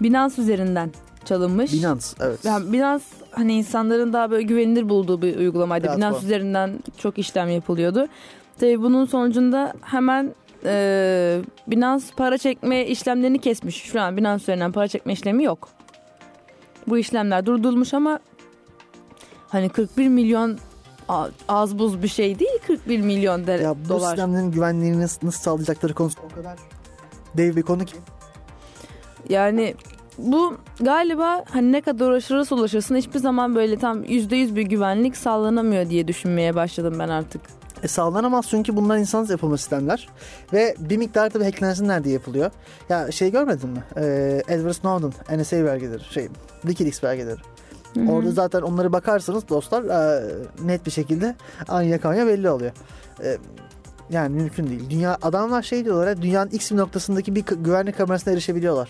Binance 0.00 0.42
üzerinden 0.42 0.90
çalınmış. 1.24 1.72
Binance, 1.72 2.06
evet. 2.20 2.44
Yani 2.44 2.72
Binance 2.72 3.04
hani 3.30 3.54
insanların 3.54 4.12
daha 4.12 4.30
böyle 4.30 4.42
güvenilir 4.42 4.88
bulduğu 4.88 5.22
bir 5.22 5.36
uygulamaydı. 5.36 5.86
Platform. 5.86 6.00
Binance 6.00 6.26
üzerinden 6.26 6.78
çok 6.98 7.18
işlem 7.18 7.48
yapılıyordu. 7.48 8.06
Tabii 8.60 8.82
bunun 8.82 9.04
sonucunda 9.04 9.72
hemen 9.82 10.34
e, 10.64 11.40
Binance 11.66 12.04
para 12.16 12.38
çekme 12.38 12.86
işlemlerini 12.86 13.38
kesmiş. 13.38 13.82
Şu 13.82 14.00
an 14.00 14.16
Binance 14.16 14.42
üzerinden 14.42 14.72
para 14.72 14.88
çekme 14.88 15.12
işlemi 15.12 15.44
yok. 15.44 15.68
Bu 16.86 16.98
işlemler 16.98 17.46
durdurulmuş 17.46 17.94
ama 17.94 18.18
hani 19.48 19.68
41 19.68 20.08
milyon 20.08 20.58
az 21.48 21.78
buz 21.78 22.02
bir 22.02 22.08
şey 22.08 22.38
değil 22.38 22.58
41 22.66 23.00
milyon 23.00 23.46
de, 23.46 23.52
Ya 23.52 23.74
bu 23.84 23.88
dolar. 23.88 24.08
sistemlerin 24.08 24.50
güvenliğini 24.50 25.00
nasıl, 25.00 25.26
nasıl 25.26 25.40
sağlayacakları 25.42 25.94
konusunda 25.94 26.26
o 26.32 26.34
kadar 26.34 26.58
dev 27.36 27.56
bir 27.56 27.62
konu 27.62 27.84
ki. 27.84 27.96
Yani 29.28 29.74
bu 30.18 30.56
galiba 30.80 31.44
hani 31.50 31.72
ne 31.72 31.80
kadar 31.80 32.06
uğraşırsa 32.08 32.54
ulaşırsın 32.54 32.96
hiçbir 32.96 33.18
zaman 33.18 33.54
böyle 33.54 33.78
tam 33.78 34.04
%100 34.04 34.56
bir 34.56 34.62
güvenlik 34.62 35.16
sağlanamıyor 35.16 35.90
diye 35.90 36.08
düşünmeye 36.08 36.54
başladım 36.54 36.94
ben 36.98 37.08
artık. 37.08 37.40
E 37.82 37.88
sağlanamaz 37.88 38.46
çünkü 38.50 38.76
bunlar 38.76 38.96
insansız 38.98 39.30
yapılma 39.30 39.56
sistemler. 39.56 40.08
Ve 40.52 40.74
bir 40.78 40.96
miktar 40.96 41.34
da 41.34 41.44
hacklensinler 41.46 42.04
diye 42.04 42.14
yapılıyor. 42.14 42.50
Ya 42.88 43.12
şey 43.12 43.30
görmedin 43.30 43.68
mi? 43.70 43.84
Ee, 43.96 44.42
Edward 44.48 44.72
Snowden, 44.72 45.40
NSA 45.40 45.64
belgeleri, 45.64 46.04
şey, 46.04 46.28
Wikileaks 46.62 47.02
belgeleri. 47.02 47.40
Orada 48.08 48.30
zaten 48.30 48.62
onları 48.62 48.92
bakarsanız 48.92 49.48
dostlar 49.48 49.84
e, 49.84 50.22
net 50.64 50.86
bir 50.86 50.90
şekilde 50.90 51.34
anya 51.68 52.00
kanya 52.00 52.26
belli 52.26 52.50
oluyor. 52.50 52.72
E, 53.24 53.38
yani 54.10 54.36
mümkün 54.36 54.66
değil. 54.66 54.90
Dünya 54.90 55.18
adamlar 55.22 55.62
şey 55.62 55.84
diyorlar 55.84 56.08
ya 56.08 56.22
dünyanın 56.22 56.50
x 56.50 56.70
bir 56.70 56.76
noktasındaki 56.76 57.34
bir 57.34 57.44
güvenlik 57.44 57.98
kamerasına 57.98 58.32
erişebiliyorlar. 58.32 58.88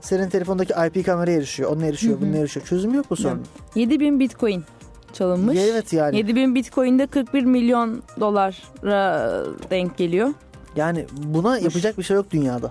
Senin 0.00 0.28
telefondaki 0.28 0.74
IP 0.86 1.06
kameraya 1.06 1.38
erişiyor, 1.38 1.70
onunla 1.70 1.86
erişiyor, 1.86 2.20
bununla 2.20 2.36
erişiyor. 2.36 2.66
Çözüm 2.66 2.94
yok 2.94 3.06
bu 3.10 3.16
sorunun. 3.16 3.44
7000 3.74 4.20
bitcoin 4.20 4.64
çalınmış. 5.12 5.58
Evet 5.58 5.92
yani. 5.92 6.16
7000 6.16 6.54
bitcoin 6.54 6.98
de 6.98 7.06
41 7.06 7.42
milyon 7.44 8.02
dolara 8.20 9.44
denk 9.70 9.96
geliyor. 9.96 10.28
Yani 10.76 11.06
buna 11.12 11.58
yapacak 11.58 11.98
bir 11.98 12.02
şey 12.02 12.16
yok 12.16 12.26
dünyada. 12.30 12.70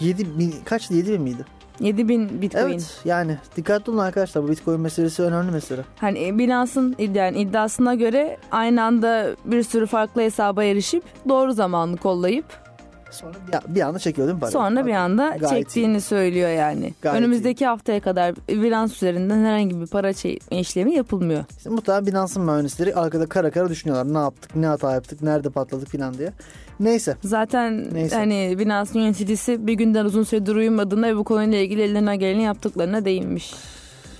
7 0.00 0.38
bin, 0.38 0.54
kaçtı 0.64 0.94
7 0.94 1.12
bin 1.12 1.22
miydi? 1.22 1.44
7000 1.80 2.42
bitcoin. 2.42 2.62
Evet 2.62 3.00
yani 3.04 3.38
dikkatli 3.56 3.90
olun 3.90 3.98
arkadaşlar 3.98 4.44
bu 4.44 4.48
bitcoin 4.48 4.80
meselesi 4.80 5.22
önemli 5.22 5.50
mesele. 5.50 5.82
Hani 5.96 6.38
Binance'ın 6.38 6.96
yani 7.14 7.38
iddiasına 7.38 7.94
göre 7.94 8.36
aynı 8.50 8.82
anda 8.82 9.26
bir 9.44 9.62
sürü 9.62 9.86
farklı 9.86 10.22
hesaba 10.22 10.64
erişip 10.64 11.02
doğru 11.28 11.52
zamanlı 11.52 11.96
kollayıp 11.96 12.69
Sonra 13.10 13.32
bir, 13.48 13.74
bir 13.74 13.80
anda 13.80 13.98
çekiyor 13.98 14.26
değil 14.26 14.34
mi 14.34 14.40
para? 14.40 14.50
sonra 14.50 14.86
bir 14.86 14.94
anda 14.94 15.28
Gayet 15.28 15.48
çektiğini 15.48 16.00
söylüyor 16.00 16.48
yani. 16.48 16.94
Gayet 17.02 17.20
Önümüzdeki 17.20 17.66
haftaya 17.66 18.00
kadar 18.00 18.34
Binance 18.48 18.94
üzerinden 18.94 19.44
herhangi 19.44 19.80
bir 19.80 19.86
para 19.86 20.12
çekme 20.12 20.60
işlemi 20.60 20.94
yapılmıyor. 20.94 21.44
İşte 21.56 21.70
muhtemelen 21.70 22.06
Binance'ın 22.06 22.46
mühendisleri 22.46 22.94
arkada 22.94 23.26
kara 23.26 23.50
kara 23.50 23.68
düşünüyorlar. 23.68 24.14
Ne 24.14 24.18
yaptık, 24.18 24.56
ne 24.56 24.66
hata 24.66 24.92
yaptık, 24.92 25.22
nerede 25.22 25.50
patladık 25.50 25.88
falan 25.88 26.18
diye. 26.18 26.32
Neyse. 26.80 27.16
Zaten 27.24 27.94
Neyse. 27.94 28.16
hani 28.16 28.56
Binance'ın 28.58 29.02
yöneticisi 29.02 29.66
bir 29.66 29.72
günden 29.74 30.04
uzun 30.04 30.22
süredir 30.22 30.54
uyumadığına 30.54 31.06
ve 31.06 31.16
bu 31.16 31.24
konuyla 31.24 31.58
ilgili 31.58 31.82
ellerine 31.82 32.16
geleni 32.16 32.42
yaptıklarına 32.42 33.04
değinmiş. 33.04 33.54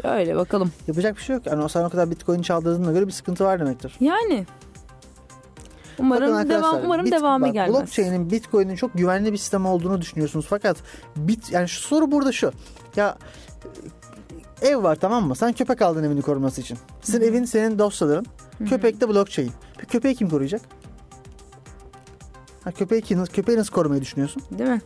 Öyle 0.05 0.37
bakalım. 0.37 0.72
Yapacak 0.88 1.16
bir 1.16 1.22
şey 1.22 1.37
yok. 1.37 1.46
Yani 1.46 1.64
o 1.64 1.68
sen 1.68 1.85
o 1.85 1.90
kadar 1.90 2.11
bitcoin 2.11 2.42
çaldırdığına 2.42 2.92
göre 2.92 3.07
bir 3.07 3.12
sıkıntı 3.12 3.44
var 3.44 3.61
demektir. 3.61 3.96
Yani 4.00 4.46
umarım 6.00 6.48
devam 6.48 6.80
umarım 6.84 7.04
bit- 7.04 7.12
devamı 7.12 7.46
bak, 7.46 7.54
gelmez. 7.54 7.74
Blockchain'in 7.74 8.30
Bitcoin'in 8.30 8.76
çok 8.76 8.94
güvenli 8.94 9.32
bir 9.32 9.36
sistem 9.36 9.66
olduğunu 9.66 10.00
düşünüyorsunuz. 10.00 10.46
Fakat 10.48 10.76
bit 11.16 11.52
yani 11.52 11.68
şu 11.68 11.80
soru 11.80 12.10
burada 12.10 12.32
şu. 12.32 12.52
Ya 12.96 13.18
ev 14.62 14.82
var 14.82 14.96
tamam 14.96 15.26
mı? 15.26 15.36
Sen 15.36 15.52
köpek 15.52 15.82
aldın 15.82 16.04
evini 16.04 16.22
koruması 16.22 16.60
için. 16.60 16.78
Senin 17.02 17.24
evin 17.24 17.44
senin 17.44 17.78
dosyaların. 17.78 18.26
Köpek 18.68 19.00
de 19.00 19.08
blockchain. 19.08 19.52
Bir 19.80 19.86
köpeği 19.86 20.14
kim 20.14 20.30
koruyacak? 20.30 20.60
Ha, 22.64 22.70
köpeği, 22.70 23.02
kim, 23.02 23.24
köpeği 23.24 23.58
nasıl 23.58 23.72
korumayı 23.72 24.00
düşünüyorsun? 24.00 24.42
Değil 24.58 24.70
mi? 24.70 24.80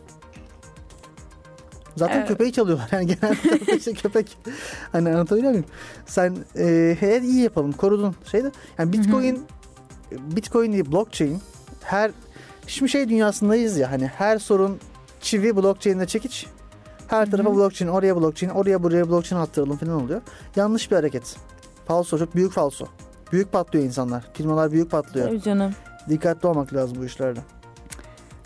Zaten 1.95 2.17
Evet. 2.17 2.27
köpeği 2.27 2.53
çalıyorlar. 2.53 2.89
Yani 2.91 3.07
genelde 3.07 3.75
işte 3.77 3.93
köpek. 3.93 4.37
Hani 4.91 5.09
anlatabiliyor 5.09 5.51
muyum? 5.51 5.65
Sen 6.05 6.37
e, 6.57 6.97
hey, 6.99 7.17
iyi 7.17 7.41
yapalım 7.41 7.71
korudun 7.71 8.15
şeyde. 8.31 8.51
Yani 8.77 8.93
Bitcoin 8.93 9.43
Bitcoin 10.19 10.73
değil 10.73 10.91
blockchain 10.91 11.41
her 11.83 12.11
şimdi 12.67 12.91
şey 12.91 13.09
dünyasındayız 13.09 13.77
ya 13.77 13.91
hani 13.91 14.07
her 14.07 14.37
sorun 14.39 14.79
çivi 15.21 15.55
blockchain'de 15.55 16.05
çekiç. 16.07 16.45
Her 17.07 17.31
tarafa 17.31 17.55
blockchain, 17.55 17.91
oraya 17.91 18.15
blockchain, 18.15 18.53
oraya 18.53 18.83
buraya 18.83 19.09
blockchain 19.09 19.41
attıralım 19.41 19.77
falan 19.77 20.03
oluyor. 20.03 20.21
Yanlış 20.55 20.91
bir 20.91 20.95
hareket. 20.95 21.35
Falso, 21.87 22.17
çok 22.17 22.35
büyük 22.35 22.51
falso. 22.51 22.85
Büyük 23.31 23.51
patlıyor 23.51 23.85
insanlar. 23.85 24.23
Firmalar 24.33 24.71
büyük 24.71 24.91
patlıyor. 24.91 25.27
Tabii 25.27 25.41
canım. 25.41 25.71
Dikkatli 26.09 26.47
olmak 26.47 26.73
lazım 26.73 26.97
bu 27.01 27.05
işlerde. 27.05 27.39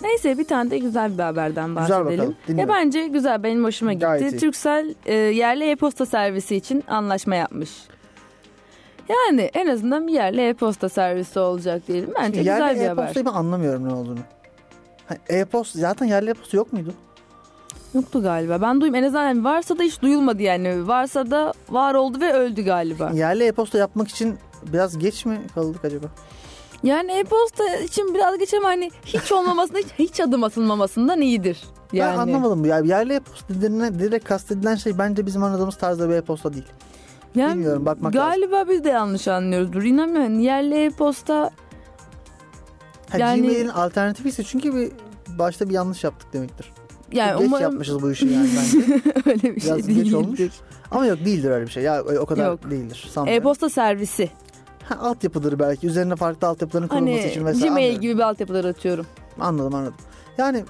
Neyse 0.02 0.38
bir 0.38 0.48
tane 0.48 0.72
de 0.72 0.78
güzel 0.78 1.18
bir 1.18 1.24
haberden 1.24 1.68
Güzel 1.70 1.76
bahsedelim. 1.76 2.18
bakalım, 2.18 2.36
Ya 2.42 2.48
dinliyorum. 2.48 2.74
bence 2.76 3.08
güzel 3.08 3.44
benim 3.44 3.64
hoşuma 3.64 3.94
gitti. 3.94 4.06
Gayet 4.06 4.34
iyi. 4.34 4.38
Türksel 4.40 4.96
e, 5.06 5.14
yerli 5.14 5.72
e-posta 5.72 6.06
servisi 6.06 6.56
için 6.56 6.84
anlaşma 6.88 7.36
yapmış. 7.36 7.70
Yani 9.10 9.42
en 9.42 9.68
azından 9.68 10.08
bir 10.08 10.14
yerli 10.14 10.50
e-posta 10.50 10.90
servisi 10.90 11.40
olacak 11.40 11.88
diyelim. 11.88 12.10
Bence 12.20 12.40
güzel 12.40 12.62
yerli 12.62 12.80
bir 12.80 12.88
haber. 12.88 13.04
e-postayı 13.04 13.26
ben 13.26 13.32
anlamıyorum 13.32 13.90
ne 13.90 13.94
olduğunu. 13.94 14.20
E-posta 15.30 15.80
zaten 15.80 16.06
yerli 16.06 16.30
e-posta 16.30 16.58
yok 16.58 16.74
muydu? 16.74 16.94
Yoktu 17.94 18.22
galiba. 18.22 18.62
Ben 18.62 18.82
duyum 18.82 18.96
en 18.96 19.04
azından 19.04 19.28
yani 19.28 19.44
varsa 19.44 19.78
da 19.78 19.84
hiç 19.84 20.02
duyulmadı 20.02 20.42
yani. 20.42 20.88
Varsa 20.88 21.32
da 21.32 21.54
var 21.70 21.94
oldu 21.94 22.22
ve 22.22 22.34
öldü 22.34 22.62
galiba. 22.62 23.12
Yerli 23.14 23.44
e-posta 23.44 23.78
yapmak 23.78 24.08
için 24.08 24.38
biraz 24.74 24.98
geç 24.98 25.26
mi 25.26 25.42
kaldık 25.56 25.86
acaba? 25.86 26.08
Yani 26.84 27.12
e-posta 27.12 27.76
için 27.76 28.16
biraz 28.16 28.38
geçelim 28.38 28.64
hani 28.64 28.92
hiç 29.06 29.32
olmamasında 29.32 29.78
hiç, 29.78 29.88
hiç 30.00 30.20
adım 30.20 30.44
atılmamasından 30.44 31.22
iyidir. 31.22 31.64
Yani. 31.94 32.14
Ben 32.14 32.18
anlamadım 32.18 32.64
bu. 32.64 32.68
Ya. 32.68 32.80
Yerli 32.80 33.14
e-posta 33.14 33.62
denilen, 33.62 34.00
direkt 34.00 34.26
kastedilen 34.26 34.76
şey 34.76 34.98
bence 34.98 35.26
bizim 35.26 35.44
anladığımız 35.44 35.78
tarzda 35.78 36.10
bir 36.10 36.14
e-posta 36.14 36.54
değil. 36.54 36.66
Yani 37.36 37.54
Bilmiyorum, 37.54 37.86
bakmak 37.86 38.14
Galiba 38.14 38.66
biz 38.70 38.84
de 38.84 38.90
yanlış 38.90 39.28
anlıyoruzdur. 39.28 39.84
İnanmıyorum. 39.84 40.40
Yerli 40.40 40.76
e-posta 40.86 41.52
Ha, 43.10 43.18
Yani- 43.18 43.42
Gmail'in 43.42 43.68
alternatifi 43.68 44.30
ise 44.30 44.44
çünkü 44.44 44.76
bir 44.76 44.92
başta 45.40 45.70
bir 45.70 45.74
yanlış 45.74 46.04
yaptık 46.04 46.34
demektir. 46.34 46.72
yani 47.12 47.38
geç 47.40 47.48
umarım 47.48 47.64
yapmışız 47.64 48.02
bu 48.02 48.12
işi 48.12 48.28
yani 48.28 48.50
bence. 48.58 49.02
öyle 49.26 49.42
bir 49.44 49.56
Biraz 49.56 49.66
şey 49.66 49.78
geç 49.78 49.88
değildir. 49.88 50.14
olmuş. 50.14 50.40
Ama 50.92 51.06
yok 51.06 51.20
değildir 51.26 51.52
öyle 51.52 51.66
bir 51.66 51.72
şey. 51.72 51.84
Ya 51.84 52.04
o 52.22 52.26
kadar 52.26 52.46
Yok. 52.48 52.72
değildir. 52.72 53.12
E-posta 53.28 53.70
servisi. 53.70 54.30
Ha, 54.84 54.96
altyapıdır 55.00 55.60
belki. 55.60 55.88
Üzerine 55.88 56.16
farklı 56.16 56.48
altyapıların 56.48 56.88
kurulması 56.88 57.18
Hani 57.22 57.30
için 57.32 57.46
vesaire. 57.46 57.68
Gmail 57.68 57.76
Anlıyorum. 57.86 58.02
gibi 58.02 58.18
bir 58.18 58.24
altyapılar 58.24 58.66
atıyorum. 58.66 59.06
Anladım 59.40 59.76
anladım. 59.76 59.94
Yani 60.40 60.64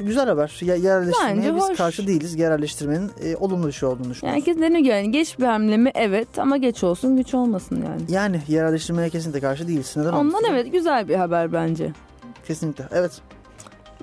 güzel 0.00 0.28
haber. 0.28 0.58
Ya, 0.62 0.74
yerelleştirmeye 0.74 1.36
Bence 1.36 1.56
biz 1.56 1.62
hoş. 1.62 1.76
karşı 1.78 2.06
değiliz. 2.06 2.34
Yerelleştirmenin 2.34 3.10
e, 3.24 3.36
olumlu 3.36 3.66
bir 3.66 3.72
şey 3.72 3.88
olduğunu 3.88 4.02
Yani 4.02 4.10
düşünüyoruz. 4.14 4.40
herkes 4.40 4.56
ne 4.56 4.70
diyor 4.84 4.96
yani 4.96 5.10
geç 5.10 5.38
bir 5.38 5.44
hamle 5.44 5.76
mi? 5.76 5.90
Evet 5.94 6.38
ama 6.38 6.56
geç 6.56 6.84
olsun 6.84 7.16
güç 7.16 7.34
olmasın 7.34 7.76
yani. 7.76 8.02
Yani 8.08 8.40
yerelleştirmeye 8.48 9.10
kesinlikle 9.10 9.40
karşı 9.40 9.68
değiliz. 9.68 9.92
Neden 9.96 10.08
Ondan 10.08 10.18
olmasın? 10.26 10.46
evet 10.50 10.72
güzel 10.72 11.08
bir 11.08 11.14
haber 11.14 11.52
bence. 11.52 11.92
Kesinlikle. 12.46 12.84
Evet. 12.92 13.12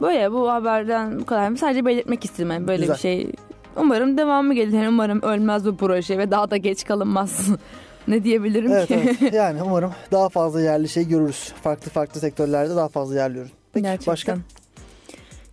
Böyle 0.02 0.32
bu 0.32 0.52
haberden 0.52 1.20
bu 1.20 1.26
kadar. 1.26 1.56
Sadece 1.56 1.86
belirtmek 1.86 2.26
istedim 2.26 2.52
yani 2.52 2.68
böyle 2.68 2.82
Güzel. 2.82 2.96
bir 2.96 3.02
şey. 3.02 3.32
Umarım 3.78 4.18
devamı 4.18 4.54
gelir. 4.54 4.74
Yani 4.74 4.90
umarım 4.90 5.22
ölmez 5.22 5.66
bu 5.66 5.78
proje 5.78 6.18
ve 6.18 6.32
daha 6.32 6.52
da 6.52 6.58
geç 6.58 6.86
kalınmaz. 6.86 7.48
ne 8.08 8.24
diyebilirim 8.24 8.72
Evet, 8.72 8.88
ki? 8.88 9.16
evet. 9.22 9.34
Yani 9.44 9.64
umarım 9.64 9.92
daha 10.12 10.30
fazla 10.30 10.62
yerli 10.62 10.90
şey 10.90 11.08
görürüz. 11.08 11.54
Farklı 11.64 11.92
farklı 11.92 12.20
sektörlerde 12.20 12.76
daha 12.76 12.88
fazla 12.88 13.16
yerliyoruz. 13.16 13.52
Peki 13.74 13.84
Gerçekten. 13.84 14.12
başka? 14.12 14.38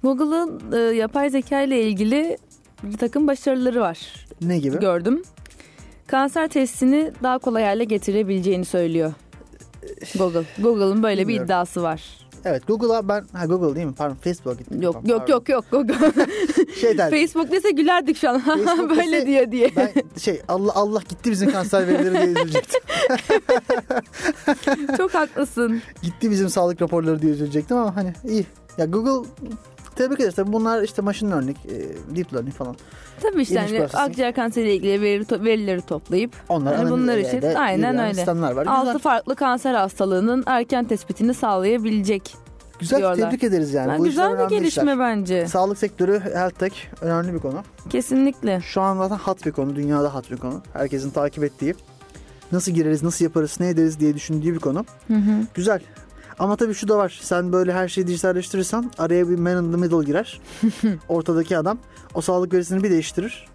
Google'ın 0.02 0.60
e, 0.72 0.76
yapay 0.96 1.30
zeka 1.30 1.62
ile 1.62 1.82
ilgili 1.82 2.38
bir 2.82 2.96
takım 2.98 3.26
başarıları 3.26 3.80
var. 3.80 4.26
Ne 4.42 4.58
gibi? 4.58 4.78
Gördüm. 4.78 5.22
Kanser 6.06 6.48
testini 6.48 7.12
daha 7.22 7.38
kolay 7.38 7.62
hale 7.64 7.84
getirebileceğini 7.84 8.64
söylüyor. 8.64 9.12
Google. 10.18 10.42
Google'ın 10.58 11.02
böyle 11.02 11.22
bir 11.22 11.26
Bilmiyorum. 11.28 11.46
iddiası 11.46 11.82
var. 11.82 12.02
Evet 12.44 12.66
Google'a 12.66 13.08
ben 13.08 13.24
ha 13.32 13.46
Google 13.46 13.74
değil 13.76 13.86
mi? 13.86 13.94
Pardon 13.94 14.14
Facebook'a 14.16 14.58
gittim. 14.58 14.82
Yok 14.82 14.94
Pardon. 14.94 15.08
yok 15.08 15.28
yok 15.28 15.48
yok. 15.48 15.64
Google. 15.70 15.94
Şey 16.80 16.98
der. 16.98 17.10
Facebook 17.10 17.50
dese 17.52 17.70
gülerdik 17.70 18.16
şu 18.16 18.30
an. 18.30 18.42
Böyle 18.90 19.16
dese- 19.22 19.26
diyor 19.26 19.52
diye. 19.52 19.70
ben 19.76 19.90
şey 20.18 20.40
Allah 20.48 20.72
Allah 20.74 21.00
gitti 21.08 21.30
bizim 21.30 21.50
kanser 21.50 21.88
verileri 21.88 22.14
diye 22.14 22.26
üzülecektim. 22.26 22.80
Çok 24.96 25.14
haklısın. 25.14 25.82
gitti 26.02 26.30
bizim 26.30 26.48
sağlık 26.48 26.82
raporları 26.82 27.22
diye 27.22 27.32
üzülecektim 27.32 27.76
ama 27.76 27.96
hani 27.96 28.12
iyi. 28.28 28.46
Ya 28.78 28.84
Google 28.86 29.28
tebrik 30.04 30.20
ederiz. 30.20 30.34
Tabii 30.34 30.52
bunlar 30.52 30.82
işte 30.82 31.02
machine 31.02 31.30
learning, 31.30 31.56
e, 31.56 32.16
deep 32.16 32.34
learning 32.34 32.54
falan. 32.54 32.76
Tabii 33.22 33.42
işte 33.42 33.54
İlginç 33.54 33.68
hani 33.70 33.78
processing. 33.78 34.10
akciğer 34.10 34.34
kanseriyle 34.34 34.74
ilgili 34.74 35.00
veri, 35.02 35.22
to- 35.22 35.44
verileri 35.44 35.82
toplayıp 35.82 36.32
Onlar 36.48 36.72
Yani 36.72 36.90
bunlar 36.90 37.12
analiz 37.12 37.28
için 37.28 37.38
ede- 37.38 37.58
aynen 37.58 37.88
yürüyen 37.88 38.04
öyle. 38.04 38.14
Sistemler 38.14 38.52
var. 38.52 38.66
altı 38.66 38.86
Güzel, 38.86 38.98
farklı 38.98 39.36
kanser 39.36 39.74
hastalığının 39.74 40.44
erken 40.46 40.84
tespitini 40.84 41.34
sağlayabilecek. 41.34 42.34
güzel 42.78 42.98
diyorlar. 42.98 43.30
tebrik 43.30 43.44
ederiz 43.44 43.72
yani. 43.74 43.88
Yani 43.88 43.98
Bu 43.98 44.06
işler 44.06 44.22
güzel 44.24 44.32
bir 44.32 44.38
önemli 44.44 44.58
gelişme 44.58 44.82
işler. 44.92 44.98
bence. 44.98 45.46
Sağlık 45.48 45.78
sektörü 45.78 46.20
health 46.20 46.58
tech 46.58 46.74
önemli 47.00 47.34
bir 47.34 47.38
konu. 47.38 47.62
Kesinlikle. 47.90 48.60
Şu 48.60 48.80
an 48.80 48.96
zaten 48.98 49.16
hot 49.16 49.46
bir 49.46 49.52
konu. 49.52 49.76
Dünyada 49.76 50.14
hot 50.14 50.30
bir 50.30 50.36
konu. 50.36 50.62
Herkesin 50.72 51.10
takip 51.10 51.44
ettiği. 51.44 51.74
Nasıl 52.52 52.72
gireriz, 52.72 53.02
nasıl 53.02 53.24
yaparız, 53.24 53.56
ne 53.60 53.68
ederiz 53.68 54.00
diye 54.00 54.14
düşündüğü 54.14 54.54
bir 54.54 54.58
konu. 54.58 54.84
Hı 55.08 55.14
hı. 55.14 55.32
Güzel. 55.54 55.80
Ama 56.40 56.56
tabii 56.56 56.74
şu 56.74 56.88
da 56.88 56.98
var. 56.98 57.18
Sen 57.22 57.52
böyle 57.52 57.72
her 57.72 57.88
şeyi 57.88 58.06
dijitalleştirirsen 58.06 58.90
araya 58.98 59.28
bir 59.28 59.38
man 59.38 59.64
in 59.64 59.72
the 59.72 59.76
middle 59.78 60.04
girer. 60.04 60.40
Ortadaki 61.08 61.58
adam. 61.58 61.78
O 62.14 62.20
sağlık 62.20 62.52
verisini 62.52 62.82
bir 62.82 62.90
değiştirir. 62.90 63.48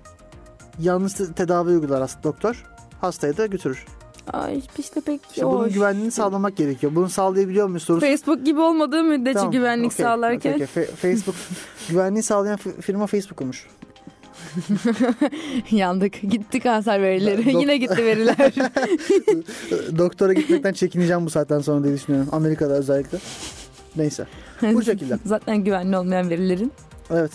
Yanlış 0.80 1.14
te- 1.14 1.34
tedavi 1.34 1.70
uygular 1.70 2.02
aslında 2.02 2.24
doktor. 2.24 2.66
Hastayı 3.02 3.38
da 3.38 3.46
götürür. 3.46 3.86
Ay 4.34 4.62
işte 4.78 5.02
pek 5.02 5.22
İşte 5.30 5.46
bunun 5.46 5.70
güvenliğini 5.70 6.12
sağlamak 6.12 6.58
gerekiyor. 6.58 6.96
Bunu 6.96 7.10
sağlayabiliyor 7.10 7.68
muyuz 7.68 7.84
sorusu. 7.84 8.06
Facebook 8.08 8.46
gibi 8.46 8.60
olmadığı 8.60 9.04
müddetçe 9.04 9.34
Tamam, 9.34 9.52
güvenlik 9.52 9.92
okey, 9.94 10.06
sağlarken 10.06 10.54
okey. 10.54 10.66
Fe- 10.68 10.92
Facebook 10.96 11.36
güvenliği 11.90 12.24
sağlayan 12.24 12.58
fi- 12.58 12.82
firma 12.82 13.08
Facebook'umuş. 13.08 13.68
yandık. 15.72 16.22
Gitti 16.22 16.60
kanser 16.60 17.02
verileri. 17.02 17.42
Dok- 17.42 17.62
Yine 17.62 17.78
gitti 17.78 18.06
veriler. 18.06 18.36
Doktora 19.98 20.34
gitmekten 20.34 20.74
çekineceğim 20.74 21.26
bu 21.26 21.30
saatten 21.30 21.60
sonra 21.60 21.84
diye 21.84 21.94
düşünüyorum. 21.94 22.30
Amerika'da 22.32 22.74
özellikle. 22.74 23.18
Neyse. 23.96 24.28
Bu 24.62 24.82
şekilde. 24.84 25.18
Zaten 25.26 25.58
güvenli 25.64 25.98
olmayan 25.98 26.30
verilerin. 26.30 26.72
Evet. 27.10 27.32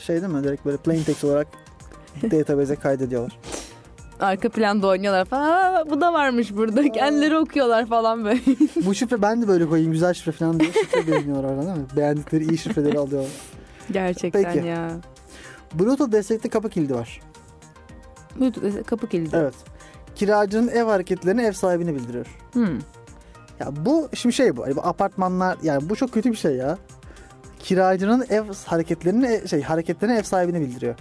şey 0.00 0.22
değil 0.22 0.32
mi? 0.32 0.44
Direkt 0.44 0.64
böyle 0.66 0.76
plain 0.76 1.02
text 1.02 1.24
olarak 1.24 1.46
database'e 2.30 2.76
kaydediyorlar. 2.76 3.38
Arka 4.20 4.48
planda 4.48 4.86
oynuyorlar 4.86 5.24
falan. 5.24 5.74
Aa, 5.74 5.90
bu 5.90 6.00
da 6.00 6.12
varmış 6.12 6.56
burada. 6.56 6.82
Kendileri 6.92 7.36
okuyorlar 7.38 7.86
falan 7.86 8.24
böyle. 8.24 8.40
Bu 8.86 8.94
şifre 8.94 9.22
ben 9.22 9.42
de 9.42 9.48
böyle 9.48 9.66
koyayım 9.66 9.92
güzel 9.92 10.14
şifre 10.14 10.32
falan 10.32 10.60
diye 10.60 10.72
şifre 10.72 11.12
beğeniyorlar 11.12 11.56
değil 11.66 11.76
mi? 11.78 11.84
Beğendikleri 11.96 12.44
iyi 12.44 12.58
şifreleri 12.58 12.98
alıyorlar. 12.98 13.30
Gerçekten 13.90 14.44
Peki. 14.54 14.66
ya. 14.66 14.90
Bluetooth 15.74 16.12
destekli 16.12 16.48
kapı 16.50 16.68
kilidi 16.70 16.94
var. 16.94 17.20
Bluetooth 18.40 18.86
kapı 18.86 19.08
kilidi. 19.08 19.36
Evet. 19.36 19.54
Kiracının 20.14 20.68
ev 20.68 20.84
hareketlerini 20.84 21.42
ev 21.42 21.52
sahibine 21.52 21.94
bildiriyor. 21.94 22.26
Hmm. 22.52 22.78
Ya 23.60 23.68
bu 23.76 24.08
şimdi 24.14 24.34
şey 24.34 24.56
bu. 24.56 24.64
hani 24.64 24.76
bu 24.76 24.86
apartmanlar 24.86 25.58
yani 25.62 25.90
bu 25.90 25.96
çok 25.96 26.12
kötü 26.12 26.30
bir 26.30 26.36
şey 26.36 26.54
ya. 26.56 26.78
Kiracının 27.58 28.26
ev 28.30 28.44
hareketlerini 28.64 29.48
şey 29.48 29.62
hareketlerini 29.62 30.16
ev 30.16 30.22
sahibine 30.22 30.60
bildiriyor. 30.60 30.94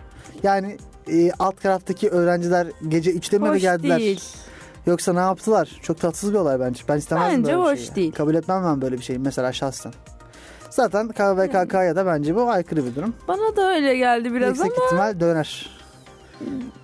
Yani 0.43 0.77
e, 1.11 1.31
alt 1.39 1.61
taraftaki 1.61 2.09
öğrenciler 2.09 2.67
gece 2.87 3.11
3'te 3.11 3.37
mi 3.37 3.47
eve 3.47 3.55
Hoş 3.55 3.61
geldiler? 3.61 3.99
değil. 3.99 4.23
Yoksa 4.85 5.13
ne 5.13 5.19
yaptılar? 5.19 5.79
Çok 5.83 5.99
tatsız 5.99 6.33
bir 6.33 6.37
olay 6.37 6.59
bence. 6.59 6.83
Ben 6.89 6.97
istemezdim 6.97 7.39
Bence 7.43 7.53
böyle 7.57 7.63
bir 7.65 7.71
hoş 7.71 7.79
şeyi. 7.79 7.95
değil. 7.95 8.11
Kabul 8.11 8.35
etmem 8.35 8.63
ben 8.65 8.81
böyle 8.81 8.97
bir 8.97 9.03
şeyi 9.03 9.19
mesela 9.19 9.53
şahsen. 9.53 9.93
Zaten 10.69 11.07
KVKK'ya 11.07 11.95
da 11.95 12.05
bence 12.05 12.35
bu 12.35 12.49
aykırı 12.49 12.85
bir 12.85 12.95
durum. 12.95 13.13
Bana 13.27 13.55
da 13.55 13.69
öyle 13.75 13.97
geldi 13.97 14.33
biraz 14.33 14.49
Yüksek 14.57 14.71
ama 14.77 14.85
ihtimal 14.85 15.19
döner. 15.19 15.69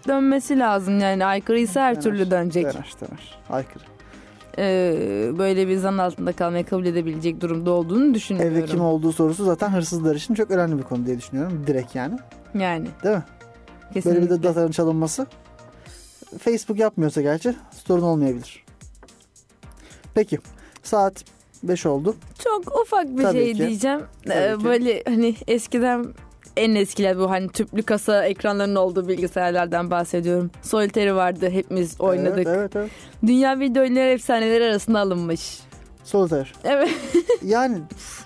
dönmesi 0.08 0.60
lazım 0.60 1.00
yani. 1.00 1.26
Aykırıysa 1.26 1.82
her 1.82 1.94
Döner, 1.96 2.04
türlü 2.04 2.32
dönecek. 2.32 2.64
Döner 2.64 2.94
döner. 3.02 3.40
Aykırı. 3.50 3.84
Ee, 4.58 5.32
böyle 5.38 5.68
bir 5.68 5.78
zan 5.78 5.98
altında 5.98 6.32
kalmayı 6.34 6.66
kabul 6.66 6.86
edebilecek 6.86 7.42
durumda 7.42 7.72
olduğunu 7.72 8.14
düşünmüyorum. 8.14 8.58
Evde 8.58 8.66
kim 8.66 8.82
olduğu 8.82 9.12
sorusu 9.12 9.46
zaten 9.46 9.70
hırsızlar 9.70 10.16
için 10.16 10.34
çok 10.34 10.52
önemli 10.52 10.78
bir 10.78 10.84
konu 10.84 11.06
diye 11.06 11.18
düşünüyorum. 11.18 11.64
Direkt 11.68 11.96
yani. 11.96 12.18
Yani 12.54 12.88
Değil 13.04 13.16
mi? 13.16 13.24
kesinlikle. 13.94 14.22
Böyle 14.22 14.26
bir 14.36 14.40
de 14.40 14.44
datanın 14.48 14.72
çalınması. 14.72 15.28
Facebook 16.40 16.80
yapmıyorsa 16.80 17.22
gerçi 17.22 17.56
sorun 17.86 18.02
olmayabilir. 18.02 18.66
Peki. 20.14 20.40
Saat 20.84 21.24
5 21.68 21.86
oldu. 21.86 22.16
Çok 22.44 22.80
ufak 22.82 23.18
bir 23.18 23.24
Tabii 23.24 23.38
şey 23.38 23.54
ki. 23.54 23.60
diyeceğim. 23.60 24.02
Tabii 24.28 24.34
Ee, 24.38 24.58
ki. 24.58 24.64
böyle 24.64 25.04
hani 25.08 25.36
eskiden 25.48 26.06
en 26.58 26.76
eskiler 26.76 27.18
bu 27.20 27.30
hani 27.30 27.50
tüplü 27.50 27.84
kasa 27.84 28.26
ekranlarının 28.26 28.76
olduğu 28.76 29.08
bilgisayarlardan 29.08 29.92
bahsediyorum. 29.92 30.52
Solitaire'i 30.62 31.16
vardı 31.16 31.50
hepimiz 31.50 32.02
oynadık. 32.02 32.48
Evet 32.48 32.58
evet. 32.58 32.76
evet. 32.76 32.92
Dünya 33.28 33.60
video 33.60 33.84
oyunları 33.84 34.06
efsaneleri 34.10 34.64
arasında 34.64 35.00
alınmış. 35.00 35.60
Solitaire. 36.04 36.48
Evet 36.64 36.90
Yani 37.44 37.78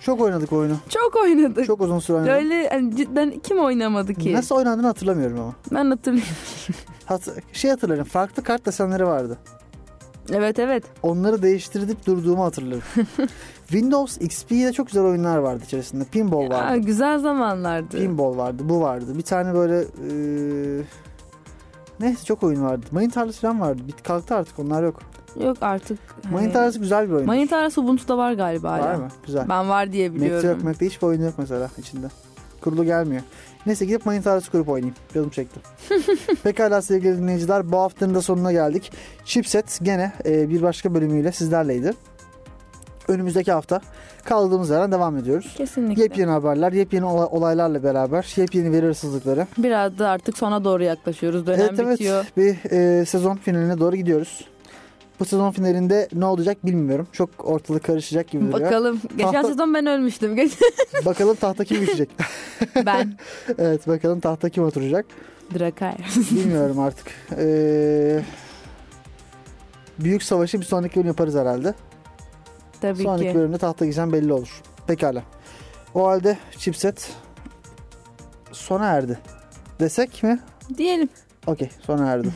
çok 0.01 0.21
oynadık 0.21 0.53
oyunu. 0.53 0.75
çok 0.89 1.15
oynadık. 1.15 1.65
Çok 1.65 1.81
uzun 1.81 1.99
süre 1.99 2.17
oynadık. 2.17 2.33
Öyle 2.33 2.69
hani 2.69 2.95
cidden 2.95 3.31
kim 3.39 3.59
oynamadı 3.59 4.13
ki? 4.13 4.33
Nasıl 4.33 4.55
oynandığını 4.55 4.87
hatırlamıyorum 4.87 5.39
ama. 5.39 5.53
Ben 5.71 5.89
hatırlıyorum. 5.89 6.31
Hat 7.05 7.21
şey 7.53 7.71
hatırlarım. 7.71 8.03
Farklı 8.03 8.43
kart 8.43 8.65
desenleri 8.65 9.05
vardı. 9.07 9.37
Evet 10.33 10.59
evet. 10.59 10.83
Onları 11.03 11.41
değiştirdik 11.41 12.05
durduğumu 12.07 12.43
hatırlarım. 12.43 12.81
Windows 13.67 14.17
XP'de 14.21 14.73
çok 14.73 14.87
güzel 14.87 15.03
oyunlar 15.03 15.37
vardı 15.37 15.63
içerisinde. 15.65 16.03
Pinball 16.03 16.49
vardı. 16.49 16.77
güzel 16.77 17.19
zamanlardı. 17.19 17.97
Pinball 17.97 18.37
vardı. 18.37 18.63
Bu 18.65 18.81
vardı. 18.81 19.05
Bir 19.17 19.21
tane 19.21 19.53
böyle 19.53 19.81
eee 19.81 20.83
neyse 21.99 22.25
çok 22.25 22.43
oyun 22.43 22.63
vardı. 22.63 22.85
Mayın 22.91 23.09
tarlası 23.09 23.41
falan 23.41 23.61
vardı. 23.61 23.81
Bit 23.87 24.03
kalktı 24.03 24.35
artık 24.35 24.59
onlar 24.59 24.83
yok. 24.83 24.99
Yok 25.43 25.57
artık. 25.61 25.99
Mayın 26.31 26.37
hani- 26.45 26.53
tarlası 26.53 26.79
güzel 26.79 27.09
bir 27.09 27.13
oyun. 27.13 27.25
Mayın 27.27 27.47
tarlası 27.47 27.81
Ubuntu'da 27.81 28.17
var 28.17 28.33
galiba 28.33 28.71
Var 28.71 28.81
hala. 28.81 28.97
mı? 28.97 29.07
Güzel. 29.25 29.49
Ben 29.49 29.69
var 29.69 29.91
diye 29.91 30.09
Mac'te 30.09 30.25
yok. 30.25 30.37
biliyorum. 30.41 30.63
Mac'te 30.63 30.85
hiçbir 30.85 31.07
oyun 31.07 31.21
yok 31.23 31.33
mesela 31.37 31.69
içinde. 31.77 32.07
Kurulu 32.61 32.83
gelmiyor. 32.85 33.21
Neyse 33.65 33.85
gidip 33.85 34.05
mayın 34.05 34.21
tarlası 34.21 34.51
kurup 34.51 34.69
oynayayım. 34.69 34.95
Canım 35.13 35.29
çekti. 35.29 35.59
Pekala 36.43 36.81
sevgili 36.81 37.17
dinleyiciler 37.17 37.71
bu 37.71 37.77
haftanın 37.77 38.15
da 38.15 38.21
sonuna 38.21 38.51
geldik. 38.51 38.91
Chipset 39.25 39.79
gene 39.83 40.11
e, 40.25 40.49
bir 40.49 40.61
başka 40.61 40.93
bölümüyle 40.93 41.31
sizlerleydi. 41.31 41.93
Önümüzdeki 43.07 43.51
hafta 43.51 43.81
kaldığımız 44.25 44.69
yerden 44.69 44.91
devam 44.91 45.17
ediyoruz. 45.17 45.53
Kesinlikle. 45.57 46.03
Yepyeni 46.03 46.29
haberler, 46.31 46.71
yepyeni 46.71 47.05
olay- 47.05 47.27
olaylarla 47.31 47.83
beraber, 47.83 48.33
yepyeni 48.35 48.71
veri 48.71 48.85
hırsızlıkları. 48.85 49.47
Biraz 49.57 49.99
da 49.99 50.09
artık 50.09 50.37
sona 50.37 50.63
doğru 50.63 50.83
yaklaşıyoruz. 50.83 51.47
Dönem 51.47 51.59
evet 51.69 51.79
evet 51.79 51.93
bitiyor. 51.93 52.25
bir 52.37 52.71
e, 52.71 53.05
sezon 53.05 53.35
finaline 53.35 53.79
doğru 53.79 53.95
gidiyoruz. 53.95 54.45
Bu 55.19 55.25
sezon 55.25 55.51
finalinde 55.51 56.07
ne 56.13 56.25
olacak 56.25 56.65
bilmiyorum. 56.65 57.07
Çok 57.11 57.29
ortalık 57.45 57.83
karışacak 57.83 58.27
gibi 58.29 58.45
duruyor. 58.51 58.61
Bakalım. 58.65 59.01
Geçen 59.17 59.31
Tahta- 59.31 59.47
sezon 59.47 59.73
ben 59.73 59.85
ölmüştüm. 59.85 60.37
Bakalım 61.05 61.35
tahta 61.35 61.65
kim 61.65 61.81
düşecek. 61.81 62.09
ben. 62.85 63.17
evet 63.57 63.87
bakalım 63.87 64.19
tahta 64.19 64.49
kim 64.49 64.63
oturacak. 64.63 65.05
Drakar. 65.59 65.95
Bilmiyorum 66.31 66.79
artık. 66.79 67.07
Ee, 67.37 68.21
büyük 69.99 70.23
savaşı 70.23 70.59
bir 70.59 70.65
sonraki 70.65 70.95
bölüm 70.95 71.07
yaparız 71.07 71.35
herhalde. 71.35 71.73
Tabii 72.81 73.03
sonraki 73.03 73.31
ki. 73.31 73.35
bölümde 73.35 73.57
tahta 73.57 73.85
gizem 73.85 74.13
belli 74.13 74.33
olur. 74.33 74.61
Pekala. 74.87 75.23
O 75.93 76.07
halde 76.07 76.37
chipset 76.57 77.11
sona 78.51 78.85
erdi. 78.85 79.19
Desek 79.79 80.23
mi? 80.23 80.39
Diyelim. 80.77 81.09
Okey 81.47 81.69
sona 81.85 82.07
erdi. 82.07 82.29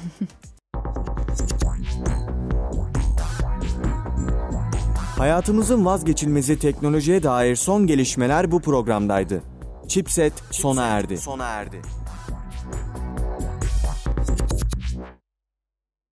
Hayatımızın 5.18 5.86
vazgeçilmezi 5.86 6.59
teknolojiye 6.59 7.24
dair 7.24 7.55
son 7.55 7.88
gelişmeler 7.88 8.51
bu 8.51 8.61
programdaydı. 8.61 9.41
Chipset 9.88 10.34
sona 10.51 10.86
erdi. 10.86 11.18
Sona 11.18 11.45
erdi. 11.45 11.82